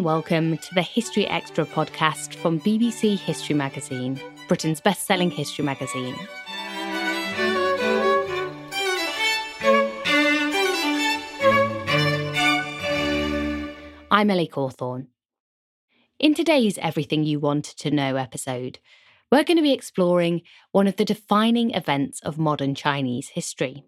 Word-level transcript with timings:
And 0.00 0.06
welcome 0.06 0.56
to 0.56 0.74
the 0.74 0.80
History 0.80 1.26
Extra 1.26 1.66
podcast 1.66 2.34
from 2.36 2.58
BBC 2.60 3.18
History 3.18 3.54
Magazine, 3.54 4.18
Britain's 4.48 4.80
best 4.80 5.04
selling 5.04 5.30
history 5.30 5.62
magazine. 5.62 6.16
I'm 14.10 14.30
Ellie 14.30 14.48
Cawthorne. 14.48 15.08
In 16.18 16.32
today's 16.32 16.78
Everything 16.78 17.24
You 17.24 17.38
Wanted 17.38 17.76
to 17.80 17.90
Know 17.90 18.16
episode, 18.16 18.78
we're 19.30 19.44
going 19.44 19.58
to 19.58 19.62
be 19.62 19.74
exploring 19.74 20.40
one 20.72 20.86
of 20.86 20.96
the 20.96 21.04
defining 21.04 21.72
events 21.72 22.20
of 22.20 22.38
modern 22.38 22.74
Chinese 22.74 23.28
history 23.28 23.84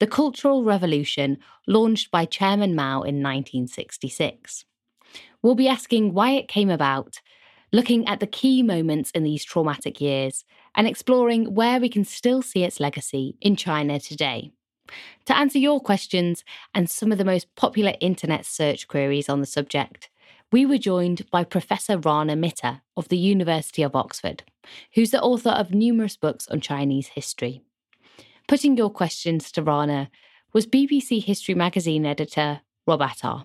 the 0.00 0.06
Cultural 0.06 0.64
Revolution 0.64 1.38
launched 1.66 2.10
by 2.10 2.24
Chairman 2.24 2.74
Mao 2.74 3.02
in 3.02 3.22
1966. 3.22 4.64
We'll 5.42 5.54
be 5.54 5.68
asking 5.68 6.12
why 6.12 6.32
it 6.32 6.48
came 6.48 6.70
about, 6.70 7.20
looking 7.72 8.06
at 8.06 8.20
the 8.20 8.26
key 8.26 8.62
moments 8.62 9.10
in 9.12 9.22
these 9.22 9.44
traumatic 9.44 10.00
years, 10.00 10.44
and 10.74 10.86
exploring 10.86 11.54
where 11.54 11.80
we 11.80 11.88
can 11.88 12.04
still 12.04 12.42
see 12.42 12.64
its 12.64 12.80
legacy 12.80 13.36
in 13.40 13.56
China 13.56 13.98
today. 13.98 14.50
To 15.26 15.36
answer 15.36 15.58
your 15.58 15.80
questions 15.80 16.44
and 16.74 16.90
some 16.90 17.12
of 17.12 17.18
the 17.18 17.24
most 17.24 17.54
popular 17.54 17.94
internet 18.00 18.44
search 18.44 18.88
queries 18.88 19.28
on 19.28 19.40
the 19.40 19.46
subject, 19.46 20.10
we 20.52 20.66
were 20.66 20.78
joined 20.78 21.30
by 21.30 21.44
Professor 21.44 21.96
Rana 21.96 22.34
Mitter 22.34 22.82
of 22.96 23.08
the 23.08 23.16
University 23.16 23.82
of 23.82 23.94
Oxford, 23.94 24.42
who's 24.94 25.12
the 25.12 25.22
author 25.22 25.50
of 25.50 25.72
numerous 25.72 26.16
books 26.16 26.48
on 26.48 26.60
Chinese 26.60 27.08
history. 27.08 27.62
Putting 28.48 28.76
your 28.76 28.90
questions 28.90 29.52
to 29.52 29.62
Rana 29.62 30.10
was 30.52 30.66
BBC 30.66 31.22
History 31.22 31.54
Magazine 31.54 32.04
editor 32.04 32.62
Rob 32.84 33.02
Attar. 33.02 33.44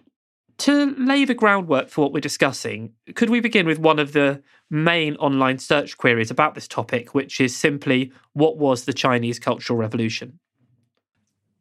To 0.60 0.96
lay 0.98 1.26
the 1.26 1.34
groundwork 1.34 1.90
for 1.90 2.02
what 2.02 2.14
we're 2.14 2.22
discussing, 2.22 2.94
could 3.14 3.30
we 3.30 3.42
begin 3.42 3.68
with 3.68 3.78
one 3.80 4.00
of 4.00 4.14
the 4.14 4.42
main 4.70 5.16
online 5.18 5.60
search 5.60 5.98
queries 5.98 6.32
about 6.32 6.56
this 6.56 6.68
topic, 6.68 7.14
which 7.14 7.42
is 7.42 7.56
simply 7.56 8.12
what 8.34 8.58
was 8.58 8.86
the 8.86 8.94
Chinese 8.94 9.38
Cultural 9.38 9.78
Revolution? 9.78 10.40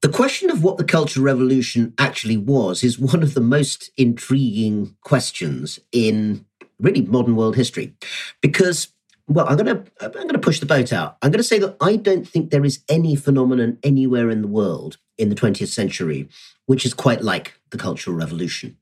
The 0.00 0.08
question 0.08 0.50
of 0.50 0.62
what 0.62 0.76
the 0.76 0.84
Cultural 0.84 1.24
Revolution 1.24 1.94
actually 1.98 2.36
was 2.36 2.84
is 2.84 2.98
one 2.98 3.22
of 3.22 3.34
the 3.34 3.40
most 3.40 3.90
intriguing 3.96 4.94
questions 5.02 5.80
in 5.92 6.44
really 6.78 7.02
modern 7.02 7.36
world 7.36 7.56
history 7.56 7.94
because 8.40 8.88
well, 9.26 9.48
I'm 9.48 9.56
going 9.56 9.82
to 9.82 9.90
I'm 10.02 10.28
to 10.28 10.38
push 10.38 10.60
the 10.60 10.66
boat 10.66 10.92
out. 10.92 11.16
I'm 11.22 11.30
going 11.30 11.38
to 11.38 11.42
say 11.42 11.58
that 11.58 11.76
I 11.80 11.96
don't 11.96 12.28
think 12.28 12.50
there 12.50 12.66
is 12.66 12.80
any 12.90 13.16
phenomenon 13.16 13.78
anywhere 13.82 14.28
in 14.28 14.42
the 14.42 14.48
world 14.48 14.98
in 15.16 15.30
the 15.30 15.34
20th 15.34 15.68
century 15.68 16.28
which 16.66 16.84
is 16.84 16.94
quite 16.94 17.22
like 17.22 17.58
the 17.70 17.78
Cultural 17.78 18.16
Revolution. 18.16 18.76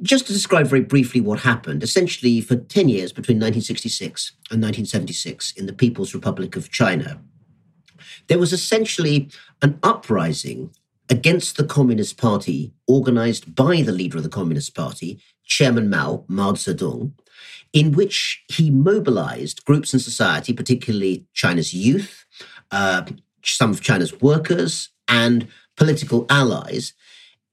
Just 0.00 0.26
to 0.26 0.32
describe 0.32 0.66
very 0.66 0.82
briefly 0.82 1.20
what 1.20 1.40
happened, 1.40 1.82
essentially 1.82 2.40
for 2.40 2.56
10 2.56 2.88
years 2.88 3.12
between 3.12 3.36
1966 3.36 4.32
and 4.50 4.62
1976 4.62 5.52
in 5.52 5.66
the 5.66 5.72
People's 5.72 6.14
Republic 6.14 6.56
of 6.56 6.70
China, 6.70 7.20
there 8.28 8.38
was 8.38 8.52
essentially 8.52 9.28
an 9.60 9.78
uprising 9.82 10.70
against 11.08 11.56
the 11.56 11.64
Communist 11.64 12.16
Party 12.16 12.72
organized 12.86 13.54
by 13.54 13.82
the 13.82 13.92
leader 13.92 14.16
of 14.16 14.22
the 14.22 14.28
Communist 14.28 14.74
Party, 14.74 15.20
Chairman 15.44 15.90
Mao, 15.90 16.24
Mao 16.28 16.52
Zedong, 16.52 17.12
in 17.72 17.92
which 17.92 18.44
he 18.48 18.70
mobilized 18.70 19.64
groups 19.64 19.92
in 19.92 20.00
society, 20.00 20.52
particularly 20.52 21.26
China's 21.32 21.74
youth, 21.74 22.24
uh, 22.70 23.04
some 23.44 23.70
of 23.70 23.80
China's 23.80 24.20
workers, 24.20 24.90
and 25.08 25.48
political 25.76 26.26
allies, 26.30 26.94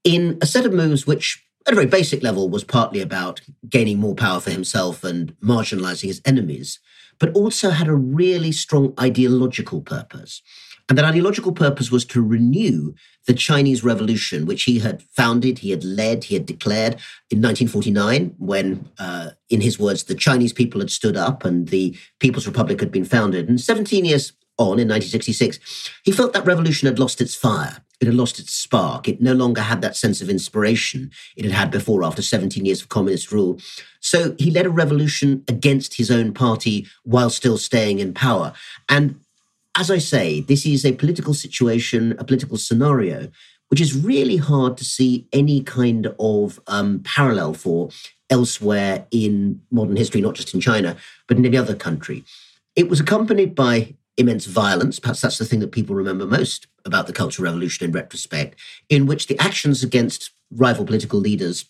in 0.03 0.37
a 0.41 0.45
set 0.45 0.65
of 0.65 0.73
moves 0.73 1.05
which, 1.05 1.43
at 1.69 1.73
a 1.73 1.75
very 1.75 1.87
basic 1.87 2.23
level, 2.23 2.49
was 2.49 2.63
partly 2.63 2.99
about 2.99 3.41
gaining 3.69 3.99
more 3.99 4.15
power 4.15 4.39
for 4.39 4.49
himself 4.49 5.03
and 5.03 5.35
marginalizing 5.39 6.07
his 6.07 6.21
enemies, 6.25 6.79
but 7.19 7.31
also 7.33 7.69
had 7.69 7.87
a 7.87 7.93
really 7.93 8.51
strong 8.51 8.93
ideological 8.99 9.81
purpose. 9.81 10.41
And 10.89 10.97
that 10.97 11.05
ideological 11.05 11.51
purpose 11.51 11.91
was 11.91 12.05
to 12.05 12.23
renew 12.23 12.95
the 13.27 13.35
Chinese 13.35 13.83
Revolution, 13.83 14.47
which 14.47 14.63
he 14.63 14.79
had 14.79 15.03
founded, 15.03 15.59
he 15.59 15.69
had 15.69 15.83
led, 15.83 16.23
he 16.23 16.33
had 16.33 16.47
declared 16.47 16.93
in 17.29 17.39
1949, 17.39 18.33
when, 18.39 18.89
uh, 18.97 19.29
in 19.49 19.61
his 19.61 19.77
words, 19.77 20.05
the 20.05 20.15
Chinese 20.15 20.53
people 20.53 20.81
had 20.81 20.89
stood 20.89 21.15
up 21.15 21.45
and 21.45 21.67
the 21.67 21.95
People's 22.19 22.47
Republic 22.47 22.79
had 22.79 22.91
been 22.91 23.05
founded. 23.05 23.47
And 23.47 23.61
17 23.61 24.05
years 24.05 24.33
on, 24.57 24.79
in 24.79 24.87
1966, 24.87 25.59
he 26.03 26.11
felt 26.11 26.33
that 26.33 26.47
revolution 26.47 26.87
had 26.87 26.97
lost 26.97 27.21
its 27.21 27.35
fire. 27.35 27.83
It 27.99 28.07
had 28.07 28.15
lost 28.15 28.39
its 28.39 28.53
spark. 28.53 29.07
It 29.07 29.21
no 29.21 29.33
longer 29.33 29.61
had 29.61 29.81
that 29.81 29.95
sense 29.95 30.21
of 30.21 30.29
inspiration 30.29 31.11
it 31.35 31.45
had 31.45 31.53
had 31.53 31.71
before 31.71 32.03
after 32.03 32.21
17 32.21 32.65
years 32.65 32.81
of 32.81 32.89
communist 32.89 33.31
rule. 33.31 33.59
So 33.99 34.35
he 34.39 34.51
led 34.51 34.65
a 34.65 34.69
revolution 34.69 35.43
against 35.47 35.95
his 35.95 36.09
own 36.09 36.33
party 36.33 36.87
while 37.03 37.29
still 37.29 37.57
staying 37.57 37.99
in 37.99 38.13
power. 38.13 38.53
And 38.87 39.19
as 39.75 39.91
I 39.91 39.97
say, 39.97 40.41
this 40.41 40.65
is 40.65 40.85
a 40.85 40.93
political 40.93 41.33
situation, 41.33 42.15
a 42.19 42.23
political 42.23 42.57
scenario, 42.57 43.29
which 43.69 43.81
is 43.81 43.95
really 43.95 44.37
hard 44.37 44.77
to 44.77 44.85
see 44.85 45.27
any 45.31 45.61
kind 45.61 46.13
of 46.19 46.59
um, 46.67 47.01
parallel 47.03 47.53
for 47.53 47.89
elsewhere 48.29 49.05
in 49.11 49.61
modern 49.71 49.95
history, 49.95 50.21
not 50.21 50.35
just 50.35 50.53
in 50.53 50.61
China, 50.61 50.95
but 51.27 51.37
in 51.37 51.45
any 51.45 51.57
other 51.57 51.75
country. 51.75 52.23
It 52.75 52.89
was 52.89 52.99
accompanied 52.99 53.55
by 53.55 53.95
immense 54.19 54.45
violence. 54.45 54.99
Perhaps 54.99 55.21
that's 55.21 55.37
the 55.37 55.45
thing 55.45 55.59
that 55.61 55.71
people 55.71 55.95
remember 55.95 56.25
most 56.25 56.67
about 56.85 57.07
the 57.07 57.13
Cultural 57.13 57.45
Revolution 57.45 57.85
in 57.85 57.91
retrospect, 57.91 58.59
in 58.89 59.05
which 59.05 59.27
the 59.27 59.39
actions 59.39 59.83
against 59.83 60.31
rival 60.51 60.85
political 60.85 61.19
leaders 61.19 61.65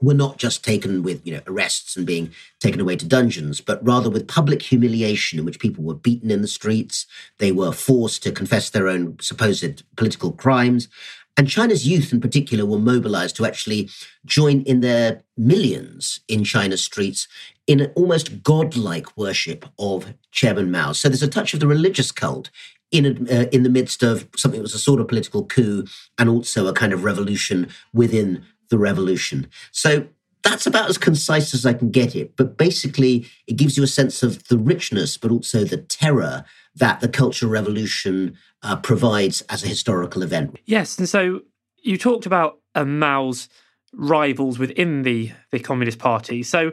were 0.00 0.14
not 0.14 0.38
just 0.38 0.64
taken 0.64 1.02
with 1.02 1.24
you 1.26 1.32
know 1.34 1.40
arrests 1.46 1.96
and 1.96 2.06
being 2.06 2.32
taken 2.60 2.80
away 2.80 2.96
to 2.96 3.06
dungeons 3.06 3.60
but 3.60 3.84
rather 3.86 4.10
with 4.10 4.28
public 4.28 4.60
humiliation 4.60 5.38
in 5.38 5.44
which 5.44 5.60
people 5.60 5.84
were 5.84 5.94
beaten 5.94 6.30
in 6.30 6.42
the 6.42 6.48
streets 6.48 7.06
they 7.38 7.52
were 7.52 7.72
forced 7.72 8.22
to 8.22 8.32
confess 8.32 8.70
their 8.70 8.88
own 8.88 9.16
supposed 9.20 9.82
political 9.96 10.32
crimes 10.32 10.88
and 11.36 11.48
China's 11.48 11.86
youth 11.86 12.12
in 12.12 12.20
particular 12.20 12.64
were 12.64 12.78
mobilized 12.78 13.36
to 13.36 13.46
actually 13.46 13.90
join 14.24 14.62
in 14.62 14.80
their 14.80 15.22
millions 15.36 16.20
in 16.28 16.44
China's 16.44 16.82
streets 16.82 17.26
in 17.66 17.80
an 17.80 17.92
almost 17.94 18.42
godlike 18.42 19.16
worship 19.16 19.66
of 19.78 20.14
Chairman 20.30 20.70
Mao. 20.70 20.92
So 20.92 21.08
there's 21.08 21.22
a 21.22 21.28
touch 21.28 21.54
of 21.54 21.60
the 21.60 21.66
religious 21.66 22.12
cult 22.12 22.50
in, 22.92 23.28
uh, 23.28 23.46
in 23.50 23.64
the 23.64 23.70
midst 23.70 24.02
of 24.02 24.28
something 24.36 24.60
that 24.60 24.64
was 24.64 24.74
a 24.74 24.78
sort 24.78 25.00
of 25.00 25.08
political 25.08 25.44
coup 25.44 25.84
and 26.18 26.28
also 26.28 26.66
a 26.66 26.72
kind 26.72 26.92
of 26.92 27.02
revolution 27.02 27.68
within 27.92 28.44
the 28.68 28.78
revolution. 28.78 29.48
So 29.72 30.06
that's 30.44 30.66
about 30.66 30.90
as 30.90 30.98
concise 30.98 31.54
as 31.54 31.66
I 31.66 31.72
can 31.72 31.90
get 31.90 32.14
it. 32.14 32.36
But 32.36 32.56
basically, 32.56 33.26
it 33.46 33.56
gives 33.56 33.76
you 33.76 33.82
a 33.82 33.88
sense 33.88 34.22
of 34.22 34.46
the 34.48 34.58
richness, 34.58 35.16
but 35.16 35.30
also 35.30 35.64
the 35.64 35.78
terror 35.78 36.44
that 36.76 37.00
the 37.00 37.08
Cultural 37.08 37.50
Revolution 37.50 38.36
uh, 38.64 38.76
provides 38.76 39.42
as 39.42 39.62
a 39.62 39.68
historical 39.68 40.22
event. 40.22 40.58
Yes. 40.64 40.98
And 40.98 41.08
so 41.08 41.40
you 41.82 41.96
talked 41.96 42.26
about 42.26 42.58
uh, 42.74 42.84
Mao's 42.84 43.48
rivals 43.92 44.58
within 44.58 45.02
the, 45.02 45.30
the 45.52 45.60
Communist 45.60 45.98
Party. 45.98 46.42
So, 46.42 46.72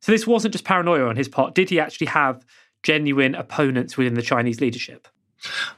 so 0.00 0.12
this 0.12 0.26
wasn't 0.26 0.52
just 0.52 0.64
paranoia 0.64 1.06
on 1.06 1.16
his 1.16 1.28
part. 1.28 1.54
Did 1.54 1.70
he 1.70 1.78
actually 1.78 2.08
have 2.08 2.44
genuine 2.82 3.34
opponents 3.34 3.96
within 3.96 4.14
the 4.14 4.22
Chinese 4.22 4.60
leadership? 4.60 5.06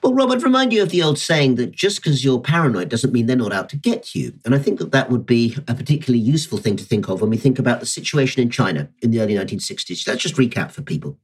Well, 0.02 0.14
Rob, 0.14 0.30
I'd 0.30 0.42
remind 0.42 0.72
you 0.72 0.82
of 0.82 0.90
the 0.90 1.02
old 1.02 1.18
saying 1.18 1.56
that 1.56 1.72
just 1.72 2.02
because 2.02 2.24
you're 2.24 2.40
paranoid 2.40 2.88
doesn't 2.88 3.12
mean 3.12 3.26
they're 3.26 3.36
not 3.36 3.52
out 3.52 3.68
to 3.70 3.76
get 3.76 4.14
you. 4.14 4.32
And 4.44 4.54
I 4.54 4.58
think 4.58 4.78
that 4.78 4.92
that 4.92 5.10
would 5.10 5.26
be 5.26 5.56
a 5.66 5.74
particularly 5.74 6.22
useful 6.22 6.58
thing 6.58 6.76
to 6.76 6.84
think 6.84 7.08
of 7.08 7.20
when 7.20 7.30
we 7.30 7.36
think 7.36 7.58
about 7.58 7.80
the 7.80 7.86
situation 7.86 8.40
in 8.40 8.50
China 8.50 8.88
in 9.02 9.10
the 9.10 9.20
early 9.20 9.34
1960s. 9.34 10.06
Let's 10.06 10.22
just 10.22 10.36
recap 10.36 10.70
for 10.70 10.82
people. 10.82 11.18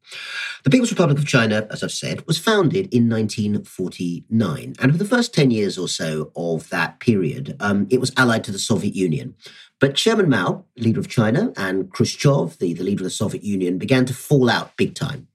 The 0.65 0.71
People's 0.71 0.91
Republic 0.91 1.19
of 1.19 1.27
China, 1.27 1.67
as 1.71 1.83
I've 1.83 1.93
said, 1.93 2.27
was 2.27 2.39
founded 2.39 2.93
in 2.93 3.09
1949. 3.09 4.75
And 4.81 4.93
for 4.93 4.99
the 4.99 5.05
first 5.05 5.33
10 5.33 5.51
years 5.51 5.79
or 5.79 5.89
so 5.89 6.33
of 6.37 6.69
that 6.71 7.01
period, 7.01 7.57
um, 7.61 7.87
it 7.91 8.01
was 8.01 8.13
allied 8.17 8.45
to 8.45 8.53
the 8.53 8.59
Soviet 8.59 8.95
Union. 8.95 9.35
But 9.81 9.95
Chairman 9.97 10.29
Mao, 10.29 10.65
leader 10.77 11.01
of 11.01 11.09
China, 11.09 11.53
and 11.57 11.91
Khrushchev, 11.91 12.59
the, 12.59 12.75
the 12.75 12.85
leader 12.85 13.03
of 13.03 13.05
the 13.05 13.11
Soviet 13.11 13.45
Union, 13.45 13.79
began 13.79 14.07
to 14.07 14.15
fall 14.15 14.49
out 14.49 14.77
big 14.77 14.95
time. 14.95 15.29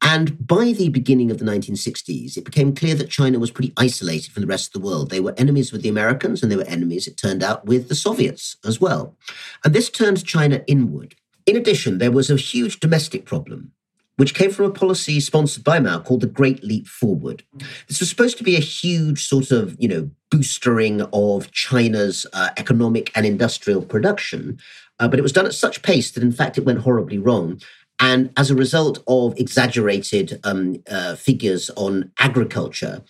And 0.00 0.46
by 0.46 0.72
the 0.72 0.88
beginning 0.88 1.30
of 1.30 1.38
the 1.38 1.44
1960s, 1.44 2.36
it 2.36 2.44
became 2.44 2.74
clear 2.74 2.94
that 2.94 3.10
China 3.10 3.38
was 3.38 3.50
pretty 3.50 3.72
isolated 3.76 4.32
from 4.32 4.42
the 4.42 4.46
rest 4.46 4.68
of 4.68 4.80
the 4.80 4.86
world. 4.86 5.10
They 5.10 5.20
were 5.20 5.34
enemies 5.36 5.72
with 5.72 5.82
the 5.82 5.88
Americans, 5.88 6.42
and 6.42 6.50
they 6.50 6.56
were 6.56 6.64
enemies, 6.64 7.06
it 7.06 7.16
turned 7.16 7.42
out, 7.42 7.66
with 7.66 7.88
the 7.88 7.94
Soviets 7.94 8.56
as 8.64 8.80
well. 8.80 9.16
And 9.64 9.74
this 9.74 9.90
turned 9.90 10.24
China 10.24 10.62
inward. 10.66 11.14
In 11.46 11.56
addition, 11.56 11.98
there 11.98 12.12
was 12.12 12.30
a 12.30 12.36
huge 12.36 12.80
domestic 12.80 13.24
problem 13.24 13.72
which 14.18 14.34
came 14.34 14.50
from 14.50 14.66
a 14.66 14.70
policy 14.70 15.20
sponsored 15.20 15.62
by 15.62 15.78
Mao 15.78 16.00
called 16.00 16.20
the 16.20 16.26
Great 16.26 16.64
Leap 16.64 16.88
Forward. 16.88 17.44
This 17.86 18.00
was 18.00 18.10
supposed 18.10 18.36
to 18.38 18.44
be 18.44 18.56
a 18.56 18.60
huge 18.60 19.24
sort 19.24 19.52
of, 19.52 19.76
you 19.78 19.86
know, 19.86 20.10
boostering 20.30 21.08
of 21.12 21.52
China's 21.52 22.26
uh, 22.32 22.50
economic 22.56 23.12
and 23.16 23.24
industrial 23.24 23.80
production, 23.80 24.58
uh, 24.98 25.06
but 25.06 25.20
it 25.20 25.22
was 25.22 25.32
done 25.32 25.46
at 25.46 25.54
such 25.54 25.82
pace 25.82 26.10
that 26.10 26.22
in 26.24 26.32
fact 26.32 26.58
it 26.58 26.64
went 26.64 26.80
horribly 26.80 27.16
wrong. 27.16 27.60
And 28.00 28.32
as 28.36 28.50
a 28.50 28.54
result 28.54 29.02
of 29.06 29.38
exaggerated 29.38 30.40
um, 30.44 30.82
uh, 30.88 31.16
figures 31.16 31.70
on 31.70 32.12
agriculture, 32.18 33.02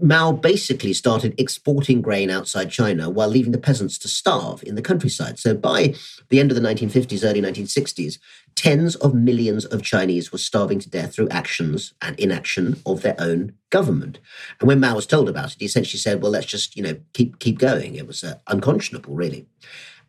Mao 0.00 0.32
basically 0.32 0.92
started 0.92 1.34
exporting 1.38 2.00
grain 2.00 2.30
outside 2.30 2.70
China 2.70 3.10
while 3.10 3.28
leaving 3.28 3.52
the 3.52 3.58
peasants 3.58 3.98
to 3.98 4.08
starve 4.08 4.62
in 4.64 4.74
the 4.74 4.82
countryside. 4.82 5.38
So 5.38 5.54
by 5.54 5.94
the 6.28 6.40
end 6.40 6.50
of 6.50 6.60
the 6.60 6.66
1950s, 6.66 7.24
early 7.24 7.42
1960s, 7.42 8.18
tens 8.54 8.96
of 8.96 9.14
millions 9.14 9.64
of 9.66 9.82
Chinese 9.82 10.32
were 10.32 10.38
starving 10.38 10.78
to 10.80 10.90
death 10.90 11.14
through 11.14 11.28
actions 11.28 11.94
and 12.00 12.18
inaction 12.18 12.80
of 12.86 13.02
their 13.02 13.16
own 13.18 13.52
government. 13.70 14.18
And 14.60 14.66
when 14.66 14.80
Mao 14.80 14.96
was 14.96 15.06
told 15.06 15.28
about 15.28 15.52
it, 15.52 15.56
he 15.60 15.66
essentially 15.66 16.00
said, 16.00 16.22
well, 16.22 16.32
let's 16.32 16.46
just, 16.46 16.76
you 16.76 16.82
know, 16.82 16.96
keep, 17.12 17.38
keep 17.38 17.58
going. 17.58 17.94
It 17.94 18.06
was 18.06 18.24
uh, 18.24 18.36
unconscionable, 18.46 19.14
really. 19.14 19.46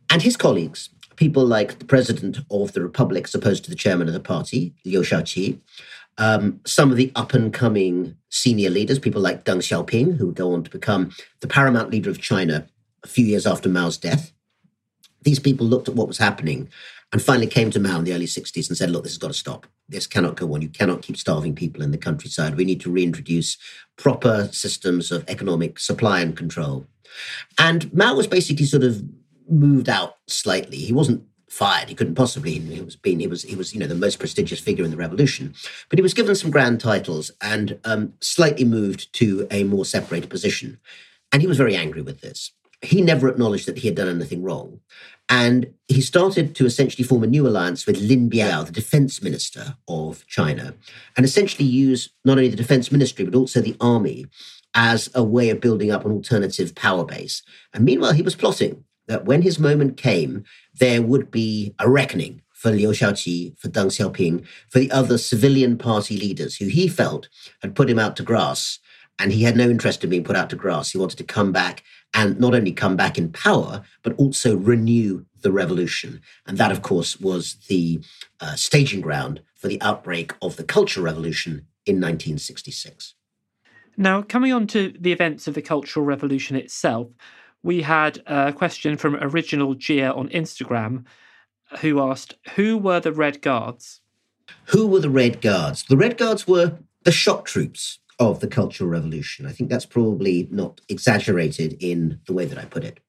And 0.09 0.21
his 0.21 0.37
colleagues 0.37 0.89
people 1.15 1.45
like 1.45 1.79
the 1.79 1.85
president 1.85 2.39
of 2.49 2.73
the 2.73 2.81
republic, 2.81 3.25
as 3.25 3.35
opposed 3.35 3.63
to 3.63 3.69
the 3.69 3.75
chairman 3.75 4.07
of 4.07 4.13
the 4.13 4.19
party, 4.19 4.73
Liu 4.85 5.01
Shaoqi, 5.01 5.59
um, 6.17 6.59
some 6.65 6.91
of 6.91 6.97
the 6.97 7.11
up 7.15 7.33
and 7.33 7.53
coming 7.53 8.15
senior 8.29 8.69
leaders, 8.69 8.99
people 8.99 9.21
like 9.21 9.45
Deng 9.45 9.57
Xiaoping, 9.57 10.17
who 10.17 10.27
would 10.27 10.35
go 10.35 10.53
on 10.53 10.63
to 10.63 10.69
become 10.69 11.11
the 11.41 11.47
paramount 11.47 11.89
leader 11.89 12.09
of 12.09 12.21
China 12.21 12.67
a 13.03 13.07
few 13.07 13.25
years 13.25 13.47
after 13.47 13.69
Mao's 13.69 13.97
death. 13.97 14.31
These 15.23 15.39
people 15.39 15.65
looked 15.65 15.87
at 15.87 15.95
what 15.95 16.07
was 16.07 16.17
happening 16.17 16.69
and 17.11 17.21
finally 17.21 17.47
came 17.47 17.69
to 17.71 17.79
Mao 17.79 17.99
in 17.99 18.05
the 18.05 18.13
early 18.13 18.25
60s 18.25 18.67
and 18.67 18.77
said, 18.77 18.89
look, 18.89 19.03
this 19.03 19.13
has 19.13 19.19
got 19.19 19.27
to 19.27 19.33
stop. 19.33 19.67
This 19.87 20.07
cannot 20.07 20.35
go 20.35 20.53
on. 20.53 20.61
You 20.61 20.69
cannot 20.69 21.03
keep 21.03 21.15
starving 21.15 21.55
people 21.55 21.83
in 21.83 21.91
the 21.91 21.97
countryside. 21.97 22.55
We 22.55 22.65
need 22.65 22.81
to 22.81 22.91
reintroduce 22.91 23.57
proper 23.97 24.49
systems 24.51 25.11
of 25.11 25.23
economic 25.29 25.79
supply 25.79 26.21
and 26.21 26.35
control. 26.35 26.87
And 27.59 27.93
Mao 27.93 28.15
was 28.15 28.27
basically 28.27 28.65
sort 28.65 28.83
of 28.83 29.03
moved 29.49 29.89
out 29.89 30.17
slightly. 30.27 30.77
He 30.77 30.93
wasn't 30.93 31.23
fired. 31.49 31.87
He 31.87 31.95
couldn't 31.95 32.15
possibly. 32.15 32.57
He 32.59 32.81
was 32.81 32.95
being. 32.95 33.19
He 33.19 33.27
was. 33.27 33.43
He 33.43 33.55
was. 33.55 33.73
You 33.73 33.79
know, 33.79 33.87
the 33.87 33.95
most 33.95 34.19
prestigious 34.19 34.59
figure 34.59 34.83
in 34.83 34.91
the 34.91 34.97
revolution. 34.97 35.53
But 35.89 35.99
he 35.99 36.03
was 36.03 36.13
given 36.13 36.35
some 36.35 36.51
grand 36.51 36.79
titles 36.79 37.31
and 37.41 37.79
um, 37.85 38.13
slightly 38.21 38.65
moved 38.65 39.13
to 39.13 39.47
a 39.51 39.63
more 39.63 39.85
separated 39.85 40.29
position. 40.29 40.79
And 41.31 41.41
he 41.41 41.47
was 41.47 41.57
very 41.57 41.75
angry 41.75 42.01
with 42.01 42.21
this. 42.21 42.51
He 42.81 43.01
never 43.01 43.29
acknowledged 43.29 43.67
that 43.67 43.77
he 43.77 43.87
had 43.87 43.95
done 43.95 44.09
anything 44.09 44.43
wrong. 44.43 44.79
And 45.29 45.73
he 45.87 46.01
started 46.01 46.53
to 46.55 46.65
essentially 46.65 47.03
form 47.03 47.23
a 47.23 47.27
new 47.27 47.47
alliance 47.47 47.85
with 47.85 48.01
Lin 48.01 48.29
Biao, 48.29 48.65
the 48.65 48.73
defense 48.73 49.21
minister 49.21 49.77
of 49.87 50.27
China, 50.27 50.73
and 51.15 51.25
essentially 51.25 51.67
use 51.67 52.09
not 52.25 52.37
only 52.37 52.49
the 52.49 52.57
defense 52.57 52.91
ministry, 52.91 53.23
but 53.23 53.35
also 53.35 53.61
the 53.61 53.77
army 53.79 54.25
as 54.73 55.09
a 55.15 55.23
way 55.23 55.49
of 55.49 55.61
building 55.61 55.91
up 55.91 56.03
an 56.03 56.11
alternative 56.11 56.75
power 56.75 57.05
base. 57.05 57.41
And 57.73 57.85
meanwhile, 57.85 58.11
he 58.11 58.21
was 58.21 58.35
plotting 58.35 58.83
that 59.13 59.25
when 59.25 59.43
his 59.43 59.59
moment 59.59 59.95
came, 59.95 60.43
there 60.73 60.99
would 60.99 61.29
be 61.29 61.75
a 61.77 61.87
reckoning 61.87 62.41
for 62.49 62.71
Liu 62.71 62.89
Shaoqi, 62.89 63.55
for 63.59 63.69
Deng 63.69 63.91
Xiaoping, 63.91 64.43
for 64.69 64.79
the 64.79 64.89
other 64.89 65.19
civilian 65.19 65.77
party 65.77 66.17
leaders 66.17 66.55
who 66.55 66.65
he 66.65 66.87
felt 66.87 67.29
had 67.61 67.75
put 67.75 67.91
him 67.91 67.99
out 67.99 68.15
to 68.15 68.23
grass. 68.23 68.79
And 69.19 69.31
he 69.31 69.43
had 69.43 69.55
no 69.55 69.69
interest 69.69 70.03
in 70.03 70.09
being 70.09 70.23
put 70.23 70.35
out 70.35 70.49
to 70.49 70.55
grass. 70.55 70.89
He 70.89 70.97
wanted 70.97 71.17
to 71.17 71.23
come 71.23 71.51
back 71.51 71.83
and 72.15 72.39
not 72.39 72.55
only 72.55 72.71
come 72.71 72.95
back 72.95 73.19
in 73.19 73.31
power, 73.31 73.83
but 74.01 74.15
also 74.17 74.57
renew 74.57 75.25
the 75.43 75.51
revolution. 75.51 76.19
And 76.47 76.57
that, 76.57 76.71
of 76.71 76.81
course, 76.81 77.19
was 77.19 77.57
the 77.67 78.01
uh, 78.39 78.55
staging 78.55 79.01
ground 79.01 79.41
for 79.53 79.67
the 79.67 79.79
outbreak 79.83 80.33
of 80.41 80.55
the 80.55 80.63
Cultural 80.63 81.05
Revolution 81.05 81.67
in 81.85 81.97
1966. 81.97 83.13
Now, 83.95 84.23
coming 84.23 84.51
on 84.51 84.65
to 84.67 84.91
the 84.99 85.11
events 85.11 85.47
of 85.47 85.53
the 85.53 85.61
Cultural 85.61 86.03
Revolution 86.03 86.55
itself, 86.55 87.09
we 87.63 87.81
had 87.81 88.21
a 88.27 88.53
question 88.53 88.97
from 88.97 89.15
Original 89.15 89.73
Gia 89.73 90.13
on 90.13 90.29
Instagram 90.29 91.05
who 91.79 92.01
asked, 92.01 92.35
Who 92.55 92.77
were 92.77 92.99
the 92.99 93.13
Red 93.13 93.41
Guards? 93.41 94.01
Who 94.65 94.85
were 94.87 94.99
the 94.99 95.09
Red 95.09 95.41
Guards? 95.41 95.83
The 95.83 95.97
Red 95.97 96.17
Guards 96.17 96.47
were 96.47 96.77
the 97.03 97.11
shock 97.11 97.45
troops 97.45 97.99
of 98.19 98.41
the 98.41 98.47
Cultural 98.47 98.89
Revolution. 98.89 99.45
I 99.45 99.51
think 99.51 99.69
that's 99.69 99.85
probably 99.85 100.47
not 100.51 100.81
exaggerated 100.89 101.77
in 101.79 102.19
the 102.27 102.33
way 102.33 102.45
that 102.45 102.57
I 102.57 102.65
put 102.65 102.83
it. 102.83 102.99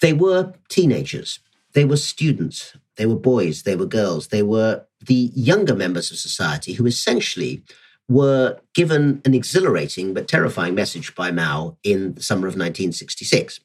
They 0.00 0.12
were 0.12 0.52
teenagers, 0.68 1.38
they 1.72 1.84
were 1.84 1.96
students, 1.96 2.76
they 2.96 3.06
were 3.06 3.16
boys, 3.16 3.62
they 3.62 3.76
were 3.76 3.86
girls, 3.86 4.28
they 4.28 4.42
were 4.42 4.84
the 5.06 5.30
younger 5.34 5.74
members 5.74 6.10
of 6.10 6.18
society 6.18 6.74
who 6.74 6.86
essentially 6.86 7.62
were 8.08 8.58
given 8.74 9.20
an 9.24 9.34
exhilarating 9.34 10.14
but 10.14 10.28
terrifying 10.28 10.74
message 10.74 11.14
by 11.14 11.30
Mao 11.30 11.76
in 11.82 12.14
the 12.14 12.22
summer 12.22 12.46
of 12.46 12.54
1966, 12.54 13.60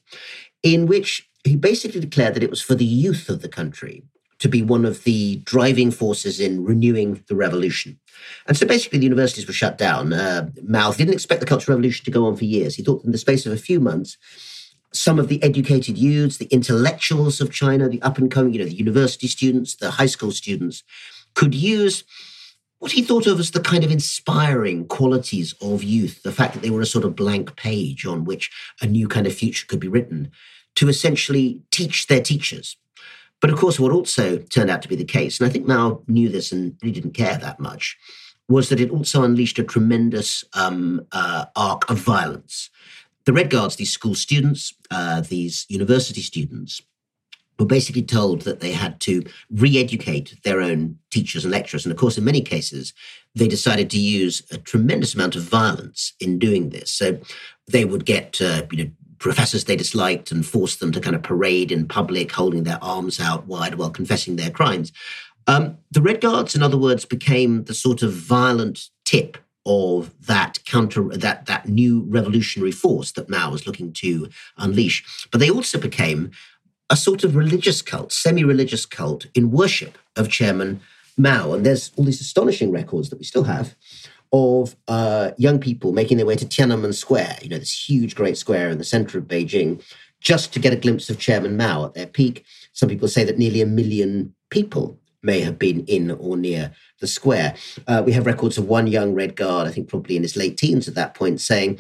in 0.64 0.88
which 0.88 1.30
he 1.44 1.56
basically 1.56 2.02
declared 2.02 2.34
that 2.34 2.44
it 2.44 2.50
was 2.50 2.62
for 2.62 2.76
the 2.76 2.86
youth 2.86 3.30
of 3.30 3.42
the 3.42 3.50
country 3.50 4.04
to 4.40 4.50
be 4.50 4.64
one 4.64 4.86
of 4.86 5.04
the 5.04 5.36
driving 5.44 5.92
forces 5.92 6.40
in 6.40 6.64
renewing 6.64 7.24
the 7.28 7.36
revolution. 7.36 8.00
And 8.48 8.58
so 8.58 8.66
basically, 8.66 8.98
the 8.98 9.06
universities 9.06 9.46
were 9.46 9.54
shut 9.54 9.78
down. 9.78 10.14
Uh, 10.14 10.50
Mao 10.64 10.92
didn't 10.94 11.14
expect 11.14 11.42
the 11.42 11.46
Cultural 11.46 11.78
Revolution 11.78 12.06
to 12.06 12.12
go 12.12 12.26
on 12.26 12.36
for 12.36 12.46
years. 12.46 12.76
He 12.76 12.84
thought 12.84 13.06
in 13.06 13.12
the 13.12 13.20
space 13.20 13.46
of 13.46 13.54
a 13.54 13.58
few 13.58 13.80
months, 13.80 14.18
some 14.92 15.20
of 15.20 15.28
the 15.28 15.42
educated 15.44 15.98
youths, 15.98 16.38
the 16.38 16.48
intellectuals 16.48 17.40
of 17.40 17.52
China, 17.52 17.88
the 17.88 18.02
up 18.02 18.18
and 18.18 18.32
coming, 18.32 18.54
you 18.54 18.60
know, 18.60 18.66
the 18.66 18.74
university 18.74 19.28
students, 19.28 19.76
the 19.76 19.92
high 19.92 20.08
school 20.08 20.32
students, 20.32 20.84
could 21.36 21.54
use 21.54 22.04
what 22.82 22.94
he 22.94 23.04
thought 23.04 23.28
of 23.28 23.40
as 23.40 23.52
the 23.52 23.60
kind 23.60 23.84
of 23.84 23.92
inspiring 23.92 24.88
qualities 24.88 25.54
of 25.62 25.84
youth, 25.84 26.24
the 26.24 26.32
fact 26.32 26.56
that 26.56 26.64
they 26.64 26.72
were 26.72 26.82
a 26.82 26.86
sort 26.86 27.06
of 27.06 27.16
blank 27.16 27.56
page 27.56 28.08
on 28.08 28.26
which 28.26 28.50
a 28.82 28.88
new 28.88 29.08
kind 29.08 29.28
of 29.28 29.36
future 29.36 29.68
could 29.68 29.80
be 29.80 29.88
written, 29.88 30.32
to 30.74 30.90
essentially 30.90 31.62
teach 31.70 32.08
their 32.08 32.22
teachers. 32.24 32.78
But 33.40 33.52
of 33.52 33.60
course, 33.60 33.80
what 33.80 33.92
also 33.92 34.40
turned 34.40 34.72
out 34.72 34.82
to 34.82 34.88
be 34.88 34.96
the 34.96 35.06
case, 35.06 35.40
and 35.40 35.48
I 35.48 35.52
think 35.52 35.68
Mao 35.68 36.02
knew 36.08 36.28
this 36.28 36.52
and 36.52 36.76
he 36.82 36.92
didn't 36.92 37.14
care 37.14 37.38
that 37.38 37.60
much, 37.60 38.00
was 38.50 38.70
that 38.70 38.80
it 38.80 38.90
also 38.90 39.22
unleashed 39.22 39.60
a 39.60 39.64
tremendous 39.64 40.44
um, 40.56 41.06
uh, 41.12 41.46
arc 41.56 41.88
of 41.88 42.00
violence. 42.00 42.72
The 43.26 43.34
Red 43.34 43.52
Guards, 43.52 43.76
these 43.76 43.94
school 43.94 44.16
students, 44.16 44.74
uh, 44.90 45.22
these 45.22 45.68
university 45.70 46.22
students, 46.22 46.82
were 47.62 47.68
basically 47.68 48.02
told 48.02 48.42
that 48.42 48.60
they 48.60 48.72
had 48.72 49.00
to 49.00 49.24
re 49.52 49.78
educate 49.78 50.36
their 50.44 50.62
own 50.62 50.98
teachers 51.12 51.46
and 51.46 51.52
lecturers. 51.52 51.86
And 51.86 51.92
of 51.92 51.98
course, 51.98 52.18
in 52.18 52.24
many 52.24 52.42
cases, 52.42 52.94
they 53.36 53.48
decided 53.48 53.90
to 53.92 54.00
use 54.00 54.42
a 54.52 54.58
tremendous 54.58 55.14
amount 55.14 55.36
of 55.36 55.44
violence 55.44 56.14
in 56.20 56.40
doing 56.40 56.70
this. 56.70 56.92
So 56.92 57.20
they 57.68 57.86
would 57.86 58.06
get, 58.06 58.42
uh, 58.42 58.64
you 58.72 58.84
know, 58.84 58.92
professors 59.20 59.66
they 59.66 59.76
disliked 59.76 60.32
and 60.32 60.44
force 60.44 60.78
them 60.78 60.92
to 60.92 61.00
kind 61.00 61.16
of 61.16 61.22
parade 61.22 61.72
in 61.72 61.88
public, 61.88 62.32
holding 62.32 62.64
their 62.64 62.84
arms 62.84 63.20
out 63.20 63.46
wide 63.46 63.76
while 63.76 63.92
confessing 63.92 64.36
their 64.36 64.50
crimes. 64.50 64.92
Um, 65.46 65.78
the 65.92 66.02
Red 66.02 66.20
Guards, 66.20 66.56
in 66.56 66.64
other 66.64 66.78
words, 66.78 67.06
became 67.06 67.66
the 67.66 67.76
sort 67.76 68.02
of 68.02 68.12
violent 68.12 68.90
tip 69.06 69.38
of 69.68 70.12
that 70.26 70.58
counter 70.66 71.04
that 71.10 71.46
that 71.46 71.70
new 71.70 72.04
revolutionary 72.10 72.72
force 72.72 73.12
that 73.12 73.30
Mao 73.30 73.52
was 73.52 73.68
looking 73.68 73.94
to 73.94 74.28
unleash. 74.58 75.28
But 75.30 75.40
they 75.40 75.52
also 75.52 75.78
became 75.78 76.32
a 76.92 76.96
sort 76.98 77.24
of 77.24 77.36
religious 77.36 77.82
cult, 77.82 78.12
semi 78.12 78.44
religious 78.44 78.86
cult 78.86 79.26
in 79.34 79.50
worship 79.50 79.98
of 80.18 80.30
Chairman 80.30 80.82
Mao. 81.18 81.54
And 81.54 81.66
there's 81.66 81.92
all 81.96 82.04
these 82.04 82.22
astonishing 82.22 82.72
records 82.72 83.10
that 83.10 83.18
we 83.18 83.26
still 83.26 83.46
have 83.46 83.76
of 84.34 84.76
uh, 84.88 85.32
young 85.38 85.60
people 85.60 85.94
making 85.94 86.18
their 86.18 86.26
way 86.26 86.36
to 86.36 86.46
Tiananmen 86.46 86.94
Square, 86.94 87.38
you 87.42 87.50
know, 87.50 87.58
this 87.58 87.90
huge, 87.90 88.14
great 88.14 88.38
square 88.38 88.70
in 88.70 88.78
the 88.78 88.84
center 88.84 89.18
of 89.18 89.26
Beijing, 89.26 89.82
just 90.20 90.54
to 90.54 90.60
get 90.60 90.74
a 90.74 90.78
glimpse 90.78 91.10
of 91.10 91.18
Chairman 91.18 91.58
Mao 91.58 91.86
at 91.86 91.94
their 91.94 92.08
peak. 92.08 92.46
Some 92.74 92.90
people 92.90 93.08
say 93.08 93.24
that 93.24 93.38
nearly 93.38 93.62
a 93.62 93.66
million 93.66 94.34
people 94.50 95.00
may 95.24 95.42
have 95.42 95.58
been 95.58 95.86
in 95.86 96.12
or 96.12 96.36
near 96.36 96.72
the 97.00 97.08
square. 97.08 97.56
Uh, 97.88 98.04
we 98.06 98.12
have 98.12 98.26
records 98.26 98.58
of 98.58 98.68
one 98.68 98.88
young 98.88 99.14
Red 99.14 99.36
Guard, 99.36 99.68
I 99.68 99.72
think 99.72 99.88
probably 99.88 100.16
in 100.16 100.24
his 100.24 100.38
late 100.38 100.58
teens 100.58 100.88
at 100.88 100.96
that 100.96 101.14
point, 101.14 101.40
saying, 101.42 101.80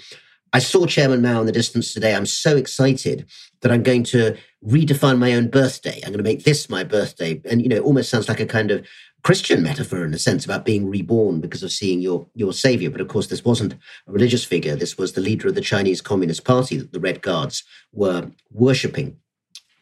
I 0.53 0.59
saw 0.59 0.85
Chairman 0.85 1.21
Mao 1.21 1.39
in 1.39 1.45
the 1.45 1.51
distance 1.51 1.93
today. 1.93 2.13
I'm 2.13 2.25
so 2.25 2.57
excited 2.57 3.25
that 3.61 3.71
I'm 3.71 3.83
going 3.83 4.03
to 4.05 4.35
redefine 4.65 5.17
my 5.17 5.33
own 5.33 5.47
birthday. 5.47 6.01
I'm 6.03 6.11
going 6.11 6.17
to 6.17 6.23
make 6.23 6.43
this 6.43 6.69
my 6.69 6.83
birthday. 6.83 7.41
And, 7.45 7.61
you 7.61 7.69
know, 7.69 7.77
it 7.77 7.83
almost 7.83 8.09
sounds 8.09 8.27
like 8.27 8.39
a 8.39 8.45
kind 8.45 8.69
of 8.69 8.85
Christian 9.23 9.63
metaphor 9.63 10.03
in 10.03 10.13
a 10.13 10.19
sense 10.19 10.43
about 10.43 10.65
being 10.65 10.89
reborn 10.89 11.41
because 11.41 11.63
of 11.63 11.71
seeing 11.71 12.01
your, 12.01 12.27
your 12.33 12.53
savior. 12.53 12.89
But 12.89 13.01
of 13.01 13.07
course, 13.07 13.27
this 13.27 13.45
wasn't 13.45 13.73
a 13.73 14.11
religious 14.11 14.43
figure. 14.43 14.75
This 14.75 14.97
was 14.97 15.13
the 15.13 15.21
leader 15.21 15.47
of 15.47 15.55
the 15.55 15.61
Chinese 15.61 16.01
Communist 16.01 16.43
Party 16.43 16.77
that 16.77 16.91
the 16.91 16.99
Red 16.99 17.21
Guards 17.21 17.63
were 17.93 18.31
worshipping. 18.51 19.17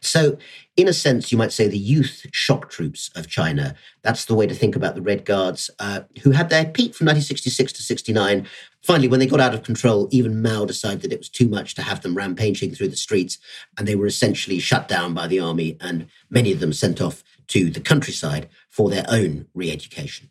So, 0.01 0.37
in 0.77 0.87
a 0.87 0.93
sense, 0.93 1.31
you 1.31 1.37
might 1.37 1.51
say 1.51 1.67
the 1.67 1.77
youth 1.77 2.25
shock 2.31 2.69
troops 2.69 3.11
of 3.15 3.27
China. 3.27 3.75
That's 4.01 4.25
the 4.25 4.35
way 4.35 4.47
to 4.47 4.55
think 4.55 4.75
about 4.75 4.95
the 4.95 5.01
Red 5.01 5.25
Guards, 5.25 5.69
uh, 5.79 6.01
who 6.23 6.31
had 6.31 6.49
their 6.49 6.63
peak 6.63 6.95
from 6.95 7.05
1966 7.05 7.73
to 7.73 7.83
69. 7.83 8.47
Finally, 8.81 9.09
when 9.09 9.19
they 9.19 9.27
got 9.27 9.41
out 9.41 9.53
of 9.53 9.63
control, 9.63 10.07
even 10.11 10.41
Mao 10.41 10.63
decided 10.63 11.01
that 11.01 11.11
it 11.11 11.19
was 11.19 11.29
too 11.29 11.49
much 11.49 11.75
to 11.75 11.81
have 11.81 12.01
them 12.01 12.15
rampaging 12.15 12.71
through 12.71 12.87
the 12.87 12.95
streets, 12.95 13.37
and 13.77 13.87
they 13.87 13.95
were 13.95 14.05
essentially 14.05 14.59
shut 14.59 14.87
down 14.87 15.13
by 15.13 15.27
the 15.27 15.39
army, 15.39 15.77
and 15.81 16.07
many 16.29 16.53
of 16.53 16.61
them 16.61 16.71
sent 16.71 17.01
off 17.01 17.21
to 17.47 17.69
the 17.69 17.81
countryside 17.81 18.47
for 18.69 18.89
their 18.89 19.05
own 19.09 19.47
re 19.53 19.69
education. 19.69 20.29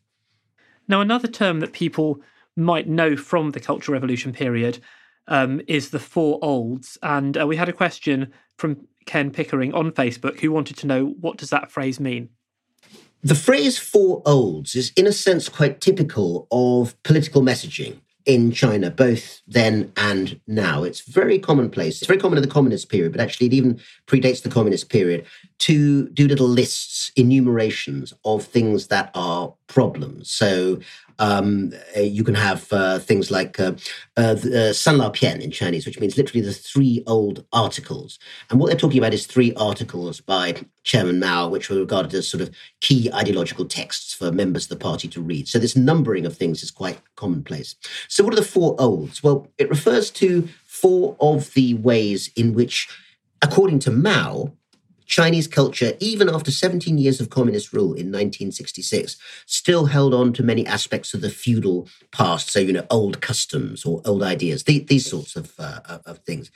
Now, 0.88 1.02
another 1.02 1.28
term 1.28 1.60
that 1.60 1.74
people 1.74 2.22
might 2.56 2.88
know 2.88 3.16
from 3.16 3.50
the 3.50 3.60
Cultural 3.60 3.92
Revolution 3.92 4.32
period 4.32 4.80
um, 5.28 5.60
is 5.68 5.90
the 5.90 5.98
Four 5.98 6.38
Olds. 6.42 6.96
And 7.02 7.38
uh, 7.38 7.46
we 7.46 7.56
had 7.56 7.68
a 7.68 7.74
question 7.74 8.32
from 8.56 8.87
Ken 9.08 9.30
Pickering 9.30 9.72
on 9.72 9.90
Facebook 9.90 10.38
who 10.40 10.52
wanted 10.52 10.76
to 10.76 10.86
know 10.86 11.06
what 11.18 11.38
does 11.38 11.48
that 11.48 11.70
phrase 11.70 11.98
mean? 11.98 12.28
The 13.22 13.34
phrase 13.34 13.78
four 13.78 14.22
olds 14.26 14.76
is, 14.76 14.92
in 14.96 15.06
a 15.06 15.12
sense, 15.12 15.48
quite 15.48 15.80
typical 15.80 16.46
of 16.52 16.94
political 17.02 17.40
messaging 17.40 18.00
in 18.26 18.52
China, 18.52 18.90
both 18.90 19.40
then 19.48 19.90
and 19.96 20.38
now. 20.46 20.84
It's 20.84 21.00
very 21.00 21.38
commonplace. 21.38 21.96
It's 21.96 22.06
very 22.06 22.20
common 22.20 22.36
in 22.36 22.42
the 22.42 22.50
communist 22.50 22.90
period, 22.90 23.12
but 23.12 23.22
actually, 23.22 23.46
it 23.46 23.54
even 23.54 23.80
predates 24.06 24.42
the 24.42 24.50
communist 24.50 24.90
period 24.90 25.24
to 25.60 26.10
do 26.10 26.28
little 26.28 26.46
lists, 26.46 27.10
enumerations 27.16 28.12
of 28.26 28.44
things 28.44 28.88
that 28.88 29.10
are 29.14 29.54
problems. 29.68 30.30
So 30.30 30.80
um, 31.18 31.72
uh, 31.96 32.00
you 32.00 32.22
can 32.22 32.34
have 32.34 32.72
uh, 32.72 32.98
things 32.98 33.30
like 33.30 33.56
San 33.56 33.76
Lao 34.16 35.10
Pian 35.10 35.40
in 35.40 35.50
Chinese, 35.50 35.86
which 35.86 36.00
means 36.00 36.16
literally 36.16 36.44
the 36.44 36.52
three 36.52 37.02
old 37.06 37.44
articles. 37.52 38.18
And 38.50 38.60
what 38.60 38.68
they're 38.68 38.78
talking 38.78 38.98
about 38.98 39.14
is 39.14 39.26
three 39.26 39.52
articles 39.54 40.20
by 40.20 40.62
Chairman 40.84 41.18
Mao, 41.18 41.48
which 41.48 41.68
were 41.68 41.78
regarded 41.78 42.14
as 42.14 42.28
sort 42.28 42.40
of 42.40 42.50
key 42.80 43.10
ideological 43.12 43.66
texts 43.66 44.14
for 44.14 44.30
members 44.32 44.64
of 44.64 44.70
the 44.70 44.84
party 44.84 45.08
to 45.08 45.20
read. 45.20 45.48
So 45.48 45.58
this 45.58 45.76
numbering 45.76 46.26
of 46.26 46.36
things 46.36 46.62
is 46.62 46.70
quite 46.70 47.00
commonplace. 47.16 47.74
So 48.08 48.24
what 48.24 48.32
are 48.32 48.36
the 48.36 48.42
four 48.42 48.76
olds? 48.78 49.22
Well, 49.22 49.48
it 49.58 49.68
refers 49.68 50.10
to 50.12 50.48
four 50.64 51.16
of 51.20 51.52
the 51.54 51.74
ways 51.74 52.30
in 52.36 52.54
which, 52.54 52.88
according 53.42 53.80
to 53.80 53.90
Mao, 53.90 54.52
Chinese 55.08 55.48
culture, 55.48 55.94
even 56.00 56.28
after 56.28 56.50
17 56.50 56.98
years 56.98 57.20
of 57.20 57.30
communist 57.30 57.72
rule 57.72 57.94
in 57.94 58.12
1966, 58.12 59.16
still 59.46 59.86
held 59.86 60.14
on 60.14 60.32
to 60.34 60.42
many 60.42 60.66
aspects 60.66 61.14
of 61.14 61.22
the 61.22 61.30
feudal 61.30 61.88
past. 62.12 62.50
So, 62.50 62.60
you 62.60 62.72
know, 62.72 62.86
old 62.90 63.20
customs 63.20 63.84
or 63.84 64.02
old 64.04 64.22
ideas, 64.22 64.64
the, 64.64 64.80
these 64.80 65.08
sorts 65.08 65.34
of, 65.34 65.54
uh, 65.58 65.80
of 66.04 66.18
things. 66.18 66.50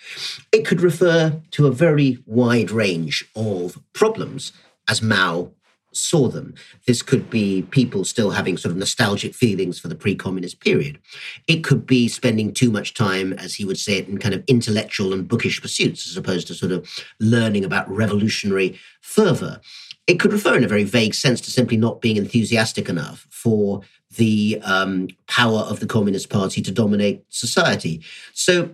It 0.52 0.66
could 0.66 0.82
refer 0.82 1.40
to 1.52 1.66
a 1.66 1.73
very 1.73 2.18
wide 2.26 2.71
range 2.71 3.25
of 3.35 3.78
problems 3.94 4.52
as 4.88 5.02
Mao 5.02 5.50
saw 5.92 6.28
them. 6.28 6.54
This 6.87 7.02
could 7.02 7.30
be 7.30 7.62
people 7.70 8.04
still 8.04 8.30
having 8.30 8.56
sort 8.56 8.72
of 8.72 8.78
nostalgic 8.78 9.34
feelings 9.34 9.78
for 9.78 9.88
the 9.88 9.94
pre 9.94 10.14
communist 10.14 10.61
period. 10.61 10.99
It 11.46 11.64
could 11.64 11.87
be 11.87 12.08
spending 12.08 12.52
too 12.52 12.70
much 12.70 12.94
time, 12.94 13.32
as 13.34 13.54
he 13.54 13.64
would 13.64 13.78
say 13.78 13.99
it, 13.99 14.08
in 14.08 14.18
kind 14.18 14.34
of 14.34 14.44
intellectual 14.46 15.12
and 15.12 15.28
bookish 15.28 15.61
pursuits, 15.61 16.08
as 16.08 16.16
opposed 16.16 16.46
to 16.49 16.54
sort 16.54 16.72
of 16.72 16.88
learning 17.20 17.64
about 17.64 17.90
revolutionary 17.90 18.78
fervor. 19.00 19.61
It 20.06 20.18
could 20.18 20.32
refer 20.32 20.56
in 20.56 20.64
a 20.64 20.68
very 20.68 20.84
vague 20.84 21.14
sense 21.14 21.40
to 21.42 21.50
simply 21.50 21.76
not 21.76 22.00
being 22.00 22.16
enthusiastic 22.16 22.88
enough 22.88 23.26
for 23.30 23.82
the 24.16 24.61
um, 24.64 25.08
power 25.26 25.61
of 25.61 25.80
the 25.80 25.87
Communist 25.87 26.28
Party 26.28 26.61
to 26.62 26.72
dominate 26.72 27.25
society. 27.28 28.02
So 28.32 28.70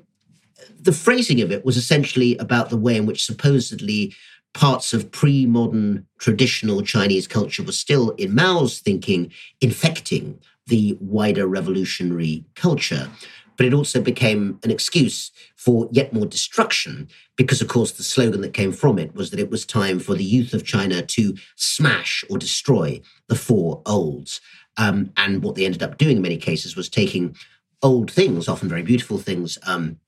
the 0.80 0.92
phrasing 0.92 1.40
of 1.40 1.52
it 1.52 1.64
was 1.64 1.76
essentially 1.76 2.36
about 2.38 2.70
the 2.70 2.76
way 2.76 2.96
in 2.96 3.06
which 3.06 3.24
supposedly 3.24 4.14
parts 4.54 4.92
of 4.92 5.10
pre 5.12 5.46
modern 5.46 6.06
traditional 6.18 6.82
Chinese 6.82 7.26
culture 7.26 7.62
were 7.62 7.72
still, 7.72 8.10
in 8.10 8.34
Mao's 8.34 8.80
thinking, 8.80 9.30
infecting 9.60 10.38
the 10.66 10.96
wider 11.00 11.46
revolutionary 11.46 12.44
culture. 12.54 13.08
But 13.56 13.66
it 13.66 13.74
also 13.74 14.00
became 14.00 14.60
an 14.62 14.70
excuse 14.70 15.32
for 15.56 15.88
yet 15.90 16.12
more 16.12 16.26
destruction, 16.26 17.08
because, 17.36 17.60
of 17.60 17.68
course, 17.68 17.92
the 17.92 18.04
slogan 18.04 18.40
that 18.42 18.54
came 18.54 18.72
from 18.72 18.98
it 18.98 19.14
was 19.14 19.30
that 19.30 19.40
it 19.40 19.50
was 19.50 19.66
time 19.66 19.98
for 19.98 20.14
the 20.14 20.24
youth 20.24 20.54
of 20.54 20.64
China 20.64 21.02
to 21.02 21.36
smash 21.56 22.24
or 22.30 22.38
destroy 22.38 23.00
the 23.26 23.34
four 23.34 23.82
olds. 23.84 24.40
Um, 24.76 25.12
and 25.16 25.42
what 25.42 25.56
they 25.56 25.64
ended 25.64 25.82
up 25.82 25.98
doing 25.98 26.18
in 26.18 26.22
many 26.22 26.36
cases 26.36 26.76
was 26.76 26.88
taking 26.88 27.34
old 27.82 28.10
things, 28.12 28.48
often 28.48 28.68
very 28.68 28.82
beautiful 28.82 29.18
things, 29.18 29.58
um, 29.66 29.98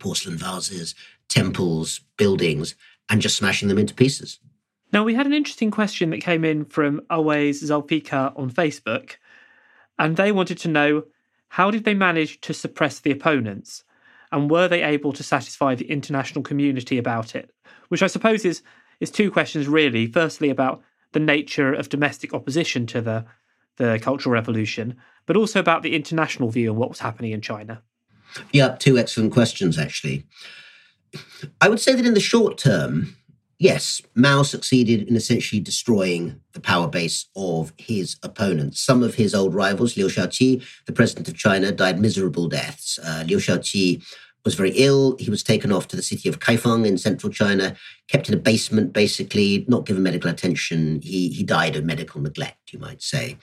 porcelain 0.00 0.36
vases, 0.36 0.96
temples, 1.28 2.00
buildings, 2.16 2.74
and 3.08 3.22
just 3.22 3.36
smashing 3.36 3.68
them 3.68 3.78
into 3.78 3.94
pieces. 3.94 4.38
Now, 4.92 5.04
we 5.04 5.14
had 5.14 5.26
an 5.26 5.34
interesting 5.34 5.70
question 5.70 6.10
that 6.10 6.22
came 6.22 6.44
in 6.44 6.64
from 6.64 7.02
Always 7.10 7.62
Zalpika 7.62 8.32
on 8.38 8.50
Facebook, 8.50 9.16
and 9.98 10.16
they 10.16 10.32
wanted 10.32 10.58
to 10.58 10.68
know 10.68 11.04
how 11.48 11.70
did 11.70 11.84
they 11.84 11.94
manage 11.94 12.40
to 12.42 12.54
suppress 12.54 13.00
the 13.00 13.10
opponents, 13.10 13.84
and 14.32 14.50
were 14.50 14.68
they 14.68 14.82
able 14.82 15.12
to 15.12 15.22
satisfy 15.22 15.74
the 15.74 15.90
international 15.90 16.42
community 16.42 16.98
about 16.98 17.34
it? 17.34 17.50
Which 17.88 18.02
I 18.02 18.06
suppose 18.06 18.44
is, 18.44 18.62
is 19.00 19.10
two 19.10 19.30
questions 19.30 19.66
really. 19.68 20.06
Firstly, 20.06 20.50
about 20.50 20.82
the 21.12 21.20
nature 21.20 21.72
of 21.72 21.88
domestic 21.88 22.34
opposition 22.34 22.86
to 22.86 23.00
the, 23.00 23.24
the 23.76 23.98
Cultural 24.00 24.32
Revolution, 24.32 24.96
but 25.26 25.36
also 25.36 25.60
about 25.60 25.82
the 25.82 25.94
international 25.94 26.50
view 26.50 26.70
on 26.70 26.76
what 26.76 26.90
was 26.90 26.98
happening 26.98 27.32
in 27.32 27.40
China. 27.40 27.82
Yeah, 28.52 28.76
two 28.78 28.98
excellent 28.98 29.32
questions, 29.32 29.78
actually. 29.78 30.26
I 31.60 31.68
would 31.68 31.80
say 31.80 31.94
that 31.94 32.06
in 32.06 32.14
the 32.14 32.20
short 32.20 32.58
term, 32.58 33.16
yes, 33.58 34.00
Mao 34.14 34.42
succeeded 34.42 35.08
in 35.08 35.16
essentially 35.16 35.60
destroying 35.60 36.40
the 36.52 36.60
power 36.60 36.88
base 36.88 37.26
of 37.36 37.72
his 37.78 38.16
opponents. 38.22 38.80
Some 38.80 39.02
of 39.02 39.14
his 39.14 39.34
old 39.34 39.54
rivals, 39.54 39.96
Liu 39.96 40.06
Shaoqi, 40.06 40.64
the 40.86 40.92
president 40.92 41.28
of 41.28 41.36
China, 41.36 41.72
died 41.72 42.00
miserable 42.00 42.48
deaths. 42.48 42.98
Uh, 43.02 43.24
Liu 43.26 43.38
Shaoqi 43.38 44.02
was 44.44 44.54
very 44.54 44.70
ill. 44.76 45.16
He 45.18 45.30
was 45.30 45.42
taken 45.42 45.72
off 45.72 45.88
to 45.88 45.96
the 45.96 46.02
city 46.02 46.28
of 46.28 46.38
Kaifeng 46.38 46.86
in 46.86 46.96
central 46.96 47.32
China, 47.32 47.76
kept 48.06 48.28
in 48.28 48.34
a 48.34 48.38
basement, 48.38 48.92
basically, 48.92 49.64
not 49.68 49.84
given 49.84 50.02
medical 50.02 50.30
attention. 50.30 51.00
He, 51.02 51.28
he 51.30 51.42
died 51.42 51.76
of 51.76 51.84
medical 51.84 52.20
neglect, 52.20 52.72
you 52.72 52.78
might 52.78 53.02
say. 53.02 53.36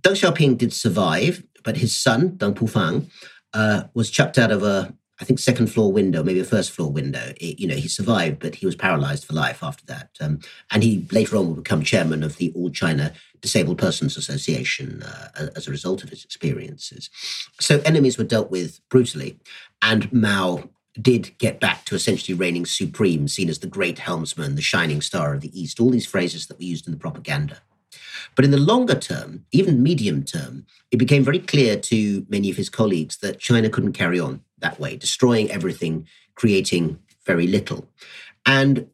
Deng 0.00 0.12
Xiaoping 0.12 0.58
did 0.58 0.72
survive, 0.72 1.42
but 1.64 1.76
his 1.76 1.94
son, 1.94 2.30
Deng 2.38 2.54
Pufang, 2.54 3.10
uh, 3.52 3.84
was 3.94 4.10
chucked 4.10 4.38
out 4.38 4.52
of 4.52 4.62
a 4.62 4.94
I 5.20 5.24
think 5.24 5.38
second 5.38 5.68
floor 5.68 5.92
window, 5.92 6.22
maybe 6.22 6.40
a 6.40 6.44
first 6.44 6.72
floor 6.72 6.92
window. 6.92 7.32
It, 7.40 7.58
you 7.58 7.66
know, 7.66 7.74
he 7.74 7.88
survived, 7.88 8.38
but 8.38 8.56
he 8.56 8.66
was 8.66 8.76
paralyzed 8.76 9.24
for 9.24 9.32
life 9.32 9.62
after 9.62 9.84
that. 9.86 10.10
Um, 10.20 10.40
and 10.70 10.82
he 10.82 11.06
later 11.10 11.36
on 11.36 11.46
will 11.46 11.54
become 11.54 11.82
chairman 11.82 12.22
of 12.22 12.36
the 12.36 12.52
All 12.54 12.70
China 12.70 13.12
Disabled 13.40 13.78
Persons 13.78 14.16
Association 14.16 15.02
uh, 15.02 15.48
as 15.56 15.66
a 15.66 15.70
result 15.70 16.02
of 16.02 16.10
his 16.10 16.24
experiences. 16.24 17.08
So 17.60 17.80
enemies 17.84 18.18
were 18.18 18.24
dealt 18.24 18.50
with 18.50 18.80
brutally, 18.90 19.38
and 19.80 20.12
Mao 20.12 20.68
did 21.00 21.36
get 21.38 21.60
back 21.60 21.84
to 21.86 21.94
essentially 21.94 22.36
reigning 22.36 22.66
supreme, 22.66 23.28
seen 23.28 23.48
as 23.48 23.60
the 23.60 23.66
great 23.66 23.98
helmsman, 23.98 24.54
the 24.54 24.62
shining 24.62 25.00
star 25.00 25.34
of 25.34 25.40
the 25.40 25.58
East. 25.58 25.80
All 25.80 25.90
these 25.90 26.06
phrases 26.06 26.46
that 26.46 26.58
were 26.58 26.64
used 26.64 26.86
in 26.86 26.92
the 26.92 26.98
propaganda. 26.98 27.58
But 28.34 28.44
in 28.44 28.50
the 28.50 28.58
longer 28.58 28.94
term, 28.94 29.44
even 29.52 29.82
medium 29.82 30.24
term, 30.24 30.66
it 30.90 30.96
became 30.98 31.24
very 31.24 31.38
clear 31.38 31.76
to 31.76 32.26
many 32.28 32.50
of 32.50 32.56
his 32.56 32.68
colleagues 32.68 33.18
that 33.18 33.38
China 33.38 33.70
couldn't 33.70 33.92
carry 33.92 34.20
on 34.20 34.42
that 34.66 34.80
way, 34.80 34.96
destroying 34.96 35.50
everything, 35.50 36.06
creating 36.34 36.98
very 37.24 37.46
little. 37.46 37.88
And 38.44 38.88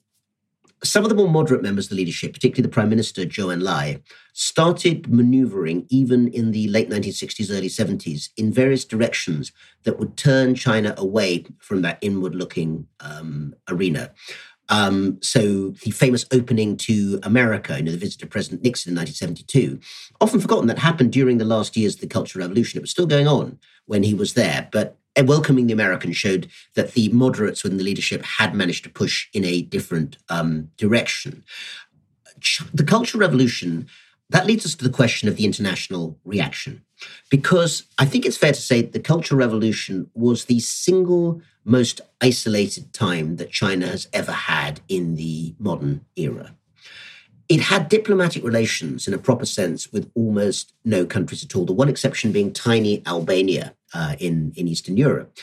some 0.85 1.05
of 1.05 1.09
the 1.09 1.15
more 1.15 1.29
moderate 1.29 1.63
members 1.63 1.87
of 1.87 1.91
the 1.91 1.97
leadership, 1.97 2.33
particularly 2.33 2.63
the 2.63 2.75
Prime 2.75 2.89
Minister, 2.89 3.23
Zhou 3.25 3.55
Enlai, 3.55 4.03
started 4.33 5.09
maneuvering 5.09 5.87
even 5.89 6.29
in 6.29 6.51
the 6.51 6.67
late 6.69 6.91
1960s, 6.91 7.57
early 7.57 7.69
70s 7.69 8.31
in 8.37 8.53
various 8.53 8.85
directions 8.85 9.53
that 9.85 9.99
would 9.99 10.17
turn 10.17 10.55
China 10.55 10.95
away 10.97 11.45
from 11.59 11.83
that 11.83 11.99
inward 12.01 12.35
looking 12.35 12.87
um, 13.01 13.55
arena. 13.69 14.11
Um, 14.69 15.19
so 15.23 15.71
the 15.85 15.91
famous 15.91 16.25
opening 16.33 16.77
to 16.79 17.21
America, 17.23 17.77
you 17.77 17.83
know, 17.85 17.93
the 17.93 17.99
visit 17.99 18.23
of 18.23 18.31
President 18.31 18.63
Nixon 18.63 18.93
in 18.93 18.97
1972, 18.97 19.79
often 20.21 20.41
forgotten 20.41 20.67
that 20.69 20.79
happened 20.79 21.13
during 21.13 21.39
the 21.39 21.45
last 21.45 21.77
years 21.77 21.95
of 21.95 22.01
the 22.01 22.07
Cultural 22.07 22.43
Revolution. 22.43 22.79
It 22.79 22.83
was 22.83 22.91
still 22.91 23.07
going 23.07 23.29
on 23.29 23.59
when 23.87 24.03
he 24.03 24.15
was 24.15 24.35
there, 24.35 24.69
but 24.73 24.97
welcoming 25.21 25.67
the 25.67 25.73
Americans 25.73 26.17
showed 26.17 26.49
that 26.75 26.93
the 26.93 27.09
moderates 27.11 27.63
within 27.63 27.79
the 27.79 27.85
leadership 27.85 28.23
had 28.23 28.55
managed 28.55 28.85
to 28.85 28.91
push 28.91 29.29
in 29.33 29.45
a 29.45 29.63
different 29.63 30.17
um, 30.29 30.71
direction. 30.77 31.45
The 32.73 32.85
Cultural 32.85 33.21
Revolution 33.21 33.89
that 34.33 34.47
leads 34.47 34.65
us 34.65 34.75
to 34.75 34.85
the 34.85 34.91
question 34.91 35.29
of 35.29 35.37
the 35.37 35.45
international 35.45 36.19
reaction. 36.25 36.83
Because 37.31 37.85
I 37.99 38.07
think 38.07 38.25
it's 38.25 38.39
fair 38.39 38.53
to 38.53 38.61
say 38.61 38.81
the 38.81 38.99
Cultural 38.99 39.39
Revolution 39.39 40.11
was 40.15 40.47
the 40.47 40.61
single 40.61 41.43
most 41.65 42.01
isolated 42.21 42.93
time 42.93 43.37
that 43.37 43.51
China 43.51 43.87
has 43.87 44.09
ever 44.13 44.33
had 44.33 44.81
in 44.89 45.17
the 45.17 45.55
modern 45.59 46.05
era. 46.17 46.55
It 47.49 47.61
had 47.61 47.91
diplomatic 47.91 48.43
relations 48.43 49.07
in 49.07 49.13
a 49.13 49.19
proper 49.19 49.45
sense 49.45 49.93
with 49.93 50.11
almost 50.15 50.73
no 50.85 51.05
countries 51.05 51.45
at 51.45 51.55
all, 51.55 51.67
the 51.67 51.73
one 51.73 51.91
exception 51.91 52.33
being 52.33 52.53
tiny 52.53 53.03
Albania 53.07 53.75
uh, 53.95 54.17
in, 54.19 54.53
in 54.57 54.69
Eastern 54.69 54.97
Europe. 54.97 55.37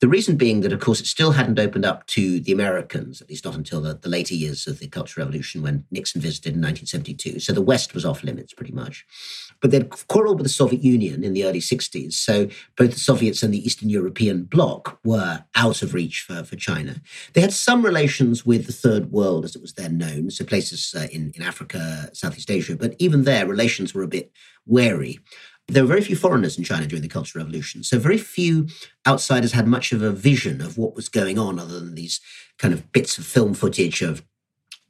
The 0.00 0.08
reason 0.08 0.36
being 0.36 0.60
that, 0.60 0.74
of 0.74 0.80
course, 0.80 1.00
it 1.00 1.06
still 1.06 1.30
hadn't 1.30 1.58
opened 1.58 1.86
up 1.86 2.06
to 2.08 2.38
the 2.38 2.52
Americans, 2.52 3.22
at 3.22 3.30
least 3.30 3.46
not 3.46 3.54
until 3.54 3.80
the, 3.80 3.94
the 3.94 4.10
later 4.10 4.34
years 4.34 4.66
of 4.66 4.78
the 4.78 4.88
Cultural 4.88 5.24
Revolution 5.24 5.62
when 5.62 5.86
Nixon 5.90 6.20
visited 6.20 6.52
in 6.52 6.60
1972. 6.60 7.40
So 7.40 7.54
the 7.54 7.62
West 7.62 7.94
was 7.94 8.04
off 8.04 8.22
limits 8.22 8.52
pretty 8.52 8.72
much. 8.72 9.06
But 9.62 9.70
they'd 9.70 9.88
quarreled 10.08 10.38
with 10.38 10.44
the 10.44 10.52
Soviet 10.52 10.82
Union 10.82 11.24
in 11.24 11.32
the 11.32 11.44
early 11.44 11.60
60s. 11.60 12.12
So 12.12 12.48
both 12.76 12.92
the 12.92 13.00
Soviets 13.00 13.42
and 13.42 13.54
the 13.54 13.64
Eastern 13.64 13.88
European 13.88 14.44
bloc 14.44 14.98
were 15.02 15.44
out 15.54 15.80
of 15.80 15.94
reach 15.94 16.20
for, 16.20 16.44
for 16.44 16.56
China. 16.56 17.00
They 17.32 17.40
had 17.40 17.54
some 17.54 17.82
relations 17.82 18.44
with 18.44 18.66
the 18.66 18.74
Third 18.74 19.12
World, 19.12 19.46
as 19.46 19.56
it 19.56 19.62
was 19.62 19.74
then 19.74 19.96
known, 19.96 20.30
so 20.30 20.44
places 20.44 20.94
uh, 20.94 21.06
in, 21.10 21.32
in 21.34 21.42
Africa, 21.42 22.10
Southeast 22.12 22.50
Asia. 22.50 22.76
But 22.76 22.96
even 22.98 23.24
there, 23.24 23.46
relations 23.46 23.94
were 23.94 24.02
a 24.02 24.08
bit 24.08 24.30
wary. 24.66 25.20
There 25.68 25.82
were 25.82 25.88
very 25.88 26.02
few 26.02 26.16
foreigners 26.16 26.56
in 26.56 26.64
China 26.64 26.86
during 26.86 27.02
the 27.02 27.08
Cultural 27.08 27.44
Revolution. 27.44 27.82
So 27.82 27.98
very 27.98 28.18
few 28.18 28.68
outsiders 29.06 29.52
had 29.52 29.66
much 29.66 29.92
of 29.92 30.00
a 30.00 30.12
vision 30.12 30.60
of 30.60 30.78
what 30.78 30.94
was 30.94 31.08
going 31.08 31.38
on 31.38 31.58
other 31.58 31.80
than 31.80 31.96
these 31.96 32.20
kind 32.58 32.72
of 32.72 32.92
bits 32.92 33.18
of 33.18 33.26
film 33.26 33.52
footage 33.52 34.00
of 34.00 34.22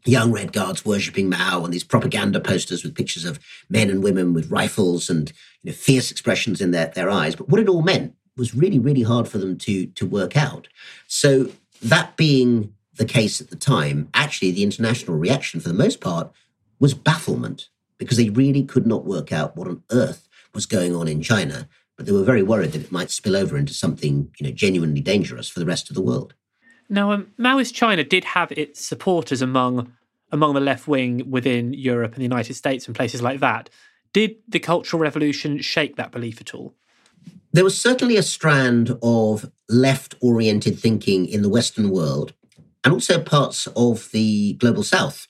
young 0.04 0.32
Red 0.32 0.52
Guards 0.52 0.84
worshipping 0.84 1.28
Mao 1.28 1.64
and 1.64 1.72
these 1.72 1.84
propaganda 1.84 2.40
posters 2.40 2.84
with 2.84 2.94
pictures 2.94 3.24
of 3.24 3.40
men 3.68 3.90
and 3.90 4.02
women 4.02 4.34
with 4.34 4.50
rifles 4.50 5.10
and 5.10 5.32
you 5.62 5.70
know, 5.70 5.76
fierce 5.76 6.10
expressions 6.10 6.60
in 6.60 6.70
their, 6.70 6.88
their 6.88 7.10
eyes. 7.10 7.34
But 7.34 7.48
what 7.48 7.60
it 7.60 7.68
all 7.68 7.82
meant 7.82 8.14
was 8.36 8.54
really, 8.54 8.78
really 8.78 9.02
hard 9.02 9.28
for 9.28 9.38
them 9.38 9.56
to, 9.58 9.86
to 9.86 10.06
work 10.06 10.36
out. 10.36 10.68
So 11.06 11.50
that 11.82 12.16
being 12.16 12.74
the 12.94 13.04
case 13.04 13.40
at 13.40 13.50
the 13.50 13.56
time, 13.56 14.08
actually 14.14 14.50
the 14.52 14.62
international 14.62 15.16
reaction 15.16 15.60
for 15.60 15.68
the 15.68 15.74
most 15.74 16.00
part 16.00 16.30
was 16.78 16.94
bafflement 16.94 17.68
because 17.98 18.18
they 18.18 18.28
really 18.28 18.62
could 18.62 18.86
not 18.86 19.04
work 19.04 19.32
out 19.32 19.56
what 19.56 19.68
on 19.68 19.82
earth 19.90 20.25
was 20.56 20.66
going 20.66 20.96
on 20.96 21.06
in 21.06 21.22
China, 21.22 21.68
but 21.96 22.06
they 22.06 22.12
were 22.12 22.24
very 22.24 22.42
worried 22.42 22.72
that 22.72 22.82
it 22.82 22.90
might 22.90 23.12
spill 23.12 23.36
over 23.36 23.56
into 23.56 23.72
something, 23.72 24.32
you 24.40 24.46
know, 24.46 24.52
genuinely 24.52 25.00
dangerous 25.00 25.48
for 25.48 25.60
the 25.60 25.66
rest 25.66 25.88
of 25.88 25.94
the 25.94 26.02
world. 26.02 26.34
Now, 26.88 27.12
um, 27.12 27.32
Maoist 27.38 27.74
China 27.74 28.02
did 28.02 28.24
have 28.24 28.50
its 28.52 28.84
supporters 28.84 29.40
among 29.40 29.92
among 30.32 30.54
the 30.54 30.60
left 30.60 30.88
wing 30.88 31.30
within 31.30 31.72
Europe 31.72 32.12
and 32.12 32.18
the 32.18 32.24
United 32.34 32.54
States 32.54 32.86
and 32.86 32.96
places 32.96 33.22
like 33.22 33.38
that. 33.38 33.70
Did 34.12 34.36
the 34.48 34.58
Cultural 34.58 35.00
Revolution 35.00 35.60
shake 35.60 35.94
that 35.96 36.10
belief 36.10 36.40
at 36.40 36.52
all? 36.52 36.74
There 37.52 37.62
was 37.62 37.80
certainly 37.80 38.16
a 38.16 38.24
strand 38.24 38.98
of 39.02 39.50
left 39.68 40.16
oriented 40.20 40.80
thinking 40.80 41.26
in 41.26 41.42
the 41.42 41.48
Western 41.48 41.90
world 41.90 42.32
and 42.82 42.92
also 42.92 43.22
parts 43.22 43.68
of 43.68 44.10
the 44.10 44.54
global 44.54 44.82
South, 44.82 45.28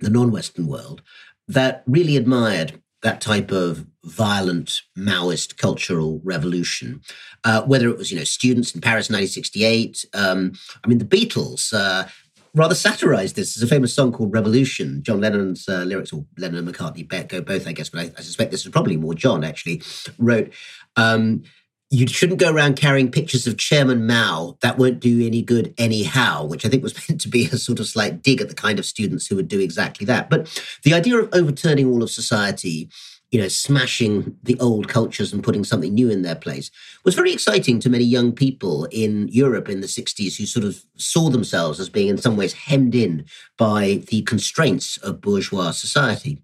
the 0.00 0.10
non 0.10 0.30
Western 0.30 0.66
world, 0.66 1.00
that 1.48 1.82
really 1.86 2.16
admired 2.16 2.82
that 3.06 3.20
type 3.20 3.52
of 3.52 3.86
violent 4.04 4.82
Maoist 4.98 5.58
cultural 5.58 6.20
revolution. 6.24 7.00
Uh, 7.44 7.62
whether 7.62 7.88
it 7.88 7.96
was, 7.96 8.10
you 8.10 8.18
know, 8.18 8.24
students 8.24 8.74
in 8.74 8.80
Paris 8.80 9.08
in 9.08 9.14
1968. 9.14 10.04
Um, 10.12 10.52
I 10.84 10.88
mean, 10.88 10.98
the 10.98 11.04
Beatles 11.04 11.72
uh, 11.72 12.08
rather 12.52 12.74
satirized 12.74 13.36
this. 13.36 13.54
There's 13.54 13.62
a 13.62 13.72
famous 13.72 13.94
song 13.94 14.10
called 14.10 14.32
Revolution. 14.32 15.04
John 15.04 15.20
Lennon's 15.20 15.68
uh, 15.68 15.84
lyrics, 15.84 16.12
or 16.12 16.26
Lennon 16.36 16.66
and 16.66 16.74
McCartney 16.74 17.28
go 17.28 17.40
both, 17.40 17.68
I 17.68 17.72
guess, 17.72 17.90
but 17.90 18.00
I, 18.00 18.10
I, 18.18 18.22
suspect 18.22 18.50
this 18.50 18.64
was 18.64 18.72
probably 18.72 18.96
more 18.96 19.14
John 19.14 19.44
actually 19.44 19.82
wrote. 20.18 20.52
Um, 20.96 21.44
you 21.90 22.06
shouldn't 22.06 22.40
go 22.40 22.52
around 22.52 22.76
carrying 22.76 23.10
pictures 23.10 23.46
of 23.46 23.58
Chairman 23.58 24.06
Mao. 24.06 24.58
That 24.60 24.78
won't 24.78 25.00
do 25.00 25.24
any 25.24 25.42
good 25.42 25.72
anyhow, 25.78 26.44
which 26.44 26.66
I 26.66 26.68
think 26.68 26.82
was 26.82 26.94
meant 27.08 27.20
to 27.22 27.28
be 27.28 27.46
a 27.46 27.56
sort 27.56 27.80
of 27.80 27.86
slight 27.86 28.22
dig 28.22 28.40
at 28.40 28.48
the 28.48 28.54
kind 28.54 28.78
of 28.78 28.86
students 28.86 29.26
who 29.26 29.36
would 29.36 29.48
do 29.48 29.60
exactly 29.60 30.04
that. 30.06 30.28
But 30.28 30.62
the 30.82 30.94
idea 30.94 31.18
of 31.18 31.28
overturning 31.32 31.86
all 31.86 32.02
of 32.02 32.10
society 32.10 32.88
you 33.30 33.40
know, 33.40 33.48
smashing 33.48 34.36
the 34.44 34.58
old 34.60 34.88
cultures 34.88 35.32
and 35.32 35.42
putting 35.42 35.64
something 35.64 35.92
new 35.92 36.08
in 36.08 36.22
their 36.22 36.36
place 36.36 36.70
was 37.04 37.14
very 37.14 37.32
exciting 37.32 37.80
to 37.80 37.90
many 37.90 38.04
young 38.04 38.32
people 38.32 38.86
in 38.92 39.26
Europe 39.28 39.68
in 39.68 39.80
the 39.80 39.86
60s 39.86 40.36
who 40.36 40.46
sort 40.46 40.64
of 40.64 40.84
saw 40.96 41.28
themselves 41.28 41.80
as 41.80 41.88
being 41.88 42.08
in 42.08 42.18
some 42.18 42.36
ways 42.36 42.52
hemmed 42.52 42.94
in 42.94 43.24
by 43.58 44.00
the 44.08 44.22
constraints 44.22 44.96
of 44.98 45.20
bourgeois 45.20 45.72
society. 45.72 46.40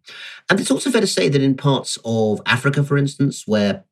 And 0.51 0.59
it's 0.59 0.73
also 0.73 0.91
fair 0.91 1.01
to 1.01 1.07
say 1.07 1.29
that 1.29 1.41
in 1.41 1.57
parts 1.57 1.99
of 2.05 2.43
Africa, 2.47 2.83
for 2.83 2.99
instance, 2.99 3.47
where 3.47 3.85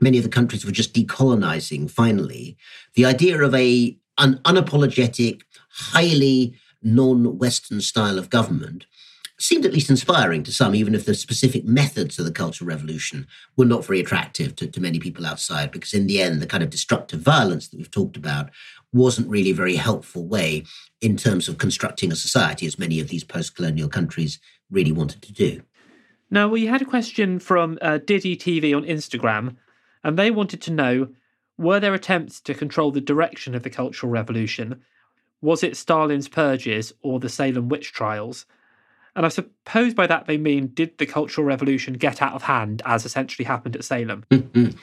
many 0.00 0.18
of 0.18 0.24
the 0.24 0.30
countries 0.30 0.64
were 0.64 0.72
just 0.72 0.94
decolonizing 0.94 1.90
finally, 1.90 2.56
the 2.94 3.04
idea 3.04 3.40
of 3.40 3.54
a 3.54 3.96
an 4.18 4.40
unapologetic, 4.44 5.42
highly 5.70 6.54
non-Western 6.82 7.80
style 7.80 8.18
of 8.18 8.30
government 8.30 8.86
seemed 9.40 9.64
at 9.64 9.72
least 9.72 9.88
inspiring 9.88 10.42
to 10.42 10.52
some, 10.52 10.74
even 10.74 10.94
if 10.94 11.04
the 11.04 11.14
specific 11.14 11.64
methods 11.64 12.18
of 12.18 12.24
the 12.24 12.32
Cultural 12.32 12.66
Revolution 12.66 13.26
were 13.56 13.64
not 13.64 13.84
very 13.84 14.00
attractive 14.00 14.56
to, 14.56 14.66
to 14.66 14.80
many 14.80 14.98
people 14.98 15.24
outside, 15.24 15.70
because 15.70 15.94
in 15.94 16.08
the 16.08 16.20
end, 16.20 16.42
the 16.42 16.46
kind 16.46 16.62
of 16.62 16.70
destructive 16.70 17.20
violence 17.20 17.68
that 17.68 17.76
we've 17.76 17.90
talked 17.90 18.16
about 18.16 18.50
wasn't 18.92 19.28
really 19.28 19.50
a 19.50 19.54
very 19.54 19.76
helpful 19.76 20.26
way 20.26 20.64
in 21.00 21.16
terms 21.16 21.48
of 21.48 21.58
constructing 21.58 22.10
a 22.10 22.16
society, 22.16 22.66
as 22.66 22.78
many 22.78 22.98
of 22.98 23.08
these 23.08 23.22
post 23.22 23.54
colonial 23.54 23.88
countries 23.88 24.40
really 24.70 24.92
wanted 24.92 25.22
to 25.22 25.32
do. 25.32 25.62
Now, 26.30 26.48
we 26.48 26.66
had 26.66 26.82
a 26.82 26.86
question 26.86 27.38
from 27.38 27.78
uh, 27.80 27.98
Diddy 27.98 28.36
TV 28.36 28.76
on 28.76 28.84
Instagram, 28.84 29.56
and 30.04 30.18
they 30.18 30.30
wanted 30.30 30.60
to 30.62 30.72
know 30.72 31.08
were 31.56 31.80
there 31.80 31.94
attempts 31.94 32.40
to 32.40 32.54
control 32.54 32.92
the 32.92 33.00
direction 33.00 33.54
of 33.54 33.64
the 33.64 33.70
Cultural 33.70 34.10
Revolution? 34.10 34.82
Was 35.40 35.62
it 35.62 35.76
Stalin's 35.76 36.28
purges 36.28 36.92
or 37.02 37.18
the 37.18 37.28
Salem 37.28 37.68
witch 37.68 37.92
trials? 37.92 38.46
And 39.16 39.26
I 39.26 39.30
suppose 39.30 39.94
by 39.94 40.06
that 40.06 40.26
they 40.26 40.36
mean 40.36 40.68
did 40.68 40.96
the 40.98 41.06
Cultural 41.06 41.44
Revolution 41.44 41.94
get 41.94 42.22
out 42.22 42.34
of 42.34 42.42
hand, 42.42 42.82
as 42.84 43.04
essentially 43.04 43.44
happened 43.44 43.74
at 43.74 43.84
Salem? 43.84 44.24
Mm-hmm. 44.30 44.78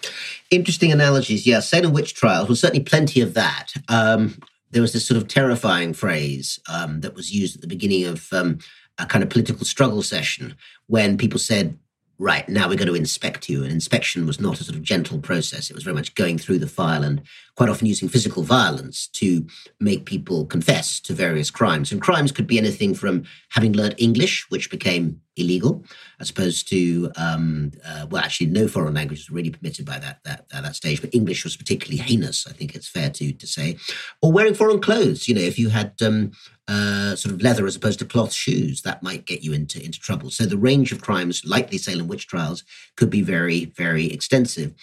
Interesting 0.51 0.91
analogies. 0.91 1.47
Yeah, 1.47 1.61
Salem 1.61 1.93
witch 1.93 2.13
trials 2.13 2.49
was 2.49 2.59
certainly 2.59 2.83
plenty 2.83 3.21
of 3.21 3.33
that. 3.35 3.67
Um, 3.87 4.37
there 4.71 4.81
was 4.81 4.91
this 4.91 5.07
sort 5.07 5.17
of 5.17 5.29
terrifying 5.29 5.93
phrase 5.93 6.59
um, 6.67 6.99
that 6.99 7.15
was 7.15 7.33
used 7.33 7.55
at 7.55 7.61
the 7.61 7.67
beginning 7.67 8.03
of 8.05 8.27
um, 8.33 8.59
a 8.97 9.05
kind 9.05 9.23
of 9.23 9.29
political 9.29 9.65
struggle 9.65 10.01
session 10.01 10.57
when 10.87 11.17
people 11.17 11.39
said, 11.39 11.77
right, 12.17 12.47
now 12.47 12.67
we're 12.67 12.77
going 12.77 12.87
to 12.87 12.95
inspect 12.95 13.49
you. 13.49 13.63
And 13.63 13.71
inspection 13.71 14.25
was 14.25 14.39
not 14.39 14.59
a 14.59 14.63
sort 14.63 14.77
of 14.77 14.83
gentle 14.83 15.19
process. 15.19 15.69
It 15.69 15.75
was 15.75 15.83
very 15.83 15.95
much 15.95 16.15
going 16.15 16.37
through 16.37 16.59
the 16.59 16.67
file 16.67 17.03
and 17.03 17.21
quite 17.55 17.69
often 17.69 17.87
using 17.87 18.09
physical 18.09 18.43
violence 18.43 19.07
to 19.07 19.45
make 19.79 20.05
people 20.05 20.45
confess 20.45 20.99
to 21.01 21.13
various 21.13 21.51
crimes. 21.51 21.91
And 21.91 22.01
crimes 22.01 22.31
could 22.31 22.47
be 22.47 22.57
anything 22.57 22.93
from 22.93 23.23
having 23.49 23.73
learned 23.73 23.95
English, 23.97 24.45
which 24.49 24.69
became 24.69 25.21
illegal, 25.37 25.83
as 26.19 26.29
opposed 26.29 26.69
to, 26.69 27.11
um, 27.17 27.71
uh, 27.85 28.07
well, 28.09 28.23
actually, 28.23 28.47
no 28.47 28.67
foreign 28.67 28.93
language 28.93 29.19
was 29.19 29.29
really 29.29 29.49
permitted 29.49 29.85
by 29.85 29.99
that, 29.99 30.19
that, 30.23 30.45
uh, 30.53 30.61
that 30.61 30.75
stage, 30.75 31.01
but 31.01 31.13
English 31.13 31.43
was 31.43 31.57
particularly 31.57 32.01
heinous, 32.01 32.47
I 32.47 32.51
think 32.51 32.75
it's 32.75 32.87
fair 32.87 33.09
to, 33.09 33.33
to 33.33 33.47
say. 33.47 33.77
Or 34.21 34.31
wearing 34.31 34.53
foreign 34.53 34.79
clothes. 34.79 35.27
You 35.27 35.35
know, 35.35 35.41
if 35.41 35.59
you 35.59 35.69
had 35.69 35.93
um, 36.01 36.31
uh, 36.67 37.15
sort 37.15 37.33
of 37.33 37.41
leather 37.41 37.65
as 37.65 37.75
opposed 37.75 37.99
to 37.99 38.05
cloth 38.05 38.33
shoes, 38.33 38.81
that 38.81 39.03
might 39.03 39.25
get 39.25 39.43
you 39.43 39.53
into, 39.53 39.83
into 39.83 39.99
trouble. 39.99 40.29
So 40.29 40.45
the 40.45 40.57
range 40.57 40.91
of 40.91 41.01
crimes, 41.01 41.43
like 41.45 41.69
the 41.69 41.77
Salem 41.77 42.07
witch 42.07 42.27
trials, 42.27 42.63
could 42.95 43.09
be 43.09 43.21
very, 43.21 43.65
very 43.65 44.07
extensive. 44.11 44.73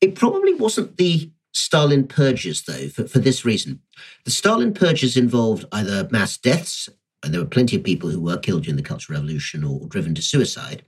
It 0.00 0.14
probably 0.14 0.54
wasn't 0.54 0.96
the 0.96 1.30
Stalin 1.52 2.06
purges, 2.06 2.62
though, 2.62 2.88
for, 2.88 3.08
for 3.08 3.18
this 3.18 3.44
reason. 3.44 3.80
The 4.24 4.30
Stalin 4.30 4.72
purges 4.72 5.16
involved 5.16 5.64
either 5.72 6.08
mass 6.10 6.36
deaths, 6.36 6.88
and 7.22 7.34
there 7.34 7.40
were 7.40 7.48
plenty 7.48 7.76
of 7.76 7.82
people 7.82 8.10
who 8.10 8.20
were 8.20 8.38
killed 8.38 8.62
during 8.62 8.76
the 8.76 8.82
Cultural 8.82 9.18
Revolution 9.18 9.64
or 9.64 9.86
driven 9.88 10.14
to 10.14 10.22
suicide, 10.22 10.84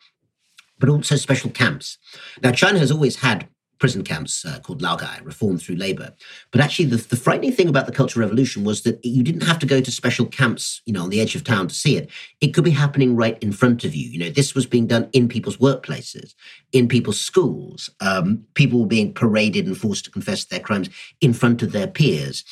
but 0.78 0.88
also 0.88 1.16
special 1.16 1.50
camps. 1.50 1.98
Now, 2.42 2.52
China 2.52 2.78
has 2.78 2.92
always 2.92 3.16
had 3.16 3.48
prison 3.80 4.04
camps 4.04 4.44
uh, 4.44 4.60
called 4.60 4.82
laogai, 4.82 5.24
reformed 5.24 5.60
through 5.60 5.74
labor. 5.74 6.12
But 6.52 6.60
actually, 6.60 6.84
the, 6.84 6.98
the 6.98 7.16
frightening 7.16 7.50
thing 7.50 7.68
about 7.68 7.86
the 7.86 7.92
Cultural 7.92 8.24
Revolution 8.24 8.62
was 8.62 8.82
that 8.82 9.04
you 9.04 9.24
didn't 9.24 9.46
have 9.46 9.58
to 9.60 9.66
go 9.66 9.80
to 9.80 9.90
special 9.90 10.26
camps, 10.26 10.82
you 10.84 10.92
know, 10.92 11.02
on 11.02 11.10
the 11.10 11.20
edge 11.20 11.34
of 11.34 11.42
town 11.42 11.66
to 11.68 11.74
see 11.74 11.96
it. 11.96 12.08
It 12.40 12.48
could 12.48 12.62
be 12.62 12.70
happening 12.70 13.16
right 13.16 13.42
in 13.42 13.50
front 13.50 13.82
of 13.82 13.94
you. 13.94 14.08
You 14.08 14.18
know, 14.18 14.30
this 14.30 14.54
was 14.54 14.66
being 14.66 14.86
done 14.86 15.08
in 15.12 15.28
people's 15.28 15.56
workplaces, 15.56 16.34
in 16.72 16.86
people's 16.86 17.18
schools. 17.18 17.90
Um, 18.00 18.44
people 18.54 18.80
were 18.80 18.86
being 18.86 19.12
paraded 19.12 19.66
and 19.66 19.76
forced 19.76 20.04
to 20.04 20.10
confess 20.10 20.44
their 20.44 20.60
crimes 20.60 20.90
in 21.20 21.32
front 21.32 21.62
of 21.62 21.72
their 21.72 21.88
peers. 21.88 22.44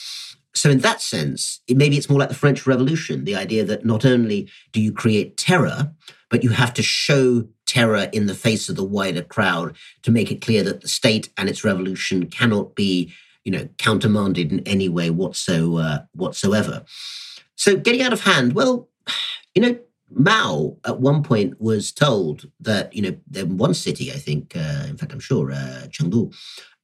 so, 0.54 0.70
in 0.70 0.78
that 0.80 1.02
sense, 1.02 1.60
it, 1.68 1.76
maybe 1.76 1.96
it's 1.96 2.08
more 2.08 2.18
like 2.18 2.30
the 2.30 2.34
French 2.34 2.66
Revolution 2.66 3.24
the 3.24 3.36
idea 3.36 3.64
that 3.64 3.84
not 3.84 4.04
only 4.04 4.48
do 4.72 4.80
you 4.80 4.92
create 4.92 5.36
terror, 5.36 5.92
but 6.30 6.42
you 6.42 6.50
have 6.50 6.74
to 6.74 6.82
show 6.82 7.46
terror 7.68 8.08
in 8.12 8.26
the 8.26 8.34
face 8.34 8.68
of 8.68 8.74
the 8.74 8.84
wider 8.84 9.22
crowd 9.22 9.76
to 10.02 10.10
make 10.10 10.32
it 10.32 10.40
clear 10.40 10.64
that 10.64 10.80
the 10.80 10.88
state 10.88 11.28
and 11.36 11.48
its 11.48 11.62
revolution 11.62 12.26
cannot 12.26 12.74
be, 12.74 13.12
you 13.44 13.52
know, 13.52 13.68
countermanded 13.78 14.50
in 14.50 14.66
any 14.66 14.88
way 14.88 15.10
whatso, 15.10 15.76
uh, 15.76 15.98
whatsoever. 16.12 16.84
So, 17.54 17.76
getting 17.76 18.02
out 18.02 18.12
of 18.12 18.22
hand, 18.22 18.54
well, 18.54 18.88
you 19.54 19.62
know, 19.62 19.78
Mao 20.10 20.76
at 20.86 21.00
one 21.00 21.22
point 21.22 21.60
was 21.60 21.92
told 21.92 22.50
that, 22.60 22.92
you 22.94 23.02
know, 23.02 23.16
in 23.34 23.58
one 23.58 23.74
city, 23.74 24.10
I 24.10 24.16
think, 24.16 24.56
uh, 24.56 24.86
in 24.88 24.96
fact, 24.96 25.12
I'm 25.12 25.20
sure, 25.20 25.52
uh, 25.52 25.86
Chengdu, 25.88 26.34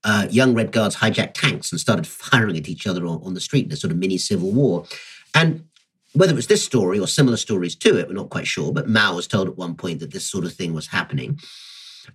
uh, 0.04 0.26
young 0.30 0.54
Red 0.54 0.72
Guards 0.72 0.96
hijacked 0.96 1.32
tanks 1.34 1.72
and 1.72 1.80
started 1.80 2.06
firing 2.22 2.56
at 2.56 2.68
each 2.68 2.86
other 2.86 3.06
on, 3.06 3.22
on 3.24 3.34
the 3.34 3.40
street 3.40 3.66
in 3.66 3.72
a 3.72 3.76
sort 3.76 3.90
of 3.90 3.98
mini 3.98 4.18
civil 4.18 4.52
war. 4.52 4.84
And 5.34 5.64
whether 6.14 6.32
it 6.32 6.36
was 6.36 6.46
this 6.46 6.64
story 6.64 6.98
or 6.98 7.06
similar 7.06 7.36
stories 7.36 7.74
to 7.76 7.98
it, 7.98 8.08
we're 8.08 8.14
not 8.14 8.30
quite 8.30 8.46
sure, 8.46 8.72
but 8.72 8.88
Mao 8.88 9.16
was 9.16 9.26
told 9.26 9.48
at 9.48 9.56
one 9.56 9.74
point 9.74 10.00
that 10.00 10.12
this 10.12 10.26
sort 10.26 10.44
of 10.44 10.52
thing 10.52 10.72
was 10.72 10.88
happening. 10.88 11.38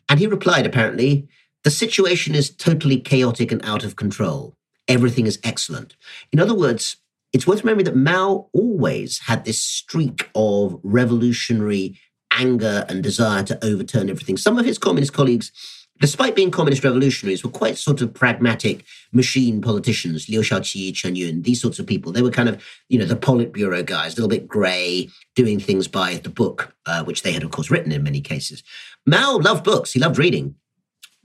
And 0.07 0.19
he 0.19 0.27
replied, 0.27 0.65
apparently, 0.65 1.27
the 1.63 1.71
situation 1.71 2.33
is 2.33 2.49
totally 2.49 2.99
chaotic 2.99 3.51
and 3.51 3.63
out 3.65 3.83
of 3.83 3.95
control. 3.97 4.55
Everything 4.88 5.27
is 5.27 5.39
excellent. 5.43 5.95
In 6.31 6.39
other 6.39 6.55
words, 6.55 6.97
it's 7.33 7.45
worth 7.45 7.63
remembering 7.63 7.85
that 7.85 7.95
Mao 7.95 8.47
always 8.53 9.19
had 9.19 9.45
this 9.45 9.62
streak 9.62 10.29
of 10.33 10.79
revolutionary 10.81 11.99
anger 12.31 12.85
and 12.88 13.03
desire 13.03 13.43
to 13.43 13.63
overturn 13.63 14.09
everything. 14.09 14.38
Some 14.38 14.57
of 14.57 14.65
his 14.65 14.77
communist 14.77 15.13
colleagues 15.13 15.51
despite 15.99 16.35
being 16.35 16.51
communist 16.51 16.83
revolutionaries, 16.83 17.43
were 17.43 17.49
quite 17.49 17.77
sort 17.77 18.01
of 18.01 18.13
pragmatic 18.13 18.85
machine 19.12 19.62
politicians, 19.62 20.29
Liu 20.29 20.41
Shaoqi, 20.41 20.93
Chen 20.93 21.15
Yun, 21.15 21.41
these 21.41 21.62
sorts 21.62 21.79
of 21.79 21.88
people. 21.88 22.12
They 22.12 22.21
were 22.21 22.31
kind 22.31 22.49
of, 22.49 22.63
you 22.88 22.97
know, 22.97 23.05
the 23.05 23.15
Politburo 23.15 23.85
guys, 23.85 24.13
a 24.13 24.15
little 24.15 24.29
bit 24.29 24.47
grey, 24.47 25.09
doing 25.35 25.59
things 25.59 25.88
by 25.88 26.15
the 26.15 26.29
book, 26.29 26.75
uh, 26.85 27.03
which 27.03 27.23
they 27.23 27.31
had, 27.31 27.43
of 27.43 27.51
course, 27.51 27.69
written 27.69 27.91
in 27.91 28.03
many 28.03 28.21
cases. 28.21 28.63
Mao 29.05 29.38
loved 29.38 29.63
books. 29.63 29.91
He 29.91 29.99
loved 29.99 30.17
reading. 30.17 30.55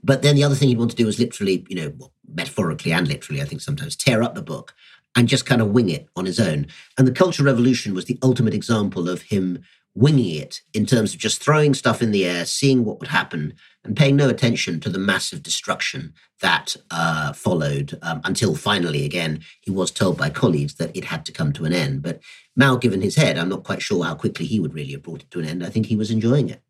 But 0.03 0.21
then 0.21 0.35
the 0.35 0.43
other 0.43 0.55
thing 0.55 0.67
he'd 0.67 0.77
want 0.77 0.91
to 0.91 0.97
do 0.97 1.05
was 1.05 1.19
literally, 1.19 1.65
you 1.67 1.75
know, 1.75 2.11
metaphorically 2.27 2.93
and 2.93 3.07
literally, 3.07 3.41
I 3.41 3.45
think 3.45 3.61
sometimes, 3.61 3.95
tear 3.95 4.21
up 4.21 4.35
the 4.35 4.41
book 4.41 4.75
and 5.15 5.27
just 5.27 5.45
kind 5.45 5.61
of 5.61 5.69
wing 5.69 5.89
it 5.89 6.07
on 6.15 6.25
his 6.25 6.39
own. 6.39 6.67
And 6.97 7.07
the 7.07 7.11
Cultural 7.11 7.45
Revolution 7.45 7.93
was 7.95 8.05
the 8.05 8.19
ultimate 8.21 8.53
example 8.53 9.09
of 9.09 9.23
him 9.23 9.63
winging 9.95 10.35
it 10.35 10.61
in 10.73 10.85
terms 10.85 11.13
of 11.13 11.19
just 11.19 11.41
throwing 11.41 11.73
stuff 11.73 12.01
in 12.01 12.11
the 12.11 12.25
air, 12.25 12.45
seeing 12.45 12.83
what 12.83 12.99
would 12.99 13.07
happen, 13.07 13.53
and 13.83 13.95
paying 13.95 14.15
no 14.15 14.27
attention 14.27 14.79
to 14.81 14.89
the 14.89 14.99
massive 14.99 15.41
destruction 15.41 16.13
that 16.41 16.75
uh, 16.91 17.31
followed 17.31 17.97
um, 18.01 18.19
until 18.25 18.55
finally, 18.55 19.05
again, 19.05 19.41
he 19.61 19.71
was 19.71 19.91
told 19.91 20.17
by 20.17 20.29
colleagues 20.29 20.75
that 20.75 20.95
it 20.95 21.05
had 21.05 21.25
to 21.25 21.31
come 21.31 21.53
to 21.53 21.65
an 21.65 21.73
end. 21.73 22.01
But 22.01 22.19
Mao, 22.55 22.75
given 22.75 23.01
his 23.01 23.15
head, 23.15 23.37
I'm 23.37 23.49
not 23.49 23.63
quite 23.63 23.81
sure 23.81 24.03
how 24.03 24.15
quickly 24.15 24.45
he 24.45 24.59
would 24.59 24.73
really 24.73 24.91
have 24.91 25.03
brought 25.03 25.21
it 25.21 25.31
to 25.31 25.39
an 25.39 25.45
end. 25.45 25.65
I 25.65 25.69
think 25.69 25.85
he 25.85 25.95
was 25.95 26.11
enjoying 26.11 26.49
it. 26.49 26.61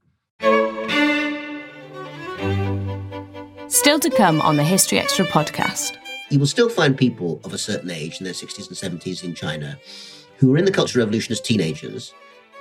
Still 3.72 4.00
to 4.00 4.10
come 4.12 4.42
on 4.42 4.58
the 4.58 4.64
History 4.64 5.00
Extra 5.00 5.26
podcast. 5.26 5.98
You 6.30 6.40
will 6.40 6.48
still 6.48 6.70
find 6.70 6.98
people 6.98 7.42
of 7.44 7.54
a 7.54 7.58
certain 7.58 7.90
age 7.90 8.20
in 8.20 8.24
their 8.24 8.34
60s 8.34 8.68
and 8.68 9.02
70s 9.02 9.24
in 9.24 9.34
China 9.34 9.80
who 10.38 10.50
were 10.50 10.58
in 10.58 10.66
the 10.66 10.72
Cultural 10.72 11.06
Revolution 11.06 11.32
as 11.32 11.42
teenagers, 11.42 12.14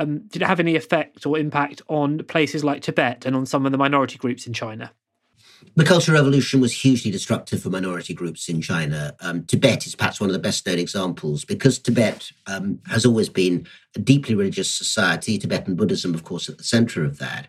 um, 0.00 0.26
did 0.28 0.42
it 0.42 0.46
have 0.46 0.60
any 0.60 0.76
effect 0.76 1.26
or 1.26 1.38
impact 1.38 1.82
on 1.88 2.24
places 2.24 2.64
like 2.64 2.82
Tibet 2.82 3.26
and 3.26 3.36
on 3.36 3.46
some 3.46 3.66
of 3.66 3.72
the 3.72 3.78
minority 3.78 4.18
groups 4.18 4.46
in 4.46 4.52
China? 4.52 4.92
The 5.76 5.84
Cultural 5.84 6.16
Revolution 6.16 6.60
was 6.60 6.72
hugely 6.72 7.10
destructive 7.10 7.62
for 7.62 7.68
minority 7.68 8.14
groups 8.14 8.48
in 8.48 8.62
China. 8.62 9.14
Um, 9.20 9.44
Tibet 9.44 9.86
is 9.86 9.94
perhaps 9.94 10.18
one 10.18 10.30
of 10.30 10.32
the 10.32 10.40
best 10.40 10.66
known 10.66 10.78
examples 10.78 11.44
because 11.44 11.78
Tibet 11.78 12.30
um, 12.46 12.80
has 12.86 13.04
always 13.04 13.28
been 13.28 13.66
a 13.94 13.98
deeply 13.98 14.34
religious 14.34 14.72
society, 14.72 15.36
Tibetan 15.38 15.76
Buddhism, 15.76 16.14
of 16.14 16.24
course, 16.24 16.48
at 16.48 16.56
the 16.56 16.64
center 16.64 17.04
of 17.04 17.18
that. 17.18 17.48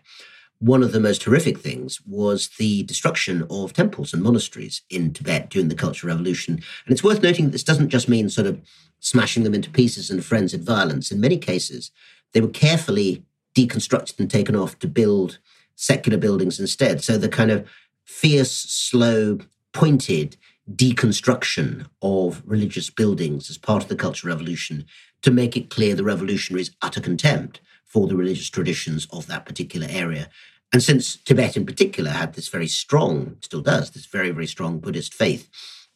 One 0.58 0.82
of 0.82 0.92
the 0.92 1.00
most 1.00 1.24
horrific 1.24 1.58
things 1.58 2.00
was 2.06 2.50
the 2.58 2.82
destruction 2.82 3.46
of 3.50 3.72
temples 3.72 4.12
and 4.12 4.22
monasteries 4.22 4.82
in 4.90 5.14
Tibet 5.14 5.48
during 5.48 5.68
the 5.68 5.74
Cultural 5.74 6.12
Revolution. 6.12 6.54
And 6.54 6.92
it's 6.92 7.02
worth 7.02 7.22
noting 7.22 7.46
that 7.46 7.52
this 7.52 7.64
doesn't 7.64 7.88
just 7.88 8.10
mean 8.10 8.28
sort 8.28 8.46
of 8.46 8.60
smashing 9.00 9.42
them 9.42 9.54
into 9.54 9.70
pieces 9.70 10.10
and 10.10 10.24
frenzied 10.24 10.64
violence. 10.64 11.10
In 11.10 11.20
many 11.20 11.38
cases, 11.38 11.90
they 12.32 12.40
were 12.40 12.48
carefully 12.48 13.24
deconstructed 13.54 14.18
and 14.18 14.30
taken 14.30 14.56
off 14.56 14.78
to 14.78 14.88
build 14.88 15.38
secular 15.74 16.18
buildings 16.18 16.58
instead. 16.58 17.02
So 17.02 17.18
the 17.18 17.28
kind 17.28 17.50
of 17.50 17.68
fierce, 18.04 18.52
slow, 18.52 19.38
pointed 19.72 20.36
deconstruction 20.72 21.86
of 22.02 22.42
religious 22.46 22.88
buildings 22.90 23.50
as 23.50 23.58
part 23.58 23.82
of 23.82 23.88
the 23.88 23.96
Cultural 23.96 24.34
Revolution 24.34 24.84
to 25.22 25.30
make 25.30 25.56
it 25.56 25.70
clear 25.70 25.94
the 25.94 26.04
revolutionaries' 26.04 26.70
utter 26.82 27.00
contempt 27.00 27.60
for 27.84 28.06
the 28.06 28.16
religious 28.16 28.48
traditions 28.48 29.06
of 29.12 29.26
that 29.26 29.44
particular 29.44 29.86
area. 29.90 30.28
And 30.72 30.82
since 30.82 31.16
Tibet 31.16 31.56
in 31.56 31.66
particular 31.66 32.10
had 32.10 32.34
this 32.34 32.48
very 32.48 32.66
strong, 32.66 33.36
still 33.42 33.60
does, 33.60 33.90
this 33.90 34.06
very, 34.06 34.30
very 34.30 34.46
strong 34.46 34.78
Buddhist 34.78 35.12
faith, 35.12 35.48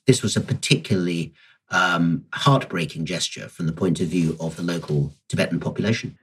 this 0.06 0.22
was 0.22 0.36
a 0.36 0.40
particularly 0.40 1.32
um, 1.70 2.26
heartbreaking 2.32 3.06
gesture 3.06 3.48
from 3.48 3.66
the 3.66 3.72
point 3.72 4.00
of 4.00 4.08
view 4.08 4.36
of 4.38 4.56
the 4.56 4.62
local 4.62 5.14
Tibetan 5.28 5.60
population. 5.60 6.18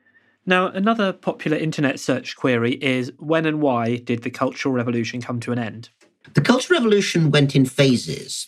Now, 0.45 0.67
another 0.67 1.13
popular 1.13 1.57
internet 1.57 1.99
search 1.99 2.35
query 2.35 2.73
is 2.73 3.11
when 3.17 3.45
and 3.45 3.61
why 3.61 3.97
did 3.97 4.23
the 4.23 4.29
Cultural 4.29 4.73
Revolution 4.73 5.21
come 5.21 5.39
to 5.41 5.51
an 5.53 5.59
end? 5.59 5.89
The 6.33 6.41
Cultural 6.41 6.79
Revolution 6.79 7.31
went 7.31 7.55
in 7.55 7.65
phases. 7.65 8.47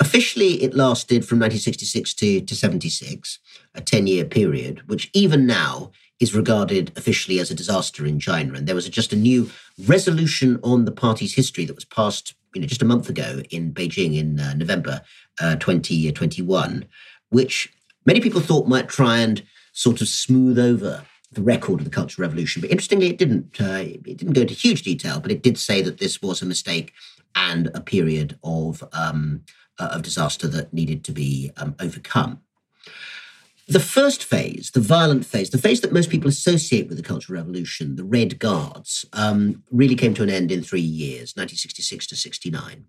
Officially, 0.00 0.62
it 0.62 0.74
lasted 0.74 1.24
from 1.24 1.38
1966 1.38 2.14
to, 2.14 2.40
to 2.40 2.56
76, 2.56 3.38
a 3.74 3.80
10 3.80 4.06
year 4.08 4.24
period, 4.24 4.82
which 4.88 5.08
even 5.12 5.46
now 5.46 5.92
is 6.18 6.34
regarded 6.34 6.92
officially 6.96 7.38
as 7.38 7.50
a 7.50 7.54
disaster 7.54 8.04
in 8.04 8.18
China. 8.18 8.54
And 8.54 8.66
there 8.66 8.74
was 8.74 8.88
just 8.88 9.12
a 9.12 9.16
new 9.16 9.50
resolution 9.86 10.58
on 10.64 10.84
the 10.84 10.92
party's 10.92 11.34
history 11.34 11.64
that 11.66 11.74
was 11.74 11.84
passed 11.84 12.34
you 12.54 12.60
know, 12.60 12.66
just 12.66 12.82
a 12.82 12.86
month 12.86 13.08
ago 13.08 13.42
in 13.50 13.72
Beijing 13.72 14.16
in 14.16 14.40
uh, 14.40 14.54
November 14.54 15.02
uh, 15.40 15.56
2021, 15.56 16.84
which 17.30 17.72
many 18.04 18.20
people 18.20 18.40
thought 18.40 18.68
might 18.68 18.88
try 18.88 19.18
and 19.18 19.42
sort 19.72 20.00
of 20.00 20.08
smooth 20.08 20.58
over 20.58 21.04
the 21.32 21.42
record 21.42 21.80
of 21.80 21.84
the 21.84 21.90
Cultural 21.90 22.26
Revolution. 22.28 22.60
But 22.60 22.70
interestingly, 22.70 23.08
it 23.08 23.18
didn't. 23.18 23.60
Uh, 23.60 23.84
it 23.84 24.02
didn't 24.02 24.34
go 24.34 24.42
into 24.42 24.54
huge 24.54 24.82
detail, 24.82 25.20
but 25.20 25.32
it 25.32 25.42
did 25.42 25.58
say 25.58 25.82
that 25.82 25.98
this 25.98 26.20
was 26.22 26.42
a 26.42 26.46
mistake 26.46 26.92
and 27.34 27.70
a 27.74 27.80
period 27.80 28.38
of 28.44 28.84
um, 28.92 29.42
uh, 29.78 29.90
of 29.92 30.02
disaster 30.02 30.46
that 30.48 30.72
needed 30.72 31.04
to 31.04 31.12
be 31.12 31.50
um, 31.56 31.74
overcome. 31.80 32.40
The 33.68 33.80
first 33.80 34.24
phase, 34.24 34.72
the 34.74 34.80
violent 34.80 35.24
phase, 35.24 35.50
the 35.50 35.56
phase 35.56 35.80
that 35.80 35.92
most 35.92 36.10
people 36.10 36.28
associate 36.28 36.88
with 36.88 36.96
the 36.96 37.02
Cultural 37.02 37.38
Revolution, 37.38 37.96
the 37.96 38.04
Red 38.04 38.38
Guards, 38.38 39.06
um, 39.12 39.62
really 39.70 39.94
came 39.94 40.14
to 40.14 40.22
an 40.22 40.28
end 40.28 40.50
in 40.50 40.62
three 40.62 40.80
years, 40.80 41.34
1966 41.36 42.08
to 42.08 42.16
69. 42.16 42.84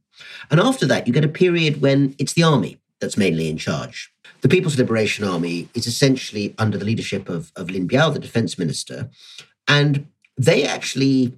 And 0.49 0.59
after 0.59 0.85
that, 0.87 1.05
you 1.07 1.13
get 1.13 1.23
a 1.23 1.29
period 1.29 1.81
when 1.81 2.15
it's 2.17 2.33
the 2.33 2.43
army 2.43 2.79
that's 3.03 3.17
mainly 3.17 3.49
in 3.49 3.57
charge. 3.57 4.11
The 4.41 4.49
People's 4.49 4.77
Liberation 4.77 5.25
Army 5.25 5.69
is 5.73 5.87
essentially 5.87 6.55
under 6.57 6.77
the 6.77 6.85
leadership 6.85 7.29
of, 7.29 7.51
of 7.55 7.69
Lin 7.69 7.87
Biao, 7.87 8.13
the 8.13 8.19
defense 8.19 8.57
minister, 8.57 9.09
and 9.67 10.07
they 10.37 10.65
actually 10.65 11.33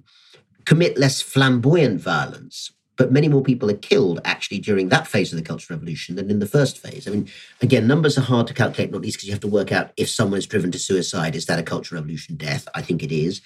commit 0.64 0.98
less 0.98 1.20
flamboyant 1.20 2.00
violence 2.00 2.72
but 2.96 3.12
many 3.12 3.28
more 3.28 3.42
people 3.42 3.70
are 3.70 3.76
killed 3.76 4.20
actually 4.24 4.58
during 4.58 4.88
that 4.88 5.06
phase 5.06 5.32
of 5.32 5.38
the 5.38 5.44
Cultural 5.44 5.78
Revolution 5.78 6.16
than 6.16 6.30
in 6.30 6.38
the 6.38 6.46
first 6.46 6.78
phase. 6.78 7.06
I 7.06 7.10
mean, 7.10 7.28
again, 7.60 7.86
numbers 7.86 8.18
are 8.18 8.22
hard 8.22 8.46
to 8.48 8.54
calculate, 8.54 8.90
not 8.90 9.02
least 9.02 9.18
because 9.18 9.28
you 9.28 9.34
have 9.34 9.40
to 9.40 9.48
work 9.48 9.70
out 9.70 9.92
if 9.96 10.08
someone 10.08 10.38
is 10.38 10.46
driven 10.46 10.70
to 10.72 10.78
suicide, 10.78 11.36
is 11.36 11.46
that 11.46 11.58
a 11.58 11.62
Cultural 11.62 12.00
Revolution 12.00 12.36
death? 12.36 12.66
I 12.74 12.82
think 12.82 13.02
it 13.02 13.12
is. 13.12 13.42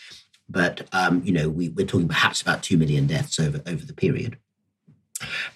But, 0.48 0.88
um, 0.92 1.22
you 1.24 1.32
know, 1.32 1.48
we, 1.48 1.68
we're 1.68 1.86
talking 1.86 2.08
perhaps 2.08 2.42
about 2.42 2.62
2 2.62 2.76
million 2.76 3.06
deaths 3.06 3.38
over, 3.38 3.60
over 3.66 3.84
the 3.84 3.92
period. 3.92 4.38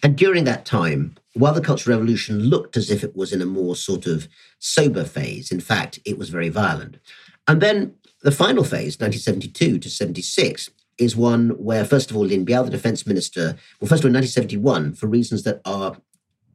And 0.03 0.16
during 0.16 0.44
that 0.44 0.64
time, 0.64 1.16
while 1.35 1.55
the 1.55 1.61
Cultural 1.61 1.96
Revolution 1.96 2.38
looked 2.38 2.77
as 2.77 2.90
if 2.90 3.03
it 3.03 3.16
was 3.16 3.33
in 3.33 3.42
a 3.42 3.46
more 3.46 3.77
sort 3.77 4.07
of 4.07 4.29
sober 4.59 5.05
phase, 5.05 5.50
in 5.50 5.61
fact, 5.61 5.98
it 6.05 6.18
was 6.18 6.29
very 6.29 6.48
violent. 6.48 6.98
And 7.48 7.61
then 7.61 7.94
the 8.22 8.31
final 8.31 8.64
phase, 8.64 8.98
1972 8.98 9.79
to 9.79 9.90
76, 9.90 10.70
is 10.98 11.16
one 11.16 11.50
where, 11.50 11.85
first 11.85 12.11
of 12.11 12.16
all, 12.16 12.24
Lin 12.24 12.46
Biao, 12.46 12.64
the 12.64 12.70
defense 12.70 13.07
minister, 13.07 13.57
well, 13.81 13.88
first 13.88 14.03
of 14.03 14.07
all, 14.07 14.14
in 14.14 14.22
1971, 14.22 14.94
for 14.94 15.07
reasons 15.07 15.42
that 15.42 15.61
are 15.64 15.96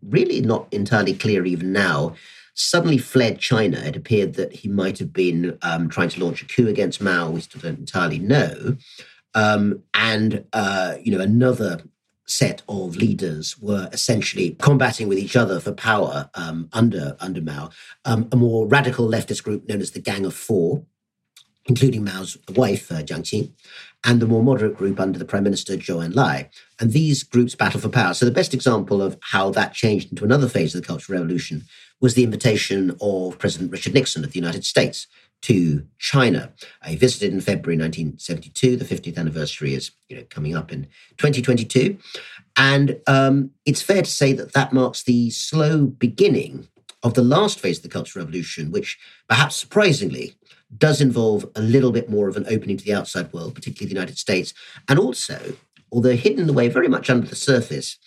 really 0.02 0.42
not 0.42 0.68
entirely 0.72 1.14
clear 1.14 1.46
even 1.46 1.74
now, 1.74 2.16
suddenly 2.54 2.98
fled 2.98 3.40
China. 3.40 3.78
It 3.80 3.96
appeared 3.96 4.36
that 4.36 4.54
he 4.54 4.68
might 4.68 4.98
have 5.00 5.14
been 5.14 5.58
um, 5.62 5.90
trying 5.90 6.10
to 6.10 6.24
launch 6.24 6.42
a 6.42 6.46
coup 6.46 6.68
against 6.68 7.02
Mao. 7.02 7.30
We 7.30 7.42
still 7.42 7.62
don't 7.62 7.80
entirely 7.80 8.20
know. 8.20 8.78
Um, 9.36 9.84
and, 9.94 10.46
uh, 10.54 10.96
you 11.02 11.12
know, 11.12 11.24
another 11.24 11.82
set 12.30 12.62
of 12.70 12.96
leaders 12.96 13.58
were 13.60 13.90
essentially 13.92 14.56
combating 14.60 15.08
with 15.08 15.18
each 15.18 15.36
other 15.36 15.60
for 15.60 15.72
power 15.72 16.30
um, 16.36 16.70
under 16.74 17.16
under 17.20 17.42
Mao. 17.42 17.70
Um, 18.06 18.30
a 18.32 18.36
more 18.36 18.68
radical 18.68 19.08
leftist 19.08 19.44
group 19.44 19.68
known 19.68 19.82
as 19.82 19.92
the 19.92 20.02
Gang 20.02 20.26
of 20.26 20.34
Four, 20.34 20.86
including 21.70 22.04
Mao's 22.04 22.38
wife, 22.56 22.92
uh, 22.92 22.96
Jiang 22.96 23.22
Qing, 23.22 23.52
and 24.04 24.20
the 24.20 24.26
more 24.26 24.44
moderate 24.44 24.76
group 24.76 25.00
under 25.00 25.20
the 25.20 25.26
Prime 25.26 25.44
Minister 25.44 25.78
Zhou 25.78 26.06
Enlai. 26.06 26.50
And 26.80 26.92
these 26.92 27.24
groups 27.24 27.56
battle 27.56 27.80
for 27.80 27.90
power. 27.90 28.14
So 28.14 28.26
the 28.26 28.32
best 28.32 28.54
example 28.54 29.02
of 29.02 29.18
how 29.22 29.52
that 29.52 29.74
changed 29.74 30.12
into 30.12 30.26
another 30.26 30.50
phase 30.50 30.74
of 30.74 30.82
the 30.82 30.88
Cultural 30.88 31.20
Revolution 31.20 31.64
was 32.02 32.16
the 32.16 32.24
invitation 32.24 32.98
of 33.02 33.38
President 33.38 33.72
Richard 33.72 33.94
Nixon 33.94 34.24
of 34.24 34.32
the 34.32 34.40
United 34.40 34.66
States 34.66 35.08
to 35.42 35.86
China. 36.00 36.52
He 36.86 36.96
visited 36.96 37.34
in 37.34 37.40
February 37.40 37.78
1972. 37.78 38.76
The 38.76 38.86
50th 38.86 39.18
anniversary 39.18 39.74
is 39.74 39.92
you 40.10 40.18
know, 40.18 40.24
coming 40.30 40.56
up 40.56 40.72
in 40.72 40.84
2022. 41.18 41.98
And 42.58 43.00
um, 43.08 43.52
it's 43.66 43.82
fair 43.82 44.02
to 44.02 44.10
say 44.10 44.34
that 44.34 44.54
that 44.54 44.74
marks 44.74 45.04
the 45.04 45.30
slow 45.30 45.86
beginning 45.86 46.68
of 47.04 47.14
the 47.14 47.24
last 47.24 47.60
phase 47.60 47.78
of 47.78 47.84
the 47.84 47.90
Cultural 47.90 48.26
Revolution, 48.26 48.72
which 48.72 48.98
perhaps 49.30 49.56
surprisingly 49.56 50.36
does 50.78 51.02
involve 51.02 51.50
a 51.56 51.62
little 51.62 51.92
bit 51.92 52.10
more 52.10 52.28
of 52.28 52.38
an 52.38 52.46
opening 52.50 52.78
to 52.78 52.86
the 52.86 52.94
outside 52.94 53.32
world, 53.34 53.56
particularly 53.56 53.92
the 53.92 54.00
United 54.00 54.18
States, 54.18 54.54
and 54.88 55.00
also, 55.00 55.56
although 55.92 56.16
hidden 56.16 56.50
away 56.50 56.68
very 56.68 56.88
much 56.88 57.10
under 57.10 57.28
the 57.28 57.36
surface, 57.36 57.98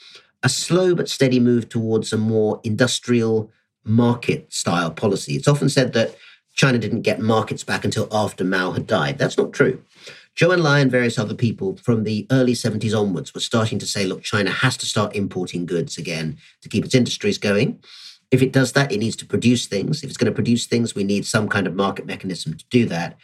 a 0.43 0.49
slow 0.49 0.95
but 0.95 1.09
steady 1.09 1.41
move 1.41 1.69
towards 1.69 2.13
a 2.13 2.19
more 2.19 2.61
industrial 2.65 3.51
market 3.85 4.53
style 4.53 4.91
policy. 4.91 5.35
It's 5.35 5.49
often 5.49 5.69
said 5.69 5.93
that 5.95 6.17
China 6.55 6.79
didn't 6.79 7.03
get 7.03 7.21
markets 7.21 7.65
back 7.65 7.85
until 7.85 8.09
after 8.13 8.45
Mao 8.45 8.73
had 8.73 8.87
died. 8.87 9.19
That's 9.19 9.39
not 9.39 9.53
true. 9.53 9.83
Zhou 10.37 10.57
Enlai 10.57 10.81
and 10.81 10.91
various 10.91 11.19
other 11.19 11.35
people 11.35 11.77
from 11.77 12.05
the 12.05 12.27
early 12.31 12.55
70s 12.55 12.99
onwards 12.99 13.35
were 13.35 13.41
starting 13.41 13.79
to 13.79 13.87
say, 13.87 14.07
look, 14.07 14.23
China 14.23 14.51
has 14.51 14.77
to 14.79 14.87
start 14.87 15.15
importing 15.15 15.67
goods 15.67 15.99
again 15.99 16.39
to 16.63 16.69
keep 16.69 16.85
its 16.85 16.95
industries 16.95 17.39
going. 17.39 17.81
If 18.33 18.43
it 18.43 18.53
does 18.53 18.73
that, 18.73 18.91
it 18.91 18.99
needs 18.99 19.17
to 19.17 19.27
produce 19.27 19.67
things. 19.67 20.03
If 20.03 20.09
it's 20.11 20.17
going 20.17 20.33
to 20.33 20.35
produce 20.35 20.67
things, 20.67 20.95
we 20.95 21.05
need 21.05 21.27
some 21.27 21.49
kind 21.49 21.67
of 21.67 21.75
market 21.75 22.07
mechanism 22.07 22.55
to 22.55 22.65
do 22.71 22.87
that. 22.87 23.17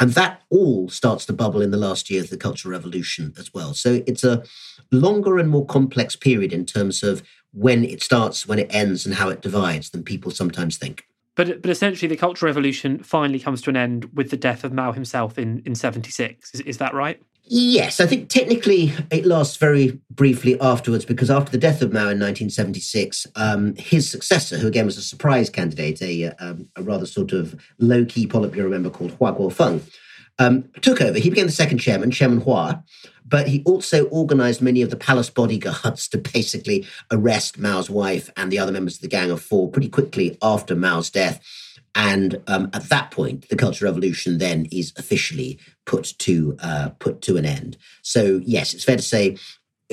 And 0.00 0.10
that 0.12 0.42
all 0.50 0.88
starts 0.88 1.24
to 1.26 1.32
bubble 1.32 1.62
in 1.62 1.70
the 1.70 1.76
last 1.76 2.10
year 2.10 2.22
of 2.22 2.30
the 2.30 2.36
Cultural 2.36 2.72
Revolution 2.72 3.32
as 3.38 3.54
well. 3.54 3.74
So 3.74 4.02
it's 4.06 4.24
a 4.24 4.42
longer 4.90 5.38
and 5.38 5.48
more 5.48 5.66
complex 5.66 6.16
period 6.16 6.52
in 6.52 6.66
terms 6.66 7.04
of 7.04 7.22
when 7.52 7.84
it 7.84 8.02
starts, 8.02 8.48
when 8.48 8.58
it 8.58 8.74
ends, 8.74 9.06
and 9.06 9.14
how 9.14 9.28
it 9.28 9.42
divides 9.42 9.90
than 9.90 10.02
people 10.02 10.32
sometimes 10.32 10.76
think. 10.76 11.06
But 11.36 11.62
but 11.62 11.70
essentially, 11.70 12.08
the 12.08 12.16
Cultural 12.16 12.48
Revolution 12.48 13.02
finally 13.02 13.38
comes 13.38 13.60
to 13.62 13.70
an 13.70 13.76
end 13.76 14.08
with 14.14 14.30
the 14.30 14.36
death 14.36 14.64
of 14.64 14.72
Mao 14.72 14.92
himself 14.92 15.38
in 15.38 15.62
in 15.64 15.74
seventy 15.74 16.10
six. 16.10 16.54
Is, 16.54 16.60
is 16.62 16.78
that 16.78 16.94
right? 16.94 17.20
Yes, 17.46 18.00
I 18.00 18.06
think 18.06 18.30
technically 18.30 18.94
it 19.10 19.26
lasts 19.26 19.58
very 19.58 20.00
briefly 20.10 20.58
afterwards 20.60 21.04
because 21.04 21.30
after 21.30 21.52
the 21.52 21.58
death 21.58 21.82
of 21.82 21.92
Mao 21.92 22.08
in 22.08 22.18
1976, 22.18 23.26
um, 23.36 23.74
his 23.76 24.10
successor, 24.10 24.56
who 24.56 24.66
again 24.66 24.86
was 24.86 24.96
a 24.96 25.02
surprise 25.02 25.50
candidate, 25.50 26.00
a, 26.00 26.30
um, 26.42 26.68
a 26.74 26.82
rather 26.82 27.04
sort 27.04 27.32
of 27.32 27.54
low 27.78 28.06
key 28.06 28.26
Politburo 28.26 28.70
member 28.70 28.88
called 28.88 29.12
Hua 29.12 29.34
Guofeng, 29.34 29.82
um, 30.38 30.70
took 30.80 31.02
over. 31.02 31.18
He 31.18 31.28
became 31.28 31.46
the 31.46 31.52
second 31.52 31.78
chairman, 31.78 32.10
Chairman 32.10 32.40
Hua, 32.40 32.82
but 33.26 33.46
he 33.46 33.62
also 33.64 34.06
organized 34.06 34.62
many 34.62 34.80
of 34.80 34.88
the 34.88 34.96
palace 34.96 35.28
bodyguards 35.28 36.08
to 36.12 36.18
basically 36.18 36.86
arrest 37.10 37.58
Mao's 37.58 37.90
wife 37.90 38.30
and 38.38 38.50
the 38.50 38.58
other 38.58 38.72
members 38.72 38.96
of 38.96 39.02
the 39.02 39.08
Gang 39.08 39.30
of 39.30 39.42
Four 39.42 39.70
pretty 39.70 39.90
quickly 39.90 40.38
after 40.40 40.74
Mao's 40.74 41.10
death. 41.10 41.42
And 41.94 42.42
um, 42.46 42.70
at 42.72 42.88
that 42.88 43.10
point, 43.10 43.48
the 43.48 43.56
Cultural 43.56 43.90
Revolution 43.90 44.38
then 44.38 44.66
is 44.72 44.92
officially 44.96 45.58
put 45.84 46.14
to 46.18 46.56
uh, 46.60 46.90
put 46.98 47.20
to 47.22 47.36
an 47.36 47.44
end. 47.44 47.76
So 48.02 48.40
yes, 48.44 48.74
it's 48.74 48.84
fair 48.84 48.96
to 48.96 49.02
say, 49.02 49.36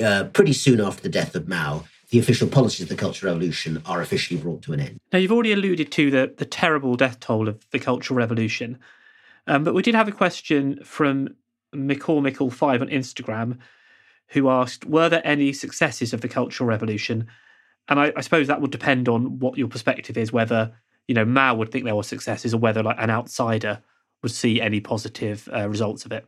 uh, 0.02 0.24
pretty 0.24 0.52
soon 0.52 0.80
after 0.80 1.02
the 1.02 1.08
death 1.08 1.34
of 1.34 1.46
Mao, 1.46 1.84
the 2.10 2.18
official 2.18 2.48
policies 2.48 2.82
of 2.82 2.88
the 2.88 2.96
Cultural 2.96 3.32
Revolution 3.32 3.82
are 3.86 4.02
officially 4.02 4.40
brought 4.40 4.62
to 4.62 4.72
an 4.72 4.80
end. 4.80 5.00
Now, 5.12 5.18
you've 5.18 5.32
already 5.32 5.52
alluded 5.52 5.92
to 5.92 6.10
the 6.10 6.34
the 6.36 6.44
terrible 6.44 6.96
death 6.96 7.20
toll 7.20 7.48
of 7.48 7.64
the 7.70 7.78
Cultural 7.78 8.18
Revolution, 8.18 8.78
um, 9.46 9.64
but 9.64 9.74
we 9.74 9.82
did 9.82 9.94
have 9.94 10.08
a 10.08 10.12
question 10.12 10.80
from 10.84 11.36
McCall 11.74 12.52
Five 12.52 12.82
on 12.82 12.88
Instagram, 12.88 13.58
who 14.28 14.48
asked, 14.48 14.84
"Were 14.84 15.08
there 15.08 15.22
any 15.24 15.52
successes 15.52 16.12
of 16.12 16.20
the 16.20 16.28
Cultural 16.28 16.68
Revolution?" 16.68 17.28
And 17.88 17.98
I, 17.98 18.12
I 18.16 18.20
suppose 18.20 18.46
that 18.46 18.60
would 18.60 18.70
depend 18.70 19.08
on 19.08 19.38
what 19.38 19.58
your 19.58 19.68
perspective 19.68 20.16
is, 20.16 20.32
whether 20.32 20.72
you 21.08 21.14
know 21.14 21.24
Mao 21.24 21.54
would 21.54 21.70
think 21.70 21.84
there 21.84 21.96
were 21.96 22.02
successes, 22.02 22.54
or 22.54 22.58
whether 22.58 22.82
like 22.82 22.96
an 22.98 23.10
outsider 23.10 23.80
would 24.22 24.32
see 24.32 24.60
any 24.60 24.80
positive 24.80 25.48
uh, 25.52 25.68
results 25.68 26.04
of 26.04 26.12
it. 26.12 26.24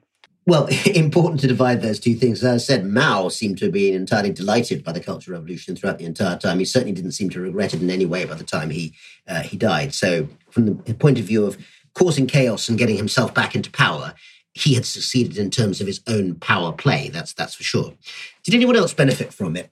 Well, 0.47 0.69
important 0.95 1.41
to 1.41 1.47
divide 1.47 1.81
those 1.81 2.01
two 2.01 2.15
things. 2.15 2.45
As 2.45 2.55
I 2.55 2.57
said, 2.59 2.87
Mao 2.87 3.29
seemed 3.29 3.59
to 3.59 3.67
have 3.67 3.73
been 3.73 3.95
entirely 3.95 4.33
delighted 4.33 4.85
by 4.85 4.93
the 4.93 5.01
Cultural 5.01 5.39
Revolution 5.39 5.75
throughout 5.75 5.99
the 5.99 6.05
entire 6.05 6.37
time. 6.37 6.59
He 6.59 6.65
certainly 6.65 6.93
didn't 6.93 7.13
seem 7.13 7.31
to 7.31 7.41
regret 7.41 7.75
it 7.75 7.83
in 7.83 7.91
any 7.91 8.07
way 8.07 8.25
by 8.25 8.35
the 8.35 8.45
time 8.45 8.71
he 8.71 8.95
uh, 9.27 9.43
he 9.43 9.57
died. 9.57 9.95
So, 9.95 10.29
from 10.51 10.83
the 10.83 10.95
point 10.95 11.19
of 11.19 11.25
view 11.25 11.47
of 11.47 11.57
causing 11.95 12.27
chaos 12.27 12.69
and 12.69 12.79
getting 12.79 12.97
himself 12.97 13.33
back 13.33 13.55
into 13.55 13.71
power, 13.71 14.15
he 14.53 14.75
had 14.75 14.85
succeeded 14.85 15.39
in 15.39 15.51
terms 15.51 15.81
of 15.81 15.87
his 15.87 16.01
own 16.07 16.35
power 16.37 16.73
play. 16.73 17.09
That's 17.09 17.33
that's 17.33 17.55
for 17.55 17.63
sure. 17.63 17.95
Did 18.43 18.55
anyone 18.55 18.77
else 18.77 18.93
benefit 18.93 19.33
from 19.33 19.57
it? 19.57 19.71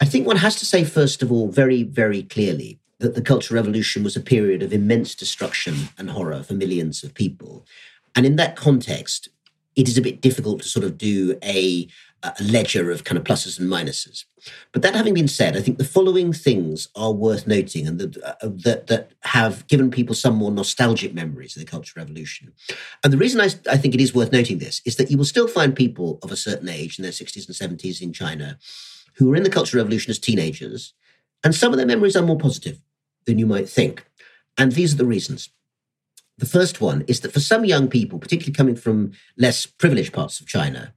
I 0.00 0.04
think 0.04 0.26
one 0.26 0.36
has 0.36 0.56
to 0.56 0.66
say, 0.66 0.84
first 0.84 1.22
of 1.22 1.32
all, 1.32 1.48
very, 1.48 1.82
very 1.82 2.22
clearly, 2.22 2.78
that 2.98 3.14
the 3.14 3.22
Cultural 3.22 3.60
Revolution 3.60 4.02
was 4.02 4.16
a 4.16 4.20
period 4.20 4.62
of 4.62 4.72
immense 4.72 5.14
destruction 5.14 5.88
and 5.98 6.10
horror 6.10 6.42
for 6.42 6.54
millions 6.54 7.04
of 7.04 7.14
people. 7.14 7.66
And 8.14 8.24
in 8.24 8.36
that 8.36 8.56
context, 8.56 9.28
it 9.74 9.88
is 9.88 9.98
a 9.98 10.02
bit 10.02 10.22
difficult 10.22 10.62
to 10.62 10.68
sort 10.68 10.84
of 10.84 10.96
do 10.96 11.38
a, 11.44 11.86
a 12.22 12.34
ledger 12.42 12.90
of 12.90 13.04
kind 13.04 13.18
of 13.18 13.24
pluses 13.24 13.60
and 13.60 13.70
minuses. 13.70 14.24
But 14.72 14.80
that 14.80 14.94
having 14.94 15.12
been 15.12 15.28
said, 15.28 15.56
I 15.56 15.60
think 15.60 15.76
the 15.76 15.84
following 15.84 16.32
things 16.32 16.88
are 16.96 17.12
worth 17.12 17.46
noting 17.46 17.86
and 17.86 17.98
that, 17.98 18.16
uh, 18.22 18.34
that, 18.42 18.86
that 18.86 19.10
have 19.20 19.66
given 19.66 19.90
people 19.90 20.14
some 20.14 20.36
more 20.36 20.50
nostalgic 20.50 21.12
memories 21.12 21.54
of 21.54 21.60
the 21.60 21.70
Cultural 21.70 22.02
Revolution. 22.02 22.54
And 23.04 23.12
the 23.12 23.18
reason 23.18 23.40
I, 23.40 23.50
I 23.70 23.76
think 23.76 23.94
it 23.94 24.00
is 24.00 24.14
worth 24.14 24.32
noting 24.32 24.58
this 24.58 24.80
is 24.86 24.96
that 24.96 25.10
you 25.10 25.18
will 25.18 25.24
still 25.26 25.48
find 25.48 25.76
people 25.76 26.18
of 26.22 26.32
a 26.32 26.36
certain 26.36 26.70
age 26.70 26.98
in 26.98 27.02
their 27.02 27.12
60s 27.12 27.46
and 27.46 27.78
70s 27.78 28.00
in 28.00 28.14
China 28.14 28.58
who 29.16 29.28
were 29.28 29.36
in 29.36 29.42
the 29.42 29.50
Cultural 29.50 29.82
Revolution 29.82 30.10
as 30.10 30.18
teenagers, 30.18 30.92
and 31.42 31.54
some 31.54 31.72
of 31.72 31.76
their 31.76 31.86
memories 31.86 32.16
are 32.16 32.22
more 32.22 32.38
positive 32.38 32.80
than 33.26 33.38
you 33.38 33.46
might 33.46 33.68
think. 33.68 34.06
And 34.58 34.72
these 34.72 34.94
are 34.94 34.98
the 34.98 35.06
reasons. 35.06 35.50
The 36.38 36.46
first 36.46 36.80
one 36.80 37.04
is 37.08 37.20
that 37.20 37.32
for 37.32 37.40
some 37.40 37.64
young 37.64 37.88
people, 37.88 38.18
particularly 38.18 38.52
coming 38.52 38.76
from 38.76 39.12
less 39.38 39.66
privileged 39.66 40.12
parts 40.12 40.40
of 40.40 40.46
China, 40.46 40.92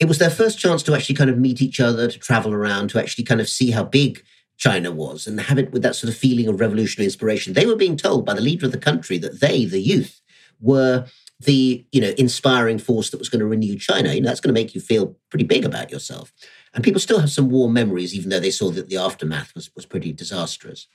it 0.00 0.06
was 0.06 0.18
their 0.18 0.30
first 0.30 0.58
chance 0.58 0.82
to 0.84 0.94
actually 0.94 1.14
kind 1.14 1.30
of 1.30 1.38
meet 1.38 1.62
each 1.62 1.78
other, 1.78 2.08
to 2.08 2.18
travel 2.18 2.52
around, 2.52 2.90
to 2.90 2.98
actually 2.98 3.24
kind 3.24 3.40
of 3.40 3.48
see 3.48 3.70
how 3.70 3.84
big 3.84 4.24
China 4.56 4.90
was 4.90 5.26
and 5.26 5.40
have 5.40 5.58
it 5.58 5.72
with 5.72 5.82
that 5.82 5.94
sort 5.94 6.12
of 6.12 6.18
feeling 6.18 6.48
of 6.48 6.60
revolutionary 6.60 7.06
inspiration. 7.06 7.52
They 7.52 7.66
were 7.66 7.76
being 7.76 7.96
told 7.96 8.26
by 8.26 8.34
the 8.34 8.40
leader 8.40 8.66
of 8.66 8.72
the 8.72 8.78
country 8.78 9.18
that 9.18 9.40
they, 9.40 9.64
the 9.64 9.80
youth, 9.80 10.20
were 10.60 11.06
the 11.40 11.84
you 11.90 12.00
know 12.00 12.14
inspiring 12.18 12.78
force 12.78 13.10
that 13.10 13.18
was 13.18 13.28
going 13.28 13.40
to 13.40 13.46
renew 13.46 13.76
China. 13.76 14.12
You 14.12 14.20
know, 14.20 14.28
that's 14.28 14.40
going 14.40 14.54
to 14.54 14.60
make 14.60 14.74
you 14.74 14.80
feel 14.80 15.16
pretty 15.30 15.44
big 15.44 15.64
about 15.64 15.90
yourself. 15.90 16.32
And 16.74 16.84
people 16.84 17.00
still 17.00 17.18
have 17.18 17.30
some 17.30 17.50
warm 17.50 17.72
memories, 17.72 18.14
even 18.14 18.30
though 18.30 18.40
they 18.40 18.50
saw 18.50 18.70
that 18.70 18.88
the 18.88 18.96
aftermath 18.96 19.54
was, 19.54 19.70
was 19.74 19.86
pretty 19.86 20.12
disastrous. 20.12 20.86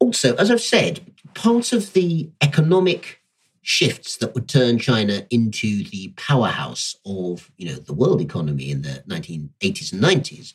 Also, 0.00 0.34
as 0.36 0.50
I've 0.50 0.60
said, 0.60 1.00
part 1.34 1.72
of 1.72 1.92
the 1.92 2.30
economic 2.40 3.20
shifts 3.62 4.16
that 4.16 4.34
would 4.34 4.48
turn 4.48 4.78
China 4.78 5.26
into 5.30 5.84
the 5.84 6.14
powerhouse 6.16 6.96
of 7.04 7.50
you 7.58 7.68
know 7.68 7.74
the 7.74 7.92
world 7.92 8.20
economy 8.20 8.70
in 8.70 8.82
the 8.82 9.02
1980s 9.08 9.92
and 9.92 10.02
90s 10.02 10.54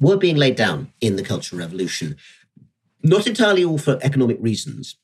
were 0.00 0.16
being 0.16 0.36
laid 0.36 0.56
down 0.56 0.92
in 1.00 1.16
the 1.16 1.22
Cultural 1.22 1.60
Revolution. 1.60 2.16
Not 3.02 3.26
entirely 3.26 3.64
all 3.64 3.78
for 3.78 3.98
economic 4.02 4.38
reasons. 4.40 4.96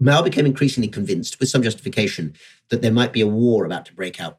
Mao 0.00 0.22
became 0.22 0.46
increasingly 0.46 0.88
convinced, 0.88 1.40
with 1.40 1.48
some 1.48 1.62
justification, 1.62 2.34
that 2.68 2.82
there 2.82 2.92
might 2.92 3.12
be 3.12 3.20
a 3.20 3.26
war 3.26 3.64
about 3.64 3.84
to 3.86 3.94
break 3.94 4.20
out, 4.20 4.38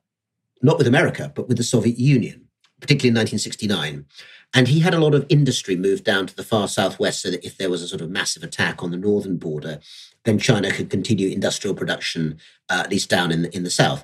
not 0.62 0.78
with 0.78 0.88
America, 0.88 1.34
but 1.36 1.50
with 1.50 1.58
the 1.58 1.64
Soviet 1.64 1.98
Union 1.98 2.48
particularly 2.80 3.10
in 3.10 3.16
1969. 3.16 4.06
And 4.54 4.68
he 4.68 4.80
had 4.80 4.94
a 4.94 5.00
lot 5.00 5.14
of 5.14 5.26
industry 5.30 5.76
moved 5.76 6.04
down 6.04 6.26
to 6.28 6.36
the 6.36 6.44
far 6.44 6.68
southwest 6.68 7.22
so 7.22 7.30
that 7.30 7.46
if 7.46 7.58
there 7.58 7.70
was 7.70 7.84
a 7.84 7.88
sort 7.88 8.02
of 8.02 8.10
massive 8.10 8.44
attack 8.44 8.82
on 8.82 8.90
the 8.90 8.98
northern 8.98 9.38
border, 9.38 9.80
then 10.26 10.40
China 10.40 10.72
could 10.72 10.90
continue 10.90 11.30
industrial 11.30 11.76
production, 11.76 12.40
uh, 12.70 12.82
at 12.84 12.90
least 12.90 13.10
down 13.10 13.32
in 13.32 13.44
the, 13.44 13.56
in 13.56 13.64
the 13.64 13.70
south. 13.70 14.04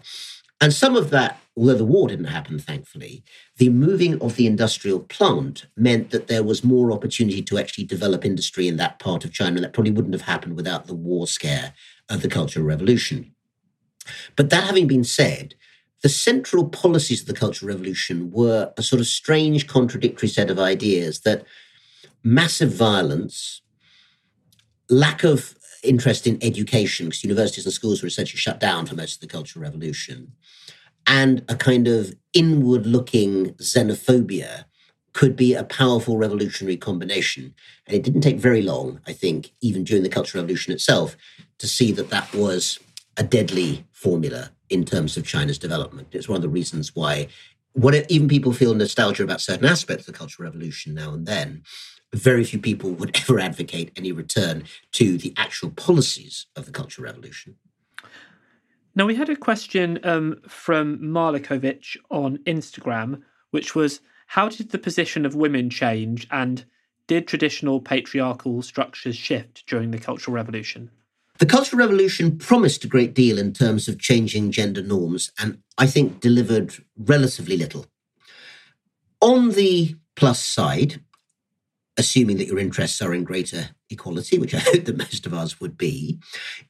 And 0.61 0.73
some 0.73 0.95
of 0.95 1.09
that, 1.09 1.39
although 1.57 1.75
the 1.75 1.83
war 1.83 2.07
didn't 2.07 2.25
happen, 2.25 2.59
thankfully, 2.59 3.23
the 3.57 3.69
moving 3.69 4.21
of 4.21 4.35
the 4.35 4.47
industrial 4.47 4.99
plant 4.99 5.65
meant 5.75 6.11
that 6.11 6.27
there 6.27 6.43
was 6.43 6.63
more 6.63 6.91
opportunity 6.91 7.41
to 7.43 7.57
actually 7.57 7.83
develop 7.83 8.23
industry 8.23 8.67
in 8.67 8.77
that 8.77 8.99
part 8.99 9.25
of 9.25 9.33
China. 9.33 9.59
That 9.59 9.73
probably 9.73 9.91
wouldn't 9.91 10.13
have 10.13 10.21
happened 10.21 10.55
without 10.55 10.85
the 10.85 10.95
war 10.95 11.27
scare 11.27 11.73
of 12.09 12.21
the 12.21 12.29
Cultural 12.29 12.65
Revolution. 12.65 13.33
But 14.35 14.49
that 14.51 14.63
having 14.63 14.87
been 14.87 15.03
said, 15.03 15.55
the 16.05 16.09
central 16.09 16.69
policies 16.69 17.21
of 17.21 17.25
the 17.25 17.33
Cultural 17.33 17.67
Revolution 17.67 18.29
were 18.29 18.71
a 18.77 18.83
sort 18.83 18.99
of 18.99 19.07
strange, 19.07 19.65
contradictory 19.65 20.29
set 20.29 20.51
of 20.51 20.59
ideas 20.59 21.21
that 21.21 21.43
massive 22.23 22.71
violence, 22.71 23.63
lack 24.87 25.23
of 25.23 25.55
interest 25.81 26.27
in 26.27 26.37
education, 26.43 27.07
because 27.07 27.23
universities 27.23 27.65
and 27.65 27.73
schools 27.73 28.03
were 28.03 28.07
essentially 28.07 28.37
shut 28.37 28.59
down 28.59 28.85
for 28.85 28.93
most 28.93 29.15
of 29.15 29.21
the 29.21 29.33
Cultural 29.35 29.63
Revolution, 29.63 30.31
and 31.07 31.43
a 31.49 31.55
kind 31.55 31.87
of 31.87 32.13
inward 32.33 32.85
looking 32.85 33.55
xenophobia 33.55 34.65
could 35.13 35.35
be 35.35 35.55
a 35.55 35.63
powerful 35.63 36.17
revolutionary 36.17 36.77
combination. 36.77 37.51
And 37.87 37.95
it 37.95 38.03
didn't 38.03 38.21
take 38.21 38.37
very 38.37 38.61
long, 38.61 38.99
I 39.07 39.13
think, 39.13 39.53
even 39.61 39.83
during 39.83 40.03
the 40.03 40.09
Cultural 40.09 40.43
Revolution 40.43 40.71
itself, 40.71 41.17
to 41.57 41.65
see 41.65 41.91
that 41.93 42.11
that 42.11 42.31
was 42.35 42.77
a 43.17 43.23
deadly 43.23 43.85
formula 44.05 44.51
in 44.69 44.85
terms 44.85 45.17
of 45.17 45.25
China's 45.25 45.57
development. 45.57 46.09
It's 46.11 46.29
one 46.29 46.35
of 46.35 46.43
the 46.43 46.57
reasons 46.59 46.95
why, 46.95 47.27
what 47.73 47.95
even 48.11 48.27
people 48.27 48.53
feel 48.53 48.75
nostalgia 48.75 49.23
about 49.23 49.41
certain 49.41 49.65
aspects 49.65 50.07
of 50.07 50.13
the 50.13 50.19
Cultural 50.19 50.47
Revolution 50.47 50.93
now 50.93 51.11
and 51.11 51.25
then, 51.25 51.63
very 52.13 52.43
few 52.43 52.59
people 52.59 52.91
would 52.91 53.17
ever 53.21 53.39
advocate 53.39 53.91
any 53.95 54.11
return 54.11 54.65
to 54.91 55.17
the 55.17 55.33
actual 55.37 55.71
policies 55.71 56.45
of 56.55 56.67
the 56.67 56.71
Cultural 56.71 57.05
Revolution. 57.05 57.55
Now, 58.93 59.07
we 59.07 59.15
had 59.15 59.29
a 59.29 59.35
question 59.35 59.99
um, 60.03 60.39
from 60.47 60.99
Marlikovic 60.99 61.97
on 62.11 62.37
Instagram, 62.45 63.23
which 63.49 63.73
was 63.73 64.01
How 64.27 64.49
did 64.49 64.69
the 64.69 64.77
position 64.77 65.25
of 65.25 65.33
women 65.33 65.71
change 65.71 66.27
and 66.29 66.63
did 67.07 67.27
traditional 67.27 67.81
patriarchal 67.81 68.61
structures 68.61 69.15
shift 69.15 69.65
during 69.65 69.89
the 69.89 69.97
Cultural 69.97 70.35
Revolution? 70.35 70.91
The 71.37 71.45
Cultural 71.45 71.79
Revolution 71.79 72.37
promised 72.37 72.85
a 72.85 72.87
great 72.87 73.13
deal 73.13 73.37
in 73.37 73.51
terms 73.51 73.87
of 73.87 73.99
changing 73.99 74.51
gender 74.51 74.81
norms, 74.81 75.31
and 75.37 75.59
I 75.77 75.85
think 75.85 76.21
delivered 76.21 76.75
relatively 76.97 77.57
little. 77.57 77.87
On 79.19 79.51
the 79.51 79.95
plus 80.15 80.41
side, 80.41 81.01
assuming 81.97 82.37
that 82.37 82.47
your 82.47 82.59
interests 82.59 83.01
are 83.01 83.13
in 83.13 83.25
greater 83.25 83.69
equality, 83.89 84.37
which 84.37 84.55
I 84.55 84.59
hope 84.59 84.85
that 84.85 84.97
most 84.97 85.25
of 85.25 85.33
us 85.33 85.59
would 85.59 85.77
be, 85.77 86.19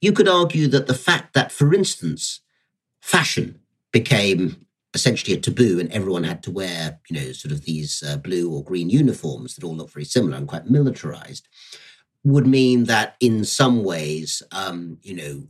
you 0.01 0.11
could 0.11 0.27
argue 0.27 0.67
that 0.69 0.87
the 0.87 0.95
fact 0.95 1.33
that, 1.33 1.51
for 1.51 1.73
instance, 1.73 2.41
fashion 3.01 3.59
became 3.91 4.65
essentially 4.95 5.35
a 5.35 5.39
taboo 5.39 5.79
and 5.79 5.91
everyone 5.91 6.23
had 6.23 6.41
to 6.41 6.51
wear, 6.51 6.99
you 7.09 7.19
know, 7.19 7.31
sort 7.33 7.51
of 7.51 7.65
these 7.65 8.01
uh, 8.01 8.17
blue 8.17 8.51
or 8.51 8.63
green 8.63 8.89
uniforms 8.89 9.55
that 9.55 9.63
all 9.63 9.75
look 9.75 9.91
very 9.91 10.05
similar 10.05 10.37
and 10.37 10.47
quite 10.47 10.69
militarized, 10.69 11.47
would 12.25 12.47
mean 12.47 12.85
that 12.85 13.15
in 13.21 13.45
some 13.45 13.83
ways, 13.83 14.43
um, 14.51 14.97
you 15.03 15.15
know, 15.15 15.43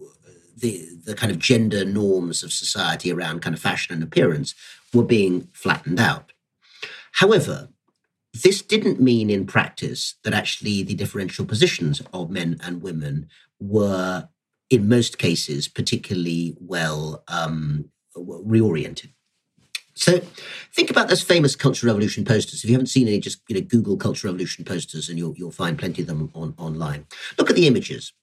the 0.56 0.88
the 1.06 1.16
kind 1.16 1.32
of 1.32 1.40
gender 1.40 1.84
norms 1.86 2.44
of 2.44 2.54
society 2.54 3.12
around 3.12 3.42
kind 3.42 3.56
of 3.56 3.62
fashion 3.62 3.94
and 3.94 4.04
appearance 4.04 4.54
were 4.94 5.04
being 5.04 5.48
flattened 5.54 6.00
out. 6.00 6.34
However, 7.14 7.70
this 8.34 8.62
didn't 8.62 9.00
mean 9.00 9.30
in 9.30 9.46
practice 9.46 10.16
that 10.24 10.34
actually 10.34 10.84
the 10.84 10.96
differential 10.96 11.46
positions 11.46 12.02
of 12.14 12.30
men 12.30 12.58
and 12.62 12.82
women 12.82 13.30
were, 13.60 14.28
in 14.70 14.90
most 14.90 15.18
cases, 15.18 15.70
particularly 15.70 16.58
well 16.60 17.24
um, 17.30 17.90
reoriented. 18.16 19.12
So 19.96 20.20
think 20.74 20.90
about 20.90 21.08
those 21.08 21.22
famous 21.22 21.56
Cultural 21.56 21.94
Revolution 21.94 22.26
posters. 22.26 22.64
If 22.64 22.70
you 22.70 22.76
haven't 22.76 22.88
seen 22.88 23.08
any, 23.08 23.20
just 23.20 23.42
you 23.48 23.56
know 23.56 23.62
Google 23.62 23.98
Cultural 23.98 24.34
Revolution 24.34 24.66
posters, 24.66 25.10
and 25.10 25.18
you'll 25.18 25.36
you'll 25.38 25.52
find 25.52 25.80
plenty 25.80 26.02
of 26.02 26.08
them 26.08 26.30
on 26.34 26.54
online. 26.58 27.06
Look 27.38 27.50
at 27.50 27.56
the 27.56 27.68
images. 27.68 28.14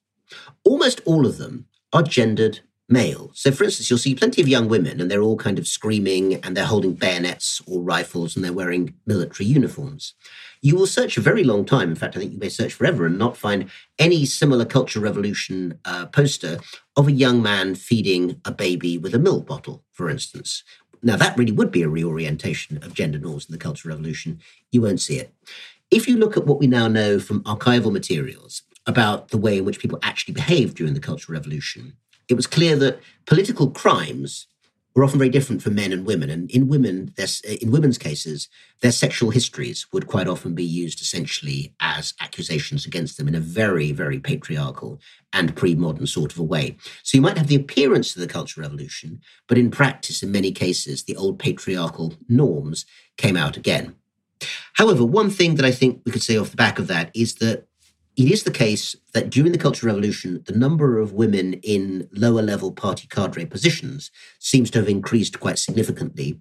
Almost 0.63 1.01
all 1.05 1.25
of 1.25 1.37
them 1.37 1.65
are 1.91 2.03
gendered 2.03 2.61
male. 2.89 3.31
So, 3.33 3.51
for 3.51 3.63
instance, 3.63 3.89
you'll 3.89 3.99
see 3.99 4.15
plenty 4.15 4.41
of 4.41 4.47
young 4.47 4.67
women, 4.67 4.99
and 4.99 5.09
they're 5.09 5.21
all 5.21 5.37
kind 5.37 5.57
of 5.57 5.67
screaming, 5.67 6.35
and 6.35 6.55
they're 6.55 6.65
holding 6.65 6.93
bayonets 6.93 7.61
or 7.65 7.81
rifles, 7.81 8.35
and 8.35 8.43
they're 8.43 8.53
wearing 8.53 8.93
military 9.05 9.47
uniforms. 9.47 10.13
You 10.61 10.75
will 10.75 10.87
search 10.87 11.17
a 11.17 11.21
very 11.21 11.43
long 11.43 11.65
time. 11.65 11.89
In 11.89 11.95
fact, 11.95 12.15
I 12.15 12.19
think 12.19 12.31
you 12.31 12.39
may 12.39 12.49
search 12.49 12.73
forever 12.73 13.05
and 13.05 13.17
not 13.17 13.35
find 13.35 13.69
any 13.99 14.25
similar 14.25 14.63
Cultural 14.63 15.03
Revolution 15.03 15.79
uh, 15.85 16.05
poster 16.05 16.59
of 16.95 17.07
a 17.07 17.11
young 17.11 17.41
man 17.41 17.75
feeding 17.75 18.39
a 18.45 18.51
baby 18.51 18.97
with 18.97 19.13
a 19.13 19.19
milk 19.19 19.45
bottle, 19.45 19.83
for 19.91 20.09
instance, 20.09 20.63
now, 21.03 21.17
that 21.17 21.37
really 21.37 21.51
would 21.51 21.71
be 21.71 21.83
a 21.83 21.89
reorientation 21.89 22.77
of 22.77 22.93
gender 22.93 23.19
norms 23.19 23.45
in 23.45 23.51
the 23.51 23.57
Cultural 23.57 23.93
Revolution. 23.93 24.39
You 24.71 24.81
won't 24.81 25.01
see 25.01 25.17
it. 25.17 25.33
If 25.91 26.07
you 26.07 26.17
look 26.17 26.37
at 26.37 26.45
what 26.45 26.59
we 26.59 26.67
now 26.67 26.87
know 26.87 27.19
from 27.19 27.43
archival 27.43 27.91
materials 27.91 28.63
about 28.87 29.29
the 29.29 29.37
way 29.37 29.57
in 29.57 29.65
which 29.65 29.79
people 29.79 29.99
actually 30.01 30.33
behaved 30.33 30.77
during 30.77 30.93
the 30.93 31.01
Cultural 31.01 31.37
Revolution, 31.37 31.97
it 32.29 32.35
was 32.35 32.47
clear 32.47 32.77
that 32.77 33.01
political 33.25 33.69
crimes 33.69 34.47
were 34.95 35.03
often 35.03 35.17
very 35.17 35.29
different 35.29 35.61
for 35.61 35.71
men 35.71 35.91
and 35.91 36.05
women. 36.05 36.29
And 36.29 36.51
in 36.51 36.67
women, 36.67 37.13
in 37.43 37.71
women's 37.71 37.97
cases, 37.97 38.47
their 38.81 38.91
sexual 38.91 39.31
histories 39.31 39.87
would 39.91 40.07
quite 40.07 40.27
often 40.27 40.53
be 40.53 40.63
used 40.63 41.01
essentially 41.01 41.73
as 41.79 42.13
accusations 42.19 42.85
against 42.85 43.17
them 43.17 43.27
in 43.27 43.35
a 43.35 43.39
very, 43.39 43.91
very 43.91 44.19
patriarchal 44.19 44.99
and 45.31 45.55
pre-modern 45.55 46.05
sort 46.05 46.31
of 46.31 46.39
a 46.39 46.43
way. 46.43 46.77
So 47.01 47.17
you 47.17 47.21
might 47.21 47.37
have 47.37 47.47
the 47.47 47.55
appearance 47.55 48.15
of 48.15 48.21
the 48.21 48.27
Cultural 48.27 48.67
Revolution, 48.67 49.21
but 49.47 49.57
in 49.57 49.71
practice, 49.71 50.21
in 50.21 50.31
many 50.31 50.51
cases, 50.51 51.03
the 51.03 51.15
old 51.15 51.39
patriarchal 51.39 52.13
norms 52.29 52.85
came 53.17 53.35
out 53.35 53.57
again. 53.57 53.95
However, 54.73 55.05
one 55.05 55.29
thing 55.29 55.55
that 55.55 55.65
I 55.65 55.71
think 55.71 56.01
we 56.05 56.11
could 56.11 56.21
say 56.21 56.37
off 56.37 56.51
the 56.51 56.57
back 56.57 56.77
of 56.77 56.87
that 56.87 57.09
is 57.15 57.35
that 57.35 57.65
it 58.15 58.31
is 58.31 58.43
the 58.43 58.51
case 58.51 58.95
that 59.13 59.29
during 59.29 59.51
the 59.51 59.57
Cultural 59.57 59.93
Revolution, 59.93 60.43
the 60.45 60.57
number 60.57 60.99
of 60.99 61.13
women 61.13 61.53
in 61.63 62.07
lower 62.13 62.41
level 62.41 62.71
party 62.71 63.07
cadre 63.07 63.45
positions 63.45 64.11
seems 64.39 64.69
to 64.71 64.79
have 64.79 64.89
increased 64.89 65.39
quite 65.39 65.57
significantly. 65.57 66.39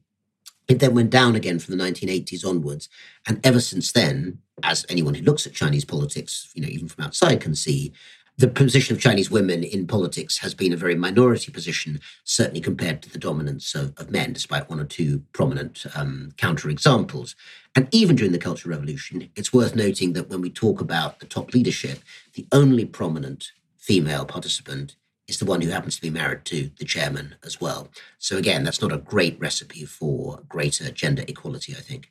It 0.69 0.79
then 0.79 0.95
went 0.95 1.11
down 1.11 1.35
again 1.35 1.59
from 1.59 1.77
the 1.77 1.83
1980s 1.83 2.47
onwards. 2.47 2.89
And 3.27 3.45
ever 3.45 3.61
since 3.61 3.93
then, 3.93 4.39
as 4.63 4.87
anyone 4.89 5.15
who 5.15 5.25
looks 5.25 5.47
at 5.47 5.55
Chinese 5.55 5.85
politics, 5.85 6.51
you 6.55 6.63
know, 6.63 6.69
even 6.69 6.89
from 6.89 7.05
outside 7.05 7.41
can 7.41 7.55
see, 7.55 7.93
the 8.39 8.49
position 8.49 8.97
of 8.97 9.03
Chinese 9.03 9.31
women 9.31 9.63
in 9.63 9.87
politics 9.87 10.39
has 10.39 10.55
been 10.55 10.73
a 10.73 10.77
very 10.77 10.95
minority 10.95 11.53
position, 11.53 12.01
certainly 12.25 12.61
compared 12.61 13.03
to 13.03 13.11
the 13.11 13.19
dominance 13.19 13.75
of, 13.75 13.93
of 13.99 14.11
men, 14.11 14.33
despite 14.33 14.71
one 14.71 14.81
or 14.81 14.85
two 14.85 15.23
prominent 15.33 15.85
um, 15.95 16.33
counterexamples. 16.37 17.35
And 17.77 17.89
even 17.93 18.17
during 18.17 18.33
the 18.33 18.39
Cultural 18.39 18.75
Revolution, 18.75 19.31
it's 19.37 19.53
worth 19.53 19.77
noting 19.77 20.15
that 20.15 20.29
when 20.31 20.41
we 20.41 20.51
talk 20.51 20.81
about 20.81 21.21
the 21.21 21.27
top 21.27 21.53
leadership, 21.53 22.01
the 22.35 22.47
only 22.53 22.85
prominent 22.85 23.53
female 23.79 24.25
participant 24.25 24.97
is 25.29 25.39
the 25.39 25.45
one 25.45 25.61
who 25.61 25.71
happens 25.71 25.97
to 25.97 26.03
be 26.03 26.11
married 26.11 26.45
to 26.47 26.71
the 26.79 26.85
chairman 26.85 27.35
as 27.45 27.61
well. 27.61 27.89
So, 28.19 28.37
again, 28.37 28.65
that's 28.65 28.83
not 28.83 28.93
a 28.93 28.99
great 28.99 29.39
recipe 29.39 29.85
for 29.85 30.41
greater 30.49 30.91
gender 30.91 31.25
equality, 31.29 31.75
I 31.77 31.81
think. 31.81 32.11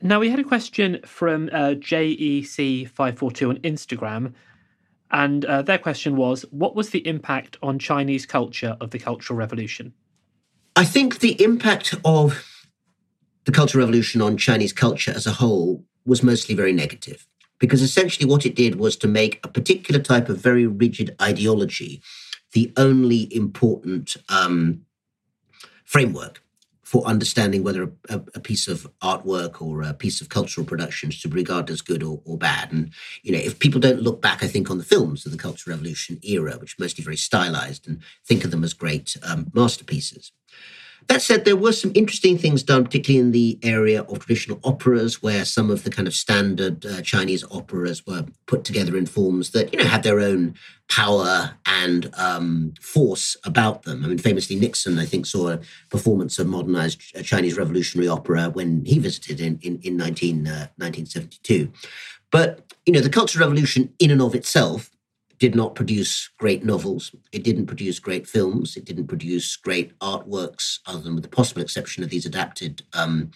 Now, 0.00 0.18
we 0.18 0.30
had 0.30 0.40
a 0.40 0.44
question 0.44 1.00
from 1.06 1.48
uh, 1.52 1.74
JEC542 1.78 3.48
on 3.48 3.56
Instagram 3.58 4.34
and 5.12 5.44
uh, 5.44 5.62
their 5.62 5.78
question 5.78 6.16
was 6.16 6.42
What 6.50 6.74
was 6.74 6.90
the 6.90 7.06
impact 7.06 7.58
on 7.62 7.78
Chinese 7.78 8.26
culture 8.26 8.76
of 8.80 8.90
the 8.90 8.98
Cultural 8.98 9.38
Revolution? 9.38 9.92
I 10.74 10.84
think 10.84 11.20
the 11.20 11.42
impact 11.42 11.94
of 12.04 12.48
the 13.44 13.52
Cultural 13.52 13.84
Revolution 13.84 14.22
on 14.22 14.36
Chinese 14.36 14.72
culture 14.72 15.12
as 15.14 15.26
a 15.26 15.32
whole 15.32 15.84
was 16.04 16.22
mostly 16.22 16.54
very 16.54 16.72
negative. 16.72 17.26
Because 17.58 17.82
essentially, 17.82 18.28
what 18.28 18.44
it 18.44 18.56
did 18.56 18.76
was 18.76 18.96
to 18.96 19.08
make 19.08 19.38
a 19.44 19.48
particular 19.48 20.00
type 20.00 20.28
of 20.28 20.38
very 20.38 20.66
rigid 20.66 21.14
ideology 21.20 22.02
the 22.52 22.72
only 22.76 23.34
important 23.34 24.16
um, 24.28 24.82
framework 25.84 26.42
for 26.92 27.02
understanding 27.06 27.64
whether 27.64 27.90
a, 28.10 28.20
a, 28.34 28.40
piece 28.40 28.68
of 28.68 28.86
artwork 29.02 29.62
or 29.62 29.80
a 29.80 29.94
piece 29.94 30.20
of 30.20 30.28
cultural 30.28 30.66
production 30.66 31.08
is 31.08 31.18
to 31.18 31.26
be 31.26 31.36
regarded 31.36 31.72
as 31.72 31.80
good 31.80 32.02
or, 32.02 32.20
or, 32.26 32.36
bad. 32.36 32.70
And, 32.70 32.90
you 33.22 33.32
know, 33.32 33.38
if 33.38 33.58
people 33.58 33.80
don't 33.80 34.02
look 34.02 34.20
back, 34.20 34.44
I 34.44 34.46
think, 34.46 34.70
on 34.70 34.76
the 34.76 34.84
films 34.84 35.24
of 35.24 35.32
the 35.32 35.38
Cultural 35.38 35.74
Revolution 35.74 36.20
era, 36.22 36.58
which 36.58 36.74
are 36.74 36.82
mostly 36.82 37.02
very 37.02 37.16
stylized, 37.16 37.88
and 37.88 38.02
think 38.26 38.44
of 38.44 38.50
them 38.50 38.62
as 38.62 38.74
great 38.74 39.16
um, 39.22 39.50
masterpieces. 39.54 40.32
That 41.08 41.22
said, 41.22 41.44
there 41.44 41.56
were 41.56 41.72
some 41.72 41.92
interesting 41.94 42.38
things 42.38 42.62
done, 42.62 42.84
particularly 42.84 43.20
in 43.20 43.32
the 43.32 43.58
area 43.62 44.02
of 44.02 44.20
traditional 44.20 44.60
operas, 44.64 45.22
where 45.22 45.44
some 45.44 45.70
of 45.70 45.84
the 45.84 45.90
kind 45.90 46.06
of 46.06 46.14
standard 46.14 46.86
uh, 46.86 47.02
Chinese 47.02 47.44
operas 47.50 48.06
were 48.06 48.26
put 48.46 48.64
together 48.64 48.96
in 48.96 49.06
forms 49.06 49.50
that, 49.50 49.72
you 49.72 49.78
know, 49.78 49.88
had 49.88 50.02
their 50.02 50.20
own 50.20 50.54
power 50.88 51.54
and 51.66 52.10
um, 52.16 52.74
force 52.80 53.36
about 53.44 53.82
them. 53.82 54.04
I 54.04 54.08
mean, 54.08 54.18
famously, 54.18 54.56
Nixon, 54.56 54.98
I 54.98 55.06
think, 55.06 55.26
saw 55.26 55.48
a 55.48 55.60
performance 55.90 56.38
of 56.38 56.46
modernized 56.46 57.00
uh, 57.16 57.22
Chinese 57.22 57.56
revolutionary 57.56 58.08
opera 58.08 58.50
when 58.50 58.84
he 58.84 58.98
visited 58.98 59.40
in, 59.40 59.58
in, 59.62 59.80
in 59.82 59.96
19, 59.96 60.46
uh, 60.46 60.68
1972. 60.76 61.72
But, 62.30 62.72
you 62.86 62.92
know, 62.92 63.00
the 63.00 63.10
Cultural 63.10 63.48
Revolution 63.48 63.92
in 63.98 64.10
and 64.10 64.22
of 64.22 64.34
itself 64.34 64.91
did 65.42 65.56
not 65.56 65.74
produce 65.74 66.30
great 66.38 66.64
novels. 66.64 67.12
It 67.32 67.42
didn't 67.42 67.66
produce 67.66 67.98
great 67.98 68.28
films. 68.28 68.76
It 68.76 68.84
didn't 68.84 69.08
produce 69.08 69.56
great 69.56 69.98
artworks, 69.98 70.78
other 70.86 71.00
than 71.00 71.16
with 71.16 71.24
the 71.24 71.36
possible 71.36 71.62
exception 71.62 72.04
of 72.04 72.10
these 72.10 72.24
adapted 72.24 72.84
um, 72.92 73.32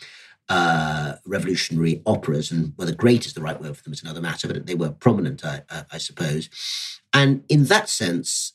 uh, 0.49 1.15
revolutionary 1.27 2.03
operas. 2.07 2.53
And 2.53 2.75
whether 2.77 2.95
great 2.95 3.27
is 3.27 3.35
the 3.35 3.41
right 3.41 3.61
word 3.61 3.77
for 3.77 3.83
them 3.83 3.93
is 3.93 4.05
another 4.05 4.21
matter, 4.21 4.47
but 4.47 4.67
they 4.67 4.77
were 4.77 4.91
prominent, 4.91 5.45
I, 5.45 5.63
I 5.91 5.99
suppose. 5.99 6.49
And 7.13 7.43
in 7.49 7.65
that 7.65 7.89
sense, 7.89 8.53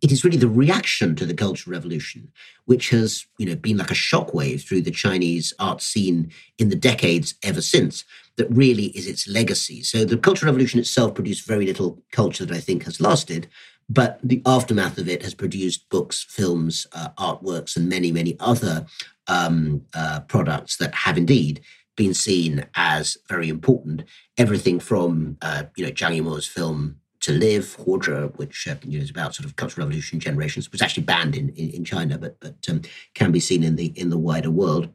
it 0.00 0.10
is 0.10 0.24
really 0.24 0.38
the 0.38 0.48
reaction 0.48 1.14
to 1.16 1.26
the 1.26 1.34
Cultural 1.34 1.74
Revolution, 1.74 2.32
which 2.64 2.88
has, 2.88 3.26
you 3.36 3.44
know, 3.44 3.56
been 3.56 3.76
like 3.76 3.90
a 3.90 3.94
shockwave 3.94 4.66
through 4.66 4.80
the 4.80 4.90
Chinese 4.90 5.52
art 5.58 5.82
scene 5.82 6.30
in 6.56 6.70
the 6.70 6.76
decades 6.76 7.34
ever 7.42 7.60
since, 7.60 8.04
that 8.36 8.50
really 8.50 8.86
is 8.86 9.06
its 9.06 9.26
legacy. 9.26 9.82
So 9.82 10.04
the 10.04 10.18
Cultural 10.18 10.52
Revolution 10.52 10.80
itself 10.80 11.14
produced 11.14 11.46
very 11.46 11.66
little 11.66 12.02
culture 12.12 12.44
that 12.44 12.56
I 12.56 12.60
think 12.60 12.84
has 12.84 13.00
lasted, 13.00 13.48
but 13.88 14.18
the 14.22 14.42
aftermath 14.44 14.98
of 14.98 15.08
it 15.08 15.22
has 15.22 15.34
produced 15.34 15.88
books, 15.88 16.24
films, 16.28 16.86
uh, 16.92 17.08
artworks, 17.18 17.76
and 17.76 17.88
many, 17.88 18.12
many 18.12 18.36
other 18.40 18.86
um, 19.28 19.82
uh, 19.94 20.20
products 20.20 20.76
that 20.76 20.94
have 20.94 21.16
indeed 21.16 21.60
been 21.96 22.14
seen 22.14 22.66
as 22.74 23.16
very 23.28 23.48
important. 23.48 24.04
Everything 24.36 24.78
from, 24.80 25.38
uh, 25.40 25.64
you 25.76 25.84
know, 25.84 25.92
Zhang 25.92 26.20
Yimou's 26.20 26.46
film 26.46 26.96
to 27.20 27.32
Live, 27.32 27.76
Huozhe, 27.78 28.36
which 28.36 28.68
uh, 28.68 28.76
you 28.84 28.98
know, 28.98 29.02
is 29.02 29.10
about 29.10 29.34
sort 29.34 29.46
of 29.46 29.56
Cultural 29.56 29.86
Revolution 29.86 30.20
generations, 30.20 30.70
was 30.70 30.82
actually 30.82 31.04
banned 31.04 31.34
in, 31.34 31.48
in, 31.50 31.70
in 31.70 31.84
China, 31.84 32.18
but 32.18 32.38
but 32.40 32.56
um, 32.68 32.82
can 33.14 33.32
be 33.32 33.40
seen 33.40 33.64
in 33.64 33.76
the 33.76 33.86
in 33.96 34.10
the 34.10 34.18
wider 34.18 34.50
world, 34.50 34.90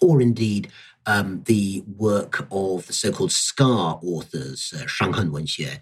or 0.00 0.20
indeed 0.20 0.68
um, 1.06 1.42
the 1.44 1.84
work 1.96 2.46
of 2.50 2.86
the 2.86 2.92
so-called 2.92 3.32
scar 3.32 3.98
authors, 4.02 4.72
uh, 4.76 4.84
Shanghen 4.84 5.30
Wenxue, 5.30 5.78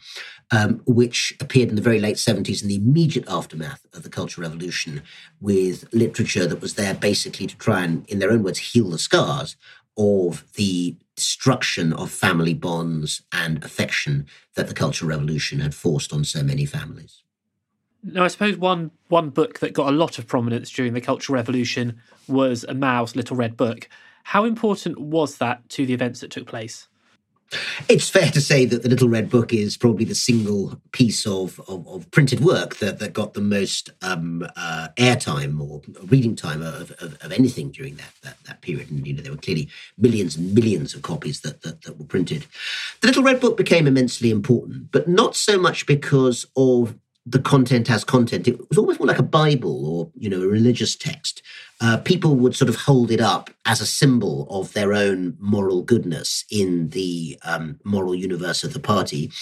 um, 0.50 0.82
which 0.86 1.34
appeared 1.40 1.68
in 1.68 1.76
the 1.76 1.82
very 1.82 2.00
late 2.00 2.16
70s 2.16 2.62
in 2.62 2.68
the 2.68 2.76
immediate 2.76 3.24
aftermath 3.28 3.86
of 3.92 4.02
the 4.02 4.08
Cultural 4.08 4.48
Revolution, 4.48 5.02
with 5.40 5.88
literature 5.92 6.46
that 6.46 6.60
was 6.60 6.74
there 6.74 6.94
basically 6.94 7.46
to 7.46 7.56
try 7.56 7.82
and, 7.84 8.08
in 8.08 8.18
their 8.18 8.30
own 8.30 8.42
words, 8.42 8.58
heal 8.58 8.90
the 8.90 8.98
scars 8.98 9.56
of 9.96 10.44
the 10.54 10.96
destruction 11.16 11.92
of 11.92 12.10
family 12.10 12.54
bonds 12.54 13.22
and 13.32 13.62
affection 13.62 14.26
that 14.54 14.68
the 14.68 14.74
Cultural 14.74 15.10
Revolution 15.10 15.60
had 15.60 15.74
forced 15.74 16.12
on 16.12 16.24
so 16.24 16.42
many 16.42 16.64
families. 16.64 17.22
Now, 18.04 18.24
I 18.24 18.28
suppose 18.28 18.56
one 18.56 18.90
one 19.08 19.30
book 19.30 19.60
that 19.60 19.74
got 19.74 19.88
a 19.88 19.96
lot 19.96 20.18
of 20.18 20.26
prominence 20.26 20.70
during 20.70 20.92
the 20.92 21.00
Cultural 21.00 21.36
Revolution 21.36 22.00
was 22.26 22.64
a 22.64 22.74
Mao's 22.74 23.14
Little 23.14 23.36
Red 23.36 23.56
Book. 23.56 23.88
How 24.24 24.44
important 24.44 24.98
was 24.98 25.38
that 25.38 25.68
to 25.70 25.86
the 25.86 25.94
events 25.94 26.20
that 26.20 26.30
took 26.30 26.46
place? 26.46 26.88
It's 27.88 28.08
fair 28.08 28.30
to 28.30 28.40
say 28.40 28.64
that 28.64 28.82
the 28.82 28.88
Little 28.88 29.08
Red 29.08 29.28
Book 29.28 29.52
is 29.52 29.76
probably 29.76 30.04
the 30.04 30.14
single 30.14 30.80
piece 30.92 31.26
of, 31.26 31.60
of, 31.68 31.86
of 31.86 32.10
printed 32.10 32.40
work 32.40 32.76
that, 32.76 32.98
that 32.98 33.12
got 33.12 33.34
the 33.34 33.42
most 33.42 33.90
um, 34.00 34.46
uh, 34.56 34.88
airtime 34.96 35.60
or 35.60 35.82
reading 36.06 36.34
time 36.34 36.62
of, 36.62 36.92
of, 36.92 37.18
of, 37.22 37.32
anything 37.32 37.70
during 37.70 37.96
that, 37.96 38.12
that, 38.22 38.36
that 38.44 38.62
period. 38.62 38.90
And 38.90 39.06
you 39.06 39.12
know 39.12 39.22
there 39.22 39.32
were 39.32 39.38
clearly 39.38 39.68
millions 39.98 40.36
and 40.36 40.54
millions 40.54 40.94
of 40.94 41.02
copies 41.02 41.42
that, 41.42 41.62
that, 41.62 41.82
that 41.82 41.98
were 41.98 42.06
printed. 42.06 42.46
The 43.00 43.08
Little 43.08 43.22
Red 43.22 43.40
Book 43.40 43.56
became 43.56 43.86
immensely 43.86 44.30
important, 44.30 44.90
but 44.90 45.08
not 45.08 45.36
so 45.36 45.58
much 45.58 45.86
because 45.86 46.46
of 46.56 46.98
the 47.24 47.38
content 47.38 47.90
as 47.90 48.04
content. 48.04 48.48
It 48.48 48.58
was 48.68 48.78
almost 48.78 48.98
more 48.98 49.06
like 49.06 49.18
a 49.18 49.22
Bible 49.24 49.86
or 49.86 50.10
you 50.16 50.28
know 50.28 50.42
a 50.42 50.48
religious 50.48 50.96
text 50.96 51.42
uh, 51.82 51.96
people 51.96 52.36
would 52.36 52.54
sort 52.54 52.68
of 52.68 52.76
hold 52.76 53.10
it 53.10 53.20
up 53.20 53.50
as 53.66 53.80
a 53.80 53.86
symbol 53.86 54.46
of 54.50 54.72
their 54.72 54.94
own 54.94 55.36
moral 55.40 55.82
goodness 55.82 56.44
in 56.48 56.88
the 56.90 57.36
um, 57.42 57.78
moral 57.84 58.14
universe 58.14 58.62
of 58.62 58.72
the 58.72 58.78
party. 58.78 59.32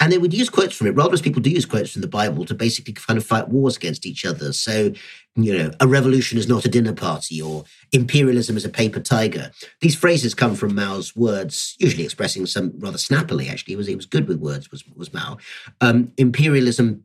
And 0.00 0.10
they 0.10 0.16
would 0.16 0.32
use 0.32 0.48
quotes 0.48 0.74
from 0.74 0.86
it, 0.86 0.96
rather 0.96 1.12
as 1.12 1.20
people 1.20 1.42
do 1.42 1.50
use 1.50 1.66
quotes 1.66 1.90
from 1.90 2.00
the 2.00 2.08
Bible 2.08 2.46
to 2.46 2.54
basically 2.54 2.94
kind 2.94 3.18
of 3.18 3.26
fight 3.26 3.50
wars 3.50 3.76
against 3.76 4.06
each 4.06 4.24
other. 4.24 4.54
So, 4.54 4.94
you 5.36 5.58
know, 5.58 5.70
a 5.78 5.86
revolution 5.86 6.38
is 6.38 6.48
not 6.48 6.64
a 6.64 6.70
dinner 6.70 6.94
party 6.94 7.42
or 7.42 7.64
imperialism 7.92 8.56
is 8.56 8.64
a 8.64 8.70
paper 8.70 9.00
tiger. 9.00 9.50
These 9.82 9.94
phrases 9.94 10.32
come 10.32 10.54
from 10.54 10.74
Mao's 10.74 11.14
words, 11.14 11.76
usually 11.78 12.04
expressing 12.04 12.46
some 12.46 12.72
rather 12.78 12.96
snappily, 12.96 13.50
actually. 13.50 13.72
He 13.72 13.76
was, 13.76 13.88
he 13.88 13.96
was 13.96 14.06
good 14.06 14.26
with 14.26 14.38
words, 14.38 14.70
was, 14.70 14.84
was 14.96 15.12
Mao. 15.12 15.36
Um, 15.82 16.12
imperialism 16.16 17.04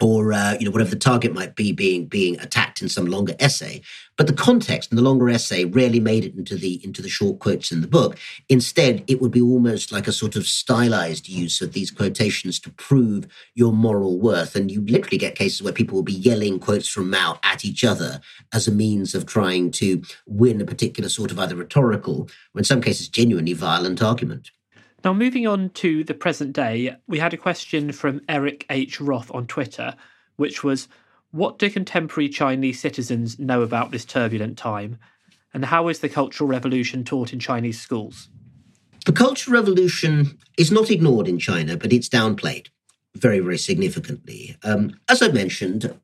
or 0.00 0.32
uh, 0.32 0.56
you 0.58 0.64
know 0.64 0.70
whatever 0.70 0.90
the 0.90 0.96
target 0.96 1.32
might 1.32 1.54
be 1.54 1.72
being 1.72 2.06
being 2.06 2.38
attacked 2.40 2.82
in 2.82 2.88
some 2.88 3.06
longer 3.06 3.34
essay. 3.38 3.80
But 4.16 4.26
the 4.26 4.32
context 4.32 4.90
in 4.90 4.96
the 4.96 5.02
longer 5.02 5.28
essay 5.28 5.64
rarely 5.64 6.00
made 6.00 6.24
it 6.24 6.34
into 6.34 6.56
the 6.56 6.84
into 6.84 7.02
the 7.02 7.08
short 7.08 7.38
quotes 7.38 7.70
in 7.70 7.80
the 7.80 7.88
book. 7.88 8.18
Instead 8.48 9.04
it 9.06 9.20
would 9.20 9.30
be 9.30 9.40
almost 9.40 9.92
like 9.92 10.08
a 10.08 10.12
sort 10.12 10.36
of 10.36 10.46
stylized 10.46 11.28
use 11.28 11.60
of 11.60 11.72
these 11.72 11.90
quotations 11.90 12.58
to 12.60 12.70
prove 12.70 13.26
your 13.54 13.72
moral 13.72 14.18
worth. 14.18 14.56
And 14.56 14.70
you 14.70 14.84
literally 14.84 15.18
get 15.18 15.36
cases 15.36 15.62
where 15.62 15.72
people 15.72 15.94
will 15.94 16.02
be 16.02 16.12
yelling 16.12 16.58
quotes 16.58 16.88
from 16.88 17.10
mao 17.10 17.38
at 17.42 17.64
each 17.64 17.84
other 17.84 18.20
as 18.52 18.66
a 18.66 18.72
means 18.72 19.14
of 19.14 19.26
trying 19.26 19.70
to 19.72 20.02
win 20.26 20.60
a 20.60 20.64
particular 20.64 21.08
sort 21.08 21.30
of 21.30 21.38
either 21.38 21.56
rhetorical 21.56 22.28
or 22.54 22.58
in 22.58 22.64
some 22.64 22.80
cases 22.80 23.08
genuinely 23.08 23.52
violent 23.52 24.02
argument 24.02 24.50
now, 25.04 25.12
moving 25.12 25.46
on 25.46 25.68
to 25.70 26.02
the 26.02 26.14
present 26.14 26.54
day, 26.54 26.96
we 27.06 27.18
had 27.18 27.34
a 27.34 27.36
question 27.36 27.92
from 27.92 28.22
Eric 28.26 28.64
H. 28.70 29.00
Roth 29.02 29.30
on 29.34 29.46
Twitter, 29.46 29.94
which 30.36 30.64
was 30.64 30.88
What 31.30 31.58
do 31.58 31.68
contemporary 31.68 32.30
Chinese 32.30 32.80
citizens 32.80 33.38
know 33.38 33.60
about 33.60 33.90
this 33.90 34.06
turbulent 34.06 34.56
time? 34.56 34.98
And 35.52 35.66
how 35.66 35.88
is 35.88 35.98
the 35.98 36.08
Cultural 36.08 36.48
Revolution 36.48 37.04
taught 37.04 37.34
in 37.34 37.38
Chinese 37.38 37.78
schools? 37.78 38.30
The 39.04 39.12
Cultural 39.12 39.54
Revolution 39.54 40.38
is 40.56 40.72
not 40.72 40.90
ignored 40.90 41.28
in 41.28 41.38
China, 41.38 41.76
but 41.76 41.92
it's 41.92 42.08
downplayed 42.08 42.68
very, 43.14 43.40
very 43.40 43.58
significantly. 43.58 44.56
Um, 44.64 44.98
as 45.08 45.20
I 45.20 45.28
mentioned, 45.28 45.94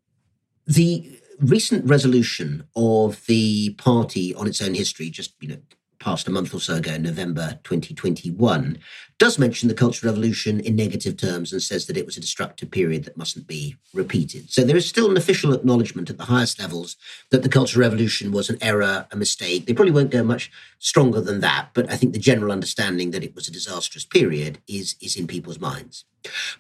the 0.67 1.19
recent 1.41 1.87
resolution 1.87 2.65
of 2.77 3.25
the 3.27 3.75
party 3.75 4.35
on 4.35 4.47
its 4.47 4.61
own 4.61 4.75
history, 4.75 5.09
just 5.09 5.35
you 5.41 5.49
know, 5.49 5.59
passed 6.01 6.27
a 6.27 6.31
month 6.31 6.55
or 6.55 6.61
so 6.61 6.77
ago, 6.77 6.97
November 6.97 7.61
2021, 7.63 8.79
does 9.19 9.39
mention 9.39 9.69
the 9.69 9.75
Cultural 9.75 10.11
Revolution 10.11 10.59
in 10.59 10.75
negative 10.75 11.17
terms 11.19 11.53
and 11.53 11.63
says 11.63 11.87
that 11.87 11.97
it 11.97 12.07
was 12.07 12.17
a 12.17 12.21
destructive 12.21 12.71
period 12.71 13.05
that 13.05 13.19
mustn't 13.19 13.47
be 13.47 13.77
repeated. 13.93 14.51
So 14.51 14.65
there 14.65 14.79
is 14.79 14.89
still 14.89 15.11
an 15.11 15.19
official 15.19 15.53
acknowledgement 15.53 16.09
at 16.09 16.17
the 16.17 16.25
highest 16.25 16.59
levels 16.59 16.97
that 17.31 17.43
the 17.43 17.51
Cultural 17.51 17.83
Revolution 17.83 18.33
was 18.33 18.49
an 18.49 18.57
error, 18.63 19.07
a 19.13 19.17
mistake. 19.17 19.67
They 19.67 19.75
probably 19.75 19.93
won't 19.93 20.11
go 20.11 20.25
much 20.25 20.51
stronger 20.79 21.21
than 21.21 21.41
that, 21.41 21.69
but 21.75 21.91
I 21.93 21.97
think 21.97 22.15
the 22.15 22.19
general 22.19 22.51
understanding 22.51 23.11
that 23.11 23.23
it 23.23 23.35
was 23.35 23.47
a 23.47 23.53
disastrous 23.53 24.07
period 24.07 24.59
is, 24.67 24.97
is 25.03 25.17
in 25.17 25.27
people's 25.27 25.61
minds. 25.61 26.07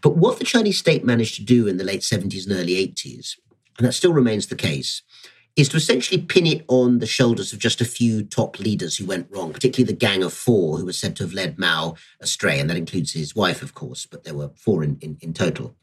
But 0.02 0.16
what 0.16 0.38
the 0.38 0.44
Chinese 0.44 0.78
state 0.78 1.04
managed 1.04 1.36
to 1.36 1.44
do 1.44 1.66
in 1.66 1.78
the 1.78 1.84
late 1.84 2.02
70s 2.02 2.46
and 2.46 2.56
early 2.56 2.74
80s, 2.74 3.36
and 3.78 3.86
that 3.86 3.94
still 3.94 4.12
remains 4.12 4.48
the 4.48 4.54
case, 4.54 5.00
is 5.60 5.68
to 5.70 5.76
essentially 5.76 6.20
pin 6.20 6.46
it 6.46 6.64
on 6.68 6.98
the 6.98 7.06
shoulders 7.06 7.52
of 7.52 7.58
just 7.58 7.80
a 7.80 7.84
few 7.84 8.22
top 8.22 8.58
leaders 8.58 8.96
who 8.96 9.06
went 9.06 9.28
wrong, 9.30 9.52
particularly 9.52 9.92
the 9.92 9.98
Gang 9.98 10.22
of 10.22 10.32
Four, 10.32 10.78
who 10.78 10.86
was 10.86 10.98
said 10.98 11.16
to 11.16 11.24
have 11.24 11.32
led 11.32 11.58
Mao 11.58 11.96
astray. 12.20 12.58
And 12.58 12.68
that 12.70 12.76
includes 12.76 13.12
his 13.12 13.34
wife, 13.34 13.62
of 13.62 13.74
course, 13.74 14.06
but 14.06 14.24
there 14.24 14.34
were 14.34 14.50
four 14.56 14.82
in, 14.82 14.98
in, 15.00 15.18
in 15.20 15.32
total. 15.32 15.74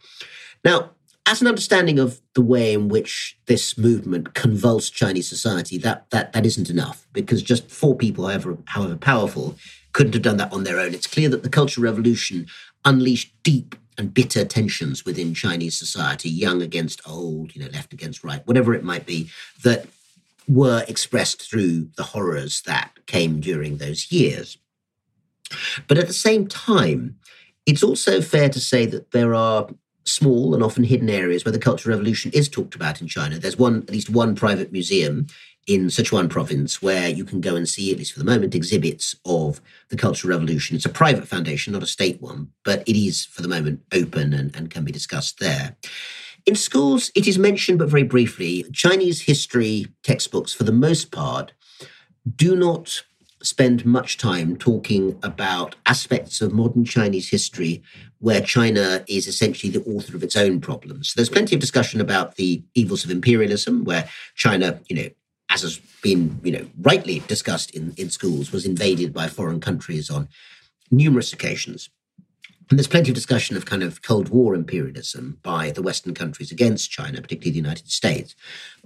Now, 0.63 0.91
as 1.25 1.41
an 1.41 1.47
understanding 1.47 1.99
of 1.99 2.21
the 2.33 2.41
way 2.41 2.73
in 2.73 2.87
which 2.87 3.37
this 3.47 3.77
movement 3.77 4.33
convulsed 4.33 4.93
Chinese 4.93 5.27
society, 5.27 5.77
that 5.79 6.09
that 6.11 6.31
that 6.31 6.45
isn't 6.45 6.69
enough 6.69 7.05
because 7.11 7.43
just 7.43 7.69
four 7.69 7.95
people, 7.95 8.27
however 8.27 8.57
however 8.65 8.95
powerful, 8.95 9.57
couldn't 9.91 10.13
have 10.13 10.23
done 10.23 10.37
that 10.37 10.53
on 10.53 10.63
their 10.63 10.79
own. 10.79 10.93
It's 10.93 11.05
clear 11.05 11.27
that 11.29 11.43
the 11.43 11.49
Cultural 11.49 11.83
Revolution 11.83 12.47
unleashed 12.85 13.33
deep 13.43 13.75
and 13.97 14.13
bitter 14.13 14.45
tensions 14.45 15.05
within 15.05 15.33
Chinese 15.33 15.77
society, 15.77 16.29
young 16.29 16.61
against 16.61 17.01
old, 17.07 17.55
you 17.55 17.63
know, 17.63 17.69
left 17.71 17.93
against 17.93 18.23
right, 18.23 18.45
whatever 18.45 18.73
it 18.73 18.83
might 18.83 19.05
be, 19.05 19.29
that 19.63 19.87
were 20.47 20.85
expressed 20.87 21.49
through 21.49 21.89
the 21.97 22.03
horrors 22.03 22.61
that 22.61 22.91
came 23.05 23.39
during 23.39 23.77
those 23.77 24.11
years. 24.11 24.57
But 25.87 25.97
at 25.97 26.07
the 26.07 26.13
same 26.13 26.47
time, 26.47 27.17
it's 27.65 27.83
also 27.83 28.21
fair 28.21 28.49
to 28.49 28.59
say 28.59 28.85
that 28.85 29.11
there 29.11 29.33
are 29.33 29.67
small 30.05 30.53
and 30.53 30.63
often 30.63 30.83
hidden 30.83 31.09
areas 31.09 31.43
where 31.43 31.51
the 31.51 31.59
Cultural 31.59 31.95
Revolution 31.95 32.31
is 32.33 32.47
talked 32.47 32.75
about 32.75 33.01
in 33.01 33.07
China. 33.07 33.37
There's 33.39 33.57
one, 33.57 33.83
at 33.83 33.89
least 33.89 34.09
one 34.09 34.35
private 34.35 34.71
museum 34.71 35.27
in 35.67 35.87
Sichuan 35.87 36.29
province 36.29 36.81
where 36.81 37.09
you 37.09 37.25
can 37.25 37.41
go 37.41 37.55
and 37.55 37.67
see, 37.67 37.91
at 37.91 37.97
least 37.97 38.13
for 38.13 38.19
the 38.19 38.25
moment, 38.25 38.55
exhibits 38.55 39.15
of 39.25 39.61
the 39.89 39.97
Cultural 39.97 40.31
Revolution. 40.31 40.75
It's 40.75 40.85
a 40.85 40.89
private 40.89 41.27
foundation, 41.27 41.73
not 41.73 41.83
a 41.83 41.87
state 41.87 42.21
one, 42.21 42.51
but 42.63 42.87
it 42.87 42.97
is 42.97 43.25
for 43.25 43.41
the 43.41 43.49
moment 43.49 43.81
open 43.93 44.33
and, 44.33 44.55
and 44.55 44.71
can 44.71 44.85
be 44.85 44.91
discussed 44.91 45.39
there. 45.39 45.75
In 46.45 46.55
schools, 46.55 47.11
it 47.13 47.27
is 47.27 47.37
mentioned, 47.37 47.79
but 47.79 47.89
very 47.89 48.03
briefly. 48.03 48.63
Chinese 48.71 49.21
history 49.21 49.87
textbooks, 50.03 50.53
for 50.53 50.63
the 50.63 50.71
most 50.71 51.11
part, 51.11 51.51
do 52.35 52.55
not 52.55 53.03
spend 53.43 53.85
much 53.85 54.17
time 54.17 54.55
talking 54.55 55.19
about 55.21 55.75
aspects 55.85 56.41
of 56.41 56.53
modern 56.53 56.85
Chinese 56.85 57.29
history 57.29 57.83
where 58.19 58.41
China 58.41 59.03
is 59.07 59.27
essentially 59.27 59.71
the 59.71 59.83
author 59.83 60.15
of 60.15 60.23
its 60.23 60.35
own 60.35 60.59
problems. 60.59 61.09
So 61.09 61.13
there's 61.17 61.29
plenty 61.29 61.55
of 61.55 61.61
discussion 61.61 62.01
about 62.01 62.35
the 62.35 62.63
evils 62.73 63.03
of 63.03 63.11
imperialism, 63.11 63.83
where 63.83 64.09
China, 64.35 64.79
you 64.87 64.95
know, 64.95 65.09
as 65.49 65.61
has 65.61 65.79
been, 66.01 66.39
you 66.43 66.51
know, 66.51 66.67
rightly 66.81 67.19
discussed 67.27 67.71
in, 67.71 67.93
in 67.97 68.09
schools, 68.09 68.51
was 68.51 68.65
invaded 68.65 69.13
by 69.13 69.27
foreign 69.27 69.59
countries 69.59 70.09
on 70.09 70.27
numerous 70.91 71.33
occasions. 71.33 71.89
And 72.69 72.77
there's 72.77 72.87
plenty 72.87 73.11
of 73.11 73.15
discussion 73.15 73.55
of 73.55 73.65
kind 73.65 73.81
of 73.81 74.01
Cold 74.01 74.27
War 74.27 74.53
imperialism 74.53 75.39
by 75.41 75.71
the 75.71 75.81
Western 75.81 76.13
countries 76.13 76.51
against 76.51 76.91
China, 76.91 77.21
particularly 77.21 77.51
the 77.51 77.65
United 77.65 77.89
States. 77.89 78.35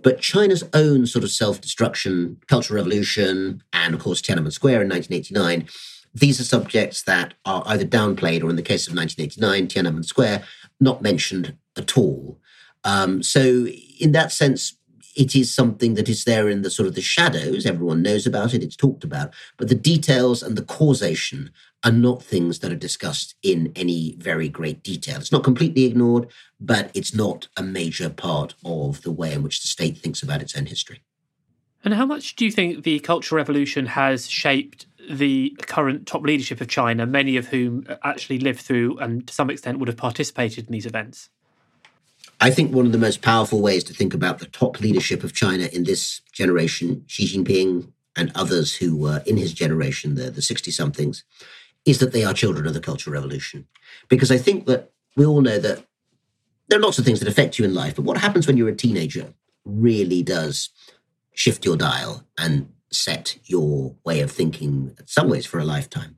But 0.03 0.21
China's 0.21 0.63
own 0.73 1.07
sort 1.07 1.23
of 1.23 1.31
self 1.31 1.59
destruction, 1.59 2.39
Cultural 2.47 2.77
Revolution, 2.77 3.63
and 3.73 3.95
of 3.95 3.99
course 4.01 4.21
Tiananmen 4.21 4.51
Square 4.51 4.83
in 4.83 4.89
1989, 4.89 5.67
these 6.13 6.39
are 6.39 6.43
subjects 6.43 7.03
that 7.03 7.33
are 7.45 7.63
either 7.65 7.85
downplayed 7.85 8.43
or, 8.43 8.49
in 8.49 8.55
the 8.55 8.61
case 8.61 8.87
of 8.87 8.95
1989, 8.95 9.67
Tiananmen 9.67 10.05
Square, 10.05 10.43
not 10.79 11.01
mentioned 11.01 11.55
at 11.77 11.97
all. 11.97 12.39
Um, 12.83 13.23
so, 13.23 13.67
in 13.99 14.11
that 14.11 14.31
sense, 14.31 14.75
it 15.15 15.35
is 15.35 15.53
something 15.53 15.95
that 15.95 16.09
is 16.09 16.23
there 16.23 16.49
in 16.49 16.61
the 16.61 16.69
sort 16.69 16.87
of 16.87 16.95
the 16.95 17.01
shadows. 17.01 17.65
Everyone 17.65 18.01
knows 18.01 18.25
about 18.25 18.53
it, 18.53 18.63
it's 18.63 18.75
talked 18.75 19.03
about, 19.03 19.33
but 19.57 19.67
the 19.67 19.75
details 19.75 20.41
and 20.43 20.57
the 20.57 20.63
causation 20.63 21.51
are 21.83 21.91
not 21.91 22.21
things 22.21 22.59
that 22.59 22.71
are 22.71 22.75
discussed 22.75 23.35
in 23.41 23.71
any 23.75 24.15
very 24.19 24.47
great 24.47 24.83
detail. 24.83 25.17
It's 25.17 25.31
not 25.31 25.43
completely 25.43 25.85
ignored, 25.85 26.27
but 26.59 26.91
it's 26.93 27.13
not 27.13 27.47
a 27.57 27.63
major 27.63 28.09
part 28.09 28.53
of 28.63 29.01
the 29.01 29.11
way 29.11 29.33
in 29.33 29.43
which 29.43 29.61
the 29.61 29.67
state 29.67 29.97
thinks 29.97 30.21
about 30.21 30.41
its 30.41 30.55
own 30.55 30.67
history. 30.67 31.01
And 31.83 31.95
how 31.95 32.05
much 32.05 32.35
do 32.35 32.45
you 32.45 32.51
think 32.51 32.83
the 32.83 32.99
Cultural 32.99 33.37
Revolution 33.37 33.87
has 33.87 34.29
shaped 34.29 34.85
the 35.09 35.57
current 35.63 36.05
top 36.05 36.21
leadership 36.21 36.61
of 36.61 36.67
China, 36.67 37.07
many 37.07 37.37
of 37.37 37.47
whom 37.47 37.87
actually 38.03 38.37
lived 38.37 38.61
through 38.61 38.99
and 38.99 39.25
to 39.27 39.33
some 39.33 39.49
extent 39.49 39.79
would 39.79 39.87
have 39.87 39.97
participated 39.97 40.67
in 40.67 40.71
these 40.71 40.85
events? 40.85 41.29
I 42.41 42.49
think 42.49 42.73
one 42.73 42.87
of 42.87 42.91
the 42.91 42.97
most 42.97 43.21
powerful 43.21 43.61
ways 43.61 43.83
to 43.85 43.93
think 43.93 44.15
about 44.15 44.39
the 44.39 44.47
top 44.47 44.81
leadership 44.81 45.23
of 45.23 45.31
China 45.31 45.65
in 45.71 45.83
this 45.83 46.21
generation, 46.33 47.03
Xi 47.05 47.27
Jinping 47.27 47.91
and 48.15 48.31
others 48.33 48.75
who 48.75 48.97
were 48.97 49.21
in 49.27 49.37
his 49.37 49.53
generation, 49.53 50.15
the, 50.15 50.31
the 50.31 50.41
60 50.41 50.71
somethings, 50.71 51.23
is 51.85 51.99
that 51.99 52.13
they 52.13 52.23
are 52.23 52.33
children 52.33 52.65
of 52.65 52.73
the 52.73 52.79
Cultural 52.79 53.13
Revolution. 53.13 53.67
Because 54.09 54.31
I 54.31 54.39
think 54.39 54.65
that 54.65 54.91
we 55.15 55.23
all 55.23 55.41
know 55.41 55.59
that 55.59 55.85
there 56.67 56.79
are 56.79 56.81
lots 56.81 56.97
of 56.97 57.05
things 57.05 57.19
that 57.19 57.29
affect 57.29 57.59
you 57.59 57.65
in 57.65 57.75
life, 57.75 57.95
but 57.95 58.05
what 58.05 58.17
happens 58.17 58.47
when 58.47 58.57
you're 58.57 58.69
a 58.69 58.75
teenager 58.75 59.35
really 59.63 60.23
does 60.23 60.69
shift 61.35 61.63
your 61.63 61.77
dial 61.77 62.25
and 62.39 62.71
set 62.91 63.37
your 63.45 63.95
way 64.03 64.19
of 64.19 64.31
thinking, 64.31 64.95
in 64.97 65.07
some 65.07 65.29
ways, 65.29 65.45
for 65.45 65.59
a 65.59 65.65
lifetime. 65.65 66.17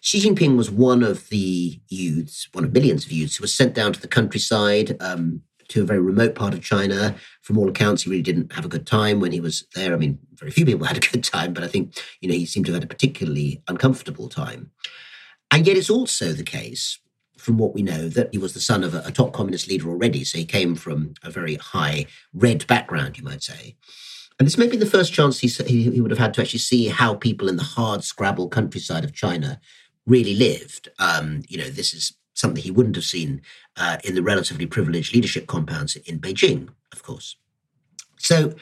Xi 0.00 0.20
Jinping 0.20 0.56
was 0.56 0.70
one 0.70 1.02
of 1.02 1.28
the 1.28 1.80
youths, 1.88 2.48
one 2.52 2.64
of 2.64 2.72
millions 2.72 3.04
of 3.04 3.12
youths, 3.12 3.36
who 3.36 3.42
was 3.42 3.54
sent 3.54 3.74
down 3.74 3.92
to 3.92 4.00
the 4.00 4.08
countryside 4.08 4.96
um, 5.00 5.42
to 5.68 5.82
a 5.82 5.86
very 5.86 6.00
remote 6.00 6.34
part 6.34 6.54
of 6.54 6.62
China. 6.62 7.16
From 7.42 7.58
all 7.58 7.68
accounts, 7.68 8.02
he 8.02 8.10
really 8.10 8.22
didn't 8.22 8.52
have 8.52 8.64
a 8.64 8.68
good 8.68 8.86
time 8.86 9.20
when 9.20 9.32
he 9.32 9.40
was 9.40 9.66
there. 9.74 9.92
I 9.92 9.96
mean, 9.96 10.18
very 10.34 10.50
few 10.50 10.64
people 10.64 10.86
had 10.86 10.96
a 10.96 11.08
good 11.08 11.24
time, 11.24 11.52
but 11.52 11.64
I 11.64 11.68
think 11.68 11.96
you 12.20 12.28
know 12.28 12.34
he 12.34 12.46
seemed 12.46 12.66
to 12.66 12.72
have 12.72 12.82
had 12.82 12.90
a 12.90 12.94
particularly 12.94 13.62
uncomfortable 13.68 14.28
time. 14.28 14.70
And 15.50 15.66
yet, 15.66 15.76
it's 15.76 15.90
also 15.90 16.32
the 16.32 16.44
case, 16.44 16.98
from 17.36 17.58
what 17.58 17.74
we 17.74 17.82
know, 17.82 18.08
that 18.08 18.28
he 18.32 18.38
was 18.38 18.52
the 18.52 18.60
son 18.60 18.84
of 18.84 18.94
a, 18.94 19.02
a 19.06 19.12
top 19.12 19.32
communist 19.32 19.68
leader 19.68 19.88
already. 19.88 20.24
So 20.24 20.38
he 20.38 20.44
came 20.44 20.74
from 20.74 21.14
a 21.22 21.30
very 21.30 21.56
high 21.56 22.06
red 22.34 22.66
background, 22.66 23.18
you 23.18 23.24
might 23.24 23.42
say. 23.42 23.76
And 24.38 24.46
this 24.46 24.58
may 24.58 24.68
be 24.68 24.76
the 24.76 24.86
first 24.86 25.12
chance 25.12 25.40
he, 25.40 25.48
he, 25.48 26.00
would 26.00 26.12
have 26.12 26.18
had 26.18 26.32
to 26.34 26.40
actually 26.40 26.60
see 26.60 26.86
how 26.86 27.14
people 27.14 27.48
in 27.48 27.56
the 27.56 27.64
hard 27.64 28.04
scrabble 28.04 28.48
countryside 28.48 29.02
of 29.02 29.12
China 29.12 29.60
really 30.08 30.34
lived. 30.34 30.88
Um, 30.98 31.42
you 31.48 31.58
know, 31.58 31.68
this 31.68 31.94
is 31.94 32.14
something 32.34 32.62
he 32.62 32.70
wouldn't 32.70 32.96
have 32.96 33.04
seen 33.04 33.42
uh, 33.76 33.98
in 34.04 34.14
the 34.14 34.22
relatively 34.22 34.66
privileged 34.66 35.14
leadership 35.14 35.46
compounds 35.46 35.96
in 35.96 36.18
Beijing, 36.18 36.68
of 36.92 37.02
course. 37.02 37.36
So 38.18 38.54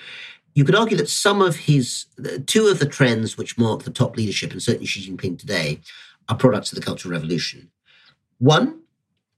you 0.55 0.64
could 0.64 0.74
argue 0.74 0.97
that 0.97 1.09
some 1.09 1.42
of 1.42 1.57
his, 1.57 2.07
two 2.47 2.66
of 2.66 2.78
the 2.78 2.86
trends 2.86 3.36
which 3.36 3.59
mark 3.59 3.82
the 3.82 3.90
top 3.90 4.16
leadership, 4.16 4.53
and 4.53 4.62
certainly 4.62 4.86
Xi 4.86 5.11
Jinping 5.11 5.38
today, 5.38 5.80
are 6.28 6.36
products 6.36 6.72
of 6.72 6.76
the 6.76 6.84
Cultural 6.84 7.12
Revolution. 7.12 7.70
One, 8.38 8.80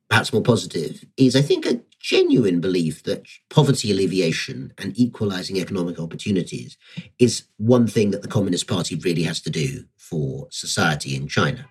perhaps 0.09 0.33
more 0.33 0.43
positive, 0.43 1.05
is 1.17 1.37
I 1.37 1.43
think 1.43 1.67
a 1.67 1.81
genuine 2.01 2.61
belief 2.61 3.03
that 3.03 3.27
poverty 3.51 3.91
alleviation 3.91 4.73
and 4.79 4.97
equalizing 4.97 5.59
economic 5.59 5.99
opportunities 5.99 6.77
is 7.19 7.45
one 7.57 7.87
thing 7.87 8.13
that 8.13 8.23
the 8.23 8.29
Communist 8.29 8.69
Party 8.69 8.95
really 8.95 9.25
has 9.25 9.41
to 9.43 9.51
do 9.51 9.85
for 9.97 10.47
society 10.51 11.17
in 11.17 11.27
China. 11.27 11.67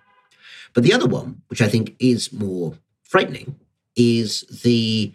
But 0.74 0.84
the 0.84 0.92
other 0.92 1.06
one, 1.06 1.42
which 1.48 1.62
I 1.62 1.68
think 1.68 1.96
is 1.98 2.32
more 2.32 2.74
frightening, 3.02 3.56
is 3.96 4.42
the 4.62 5.12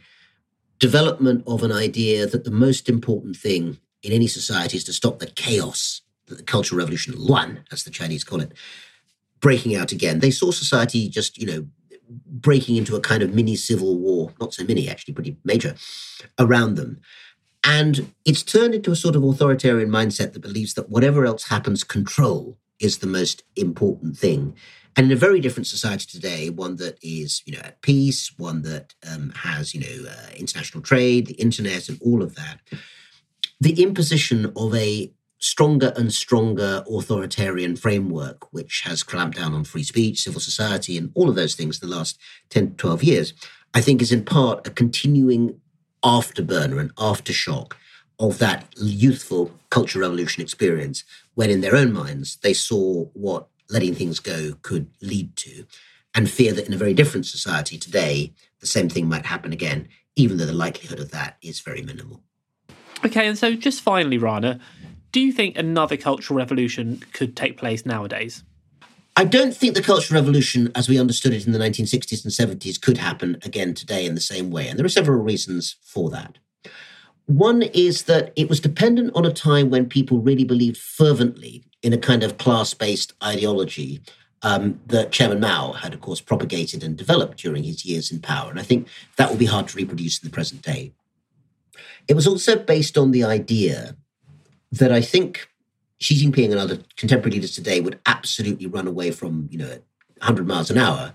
development 0.79 1.43
of 1.47 1.63
an 1.63 1.71
idea 1.71 2.27
that 2.27 2.43
the 2.43 2.51
most 2.51 2.89
important 2.89 3.37
thing 3.37 3.77
in 4.01 4.11
any 4.11 4.27
society 4.27 4.77
is 4.77 4.83
to 4.83 4.93
stop 4.93 5.19
the 5.19 5.27
chaos 5.27 6.01
that 6.27 6.37
the 6.37 6.43
Cultural 6.43 6.79
Revolution, 6.79 7.13
Luan, 7.15 7.63
as 7.71 7.83
the 7.83 7.89
Chinese 7.89 8.23
call 8.23 8.41
it, 8.41 8.51
breaking 9.39 9.75
out 9.75 9.91
again. 9.91 10.19
They 10.19 10.31
saw 10.31 10.51
society 10.51 11.09
just, 11.09 11.37
you 11.37 11.45
know, 11.45 11.67
breaking 12.27 12.75
into 12.75 12.95
a 12.95 13.01
kind 13.01 13.23
of 13.23 13.33
mini 13.33 13.55
civil 13.55 13.97
war, 13.97 14.33
not 14.39 14.53
so 14.53 14.63
mini, 14.63 14.89
actually, 14.89 15.13
pretty 15.13 15.37
major, 15.43 15.75
around 16.37 16.75
them. 16.75 16.99
And 17.63 18.11
it's 18.25 18.43
turned 18.43 18.75
into 18.75 18.91
a 18.91 18.95
sort 18.95 19.15
of 19.15 19.23
authoritarian 19.23 19.89
mindset 19.89 20.33
that 20.33 20.41
believes 20.41 20.73
that 20.73 20.89
whatever 20.89 21.25
else 21.25 21.47
happens, 21.47 21.83
control 21.83 22.57
is 22.79 22.97
the 22.97 23.07
most 23.07 23.43
important 23.55 24.17
thing. 24.17 24.55
And 24.95 25.07
in 25.07 25.11
a 25.11 25.19
very 25.19 25.39
different 25.39 25.67
society 25.67 26.05
today, 26.09 26.49
one 26.49 26.75
that 26.77 26.97
is, 27.01 27.41
you 27.45 27.53
know, 27.53 27.61
at 27.63 27.81
peace, 27.81 28.31
one 28.37 28.61
that 28.63 28.93
um, 29.11 29.31
has, 29.37 29.73
you 29.73 29.81
know, 29.81 30.09
uh, 30.09 30.31
international 30.35 30.83
trade, 30.83 31.27
the 31.27 31.33
internet, 31.33 31.89
and 31.89 31.99
all 32.01 32.21
of 32.21 32.35
that, 32.35 32.59
the 33.59 33.81
imposition 33.81 34.51
of 34.55 34.75
a 34.75 35.11
stronger 35.39 35.91
and 35.97 36.13
stronger 36.13 36.83
authoritarian 36.89 37.75
framework, 37.75 38.53
which 38.53 38.83
has 38.85 39.03
clamped 39.03 39.37
down 39.37 39.53
on 39.53 39.63
free 39.63 39.83
speech, 39.83 40.21
civil 40.21 40.39
society, 40.39 40.97
and 40.97 41.11
all 41.15 41.29
of 41.29 41.35
those 41.35 41.55
things 41.55 41.81
in 41.81 41.89
the 41.89 41.95
last 41.95 42.17
10, 42.49 42.75
12 42.75 43.03
years, 43.03 43.33
I 43.73 43.81
think 43.81 44.01
is 44.01 44.11
in 44.11 44.23
part 44.23 44.65
a 44.67 44.69
continuing 44.69 45.59
afterburner 46.03 46.79
and 46.79 46.95
aftershock 46.95 47.73
of 48.19 48.37
that 48.37 48.67
youthful 48.77 49.51
cultural 49.69 50.07
revolution 50.07 50.43
experience 50.43 51.03
when 51.33 51.49
in 51.49 51.61
their 51.61 51.75
own 51.75 51.91
minds 51.91 52.37
they 52.37 52.53
saw 52.53 53.05
what 53.13 53.47
letting 53.69 53.93
things 53.93 54.19
go 54.19 54.53
could 54.61 54.89
lead 55.01 55.35
to 55.35 55.65
and 56.15 56.29
fear 56.29 56.53
that 56.53 56.67
in 56.67 56.73
a 56.73 56.77
very 56.77 56.93
different 56.93 57.25
society 57.25 57.77
today 57.77 58.33
the 58.59 58.67
same 58.67 58.89
thing 58.89 59.07
might 59.07 59.25
happen 59.25 59.53
again 59.53 59.87
even 60.15 60.37
though 60.37 60.45
the 60.45 60.53
likelihood 60.53 60.99
of 60.99 61.11
that 61.11 61.37
is 61.41 61.59
very 61.59 61.81
minimal 61.81 62.21
okay 63.05 63.27
and 63.27 63.37
so 63.37 63.53
just 63.53 63.81
finally 63.81 64.17
rana 64.17 64.59
do 65.11 65.19
you 65.19 65.31
think 65.31 65.57
another 65.57 65.97
cultural 65.97 66.37
revolution 66.37 67.03
could 67.13 67.35
take 67.35 67.57
place 67.57 67.85
nowadays 67.85 68.43
I 69.15 69.25
don't 69.25 69.55
think 69.55 69.75
the 69.75 69.83
Cultural 69.83 70.19
Revolution, 70.19 70.71
as 70.73 70.89
we 70.89 70.97
understood 70.97 71.33
it 71.33 71.45
in 71.45 71.51
the 71.51 71.59
1960s 71.59 72.23
and 72.23 72.59
70s, 72.59 72.81
could 72.81 72.97
happen 72.97 73.37
again 73.43 73.75
today 73.75 74.07
in 74.07 74.15
the 74.15 74.21
same 74.21 74.49
way. 74.49 74.67
And 74.67 74.79
there 74.79 74.85
are 74.85 74.89
several 74.89 75.21
reasons 75.21 75.75
for 75.83 76.09
that. 76.09 76.39
One 77.25 77.63
is 77.63 78.03
that 78.03 78.33
it 78.35 78.49
was 78.49 78.59
dependent 78.59 79.11
on 79.15 79.25
a 79.25 79.33
time 79.33 79.69
when 79.69 79.87
people 79.87 80.19
really 80.19 80.43
believed 80.43 80.77
fervently 80.77 81.63
in 81.81 81.93
a 81.93 81.97
kind 81.97 82.23
of 82.23 82.37
class 82.37 82.73
based 82.73 83.13
ideology 83.23 84.01
um, 84.41 84.79
that 84.87 85.11
Chairman 85.11 85.39
Mao 85.39 85.71
had, 85.71 85.93
of 85.93 86.01
course, 86.01 86.19
propagated 86.19 86.83
and 86.83 86.97
developed 86.97 87.37
during 87.37 87.63
his 87.63 87.85
years 87.85 88.11
in 88.11 88.19
power. 88.19 88.49
And 88.49 88.59
I 88.59 88.63
think 88.63 88.87
that 89.15 89.29
will 89.29 89.37
be 89.37 89.45
hard 89.45 89.69
to 89.69 89.77
reproduce 89.77 90.21
in 90.21 90.27
the 90.27 90.33
present 90.33 90.61
day. 90.61 90.91
It 92.07 92.15
was 92.15 92.27
also 92.27 92.57
based 92.57 92.97
on 92.97 93.11
the 93.11 93.23
idea 93.23 93.95
that 94.73 94.91
I 94.91 95.01
think 95.01 95.47
Xi 95.99 96.15
Jinping 96.15 96.51
and 96.51 96.59
other 96.59 96.79
contemporary 96.97 97.35
leaders 97.35 97.55
today 97.55 97.79
would 97.79 97.99
absolutely 98.05 98.67
run 98.67 98.87
away 98.87 99.11
from, 99.11 99.47
you 99.49 99.57
know, 99.57 99.79
100 100.17 100.45
miles 100.45 100.69
an 100.69 100.77
hour, 100.77 101.13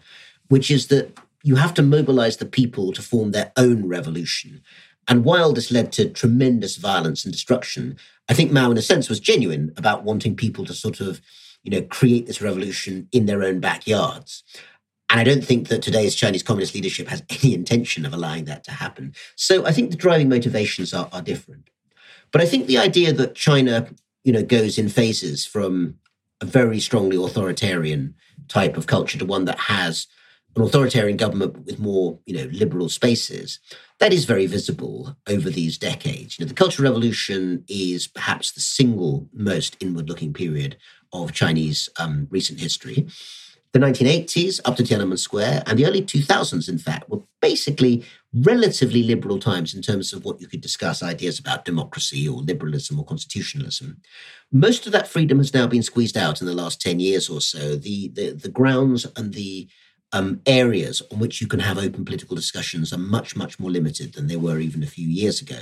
which 0.49 0.71
is 0.71 0.87
that 0.87 1.19
you 1.43 1.57
have 1.57 1.75
to 1.75 1.83
mobilize 1.83 2.39
the 2.39 2.47
people 2.47 2.93
to 2.93 3.03
form 3.03 3.33
their 3.33 3.53
own 3.57 3.87
revolution. 3.87 4.63
And 5.09 5.25
while 5.25 5.53
this 5.53 5.71
led 5.71 5.91
to 5.93 6.09
tremendous 6.09 6.77
violence 6.77 7.25
and 7.25 7.33
destruction, 7.33 7.97
I 8.29 8.35
think 8.35 8.53
Mao, 8.53 8.71
in 8.71 8.79
a 8.79 8.83
sense, 8.83 9.09
was 9.09 9.21
genuine 9.21 9.73
about 9.77 10.05
wanting 10.05 10.37
people 10.37 10.65
to 10.67 10.75
sort 10.75 11.01
of, 11.01 11.21
you 11.63 11.71
know, 11.71 11.83
create 11.83 12.27
this 12.27 12.43
revolution 12.43 13.09
in 13.11 13.27
their 13.27 13.43
own 13.43 13.59
backyards. 13.59 14.45
And 15.11 15.19
I 15.19 15.25
don't 15.25 15.45
think 15.45 15.69
that 15.69 15.81
today's 15.81 16.15
Chinese 16.15 16.43
communist 16.43 16.75
leadership 16.75 17.09
has 17.09 17.23
any 17.43 17.55
intention 17.55 18.05
of 18.05 18.13
allowing 18.13 18.45
that 18.45 18.65
to 18.65 18.71
happen. 18.71 19.15
So 19.37 19.65
I 19.65 19.73
think 19.73 19.91
the 19.91 19.97
driving 19.97 20.29
motivations 20.29 20.93
are, 20.93 21.09
are 21.13 21.23
different. 21.23 21.71
But 22.31 22.43
I 22.43 22.47
think 22.47 22.67
the 22.67 22.79
idea 22.79 23.13
that 23.15 23.35
China 23.35 23.89
you 24.29 24.33
know, 24.33 24.43
goes 24.43 24.77
in 24.77 24.91
phases 24.91 25.47
from 25.47 25.95
a 26.43 26.45
very 26.45 26.81
strongly 26.81 27.17
authoritarian 27.17 28.15
type 28.47 28.77
of 28.77 28.87
culture 28.87 29.17
to 29.19 29.25
one 29.25 29.47
that 29.47 29.59
has 29.59 30.07
an 30.59 30.67
authoritarian 30.67 31.17
government 31.17 31.65
with 31.65 31.79
more, 31.79 32.19
you 32.27 32.37
know, 32.37 32.51
liberal 32.53 32.89
spaces. 32.89 33.61
That 33.99 34.13
is 34.13 34.25
very 34.25 34.47
visible 34.47 35.17
over 35.29 35.51
these 35.51 35.79
decades. 35.79 36.39
You 36.39 36.45
know, 36.45 36.49
the 36.49 36.55
Cultural 36.55 36.91
Revolution 36.91 37.65
is 37.69 38.07
perhaps 38.07 38.53
the 38.53 38.61
single 38.61 39.29
most 39.33 39.77
inward-looking 39.81 40.33
period 40.33 40.77
of 41.13 41.33
Chinese 41.33 41.89
um, 41.99 42.29
recent 42.31 42.61
history. 42.61 43.09
The 43.73 43.79
1980s 43.79 44.61
up 44.65 44.77
to 44.77 44.83
Tiananmen 44.83 45.19
Square 45.19 45.63
and 45.67 45.79
the 45.79 45.85
early 45.85 46.01
2000s, 46.01 46.69
in 46.69 46.79
fact, 46.79 47.11
were 47.11 47.21
basically 47.43 48.03
relatively 48.33 49.03
liberal 49.03 49.39
times 49.39 49.75
in 49.75 49.83
terms 49.83 50.13
of 50.13 50.25
what 50.25 50.41
you 50.41 50.47
could 50.47 50.63
discuss 50.63 51.03
ideas 51.03 51.39
about 51.39 51.67
democracy 51.67 52.27
or 52.27 52.41
liberalism 52.41 52.99
or 52.99 53.05
constitutionalism. 53.05 54.01
Most 54.51 54.87
of 54.87 54.93
that 54.93 55.07
freedom 55.07 55.39
has 55.39 55.53
now 55.53 55.67
been 55.67 55.83
squeezed 55.83 56.17
out 56.17 56.41
in 56.41 56.47
the 56.47 56.55
last 56.55 56.81
10 56.81 56.99
years 56.99 57.29
or 57.29 57.43
so. 57.43 57.77
The, 57.77 58.09
the, 58.09 58.31
the 58.33 58.49
grounds 58.49 59.07
and 59.17 59.35
the 59.35 59.69
um, 60.13 60.41
areas 60.47 61.03
on 61.13 61.19
which 61.19 61.41
you 61.41 61.47
can 61.47 61.61
have 61.61 61.79
open 61.79 62.05
political 62.05 62.35
discussions 62.35 62.93
are 62.93 62.99
much, 62.99 63.37
much 63.37 63.59
more 63.59 63.71
limited 63.71 64.15
than 64.15 64.27
they 64.27 64.37
were 64.37 64.59
even 64.59 64.83
a 64.83 64.87
few 64.87 65.07
years 65.07 65.41
ago. 65.41 65.59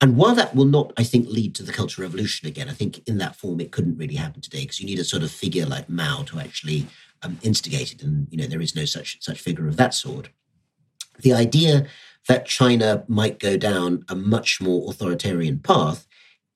And 0.00 0.16
while 0.16 0.34
that 0.36 0.54
will 0.54 0.64
not, 0.64 0.92
I 0.96 1.02
think, 1.02 1.28
lead 1.28 1.54
to 1.56 1.62
the 1.62 1.72
Cultural 1.72 2.06
Revolution 2.06 2.46
again, 2.46 2.68
I 2.68 2.72
think 2.72 3.06
in 3.08 3.18
that 3.18 3.34
form 3.34 3.60
it 3.60 3.72
couldn't 3.72 3.98
really 3.98 4.14
happen 4.14 4.40
today 4.40 4.60
because 4.60 4.80
you 4.80 4.86
need 4.86 5.00
a 5.00 5.04
sort 5.04 5.24
of 5.24 5.30
figure 5.30 5.66
like 5.66 5.88
Mao 5.88 6.22
to 6.24 6.38
actually 6.38 6.86
um, 7.22 7.38
it, 7.42 8.02
and 8.02 8.28
you 8.30 8.38
know 8.38 8.46
there 8.46 8.60
is 8.60 8.76
no 8.76 8.84
such 8.84 9.18
such 9.20 9.40
figure 9.40 9.66
of 9.66 9.76
that 9.76 9.94
sort. 9.94 10.28
The 11.20 11.32
idea 11.32 11.86
that 12.28 12.46
China 12.46 13.04
might 13.08 13.40
go 13.40 13.56
down 13.56 14.04
a 14.08 14.14
much 14.14 14.60
more 14.60 14.88
authoritarian 14.88 15.58
path 15.58 16.06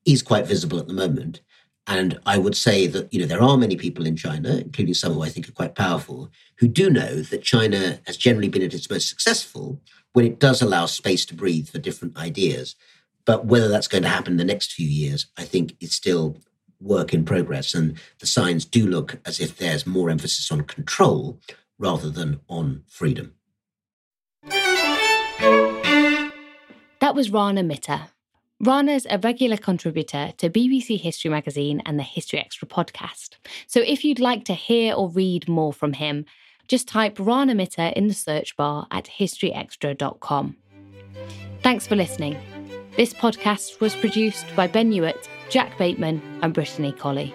is 0.05 0.23
quite 0.23 0.47
visible 0.47 0.79
at 0.79 0.87
the 0.87 0.95
moment. 0.95 1.41
And 1.87 2.21
I 2.25 2.39
would 2.39 2.57
say 2.57 2.87
that 2.87 3.13
you 3.13 3.21
know 3.21 3.27
there 3.27 3.43
are 3.43 3.57
many 3.57 3.77
people 3.77 4.07
in 4.07 4.17
China, 4.17 4.57
including 4.57 4.95
some 4.95 5.15
who 5.15 5.23
I 5.23 5.29
think 5.29 5.49
are 5.49 5.53
quite 5.53 5.75
powerful, 5.75 6.31
who 6.57 6.69
do 6.69 6.91
know 6.91 7.23
that 7.23 7.43
China 7.43 8.01
has 8.07 8.17
generally 8.17 8.49
been 8.49 8.63
at 8.63 8.75
its 8.75 8.91
most 8.91 9.09
successful 9.09 9.81
when 10.13 10.25
it 10.25 10.39
does 10.39 10.63
allow 10.63 10.87
space 10.87 11.25
to 11.27 11.35
breathe 11.35 11.69
for 11.69 11.79
different 11.79 12.17
ideas. 12.17 12.77
But 13.25 13.47
whether 13.47 13.69
that's 13.69 13.89
going 13.89 14.03
to 14.03 14.09
happen 14.09 14.35
in 14.35 14.37
the 14.37 14.45
next 14.45 14.73
few 14.73 14.87
years, 14.87 15.27
I 15.37 15.45
think 15.45 15.77
is 15.81 15.93
still 15.93 16.39
work 16.81 17.15
in 17.15 17.25
progress. 17.25 17.75
And 17.75 17.99
the 18.19 18.27
signs 18.27 18.65
do 18.65 18.87
look 18.87 19.19
as 19.25 19.41
if 19.41 19.57
there's 19.57 19.87
more 19.87 20.11
emphasis 20.11 20.51
on 20.51 20.63
control 20.63 21.41
rather 21.79 22.11
than 22.11 22.41
on 22.49 22.83
freedom. 22.89 23.35
That 27.01 27.15
was 27.15 27.31
Rana 27.31 27.63
Mitter. 27.63 28.09
Rana's 28.63 29.07
a 29.11 29.19
regular 29.19 29.57
contributor 29.57 30.33
to 30.39 30.49
BBC 30.49 31.01
History 31.01 31.31
Magazine 31.31 31.83
and 31.85 31.99
the 31.99 32.05
History 32.05 32.39
Extra 32.39 32.69
podcast. 32.69 33.37
So 33.67 33.81
if 33.81 34.05
you'd 34.05 34.21
like 34.21 34.45
to 34.45 34.55
hear 34.55 34.95
or 34.95 35.11
read 35.11 35.49
more 35.49 35.73
from 35.73 35.95
him, 35.95 36.25
just 36.69 36.89
type 36.89 37.17
Rana 37.19 37.55
Mitter 37.55 37.93
in 37.97 38.07
the 38.07 38.15
search 38.15 38.57
bar 38.57 38.87
at 38.91 39.07
historyextra.com. 39.19 40.57
Thanks 41.63 41.87
for 41.87 41.97
listening. 41.97 42.39
This 42.97 43.13
podcast 43.13 43.81
was 43.81 43.97
produced 43.97 44.47
by 44.55 44.69
Ben 44.69 44.93
Hewitt 44.93 45.29
Jack 45.53 45.77
Bateman, 45.77 46.23
and 46.41 46.55
Brittany 46.55 46.93
Colley. 46.93 47.35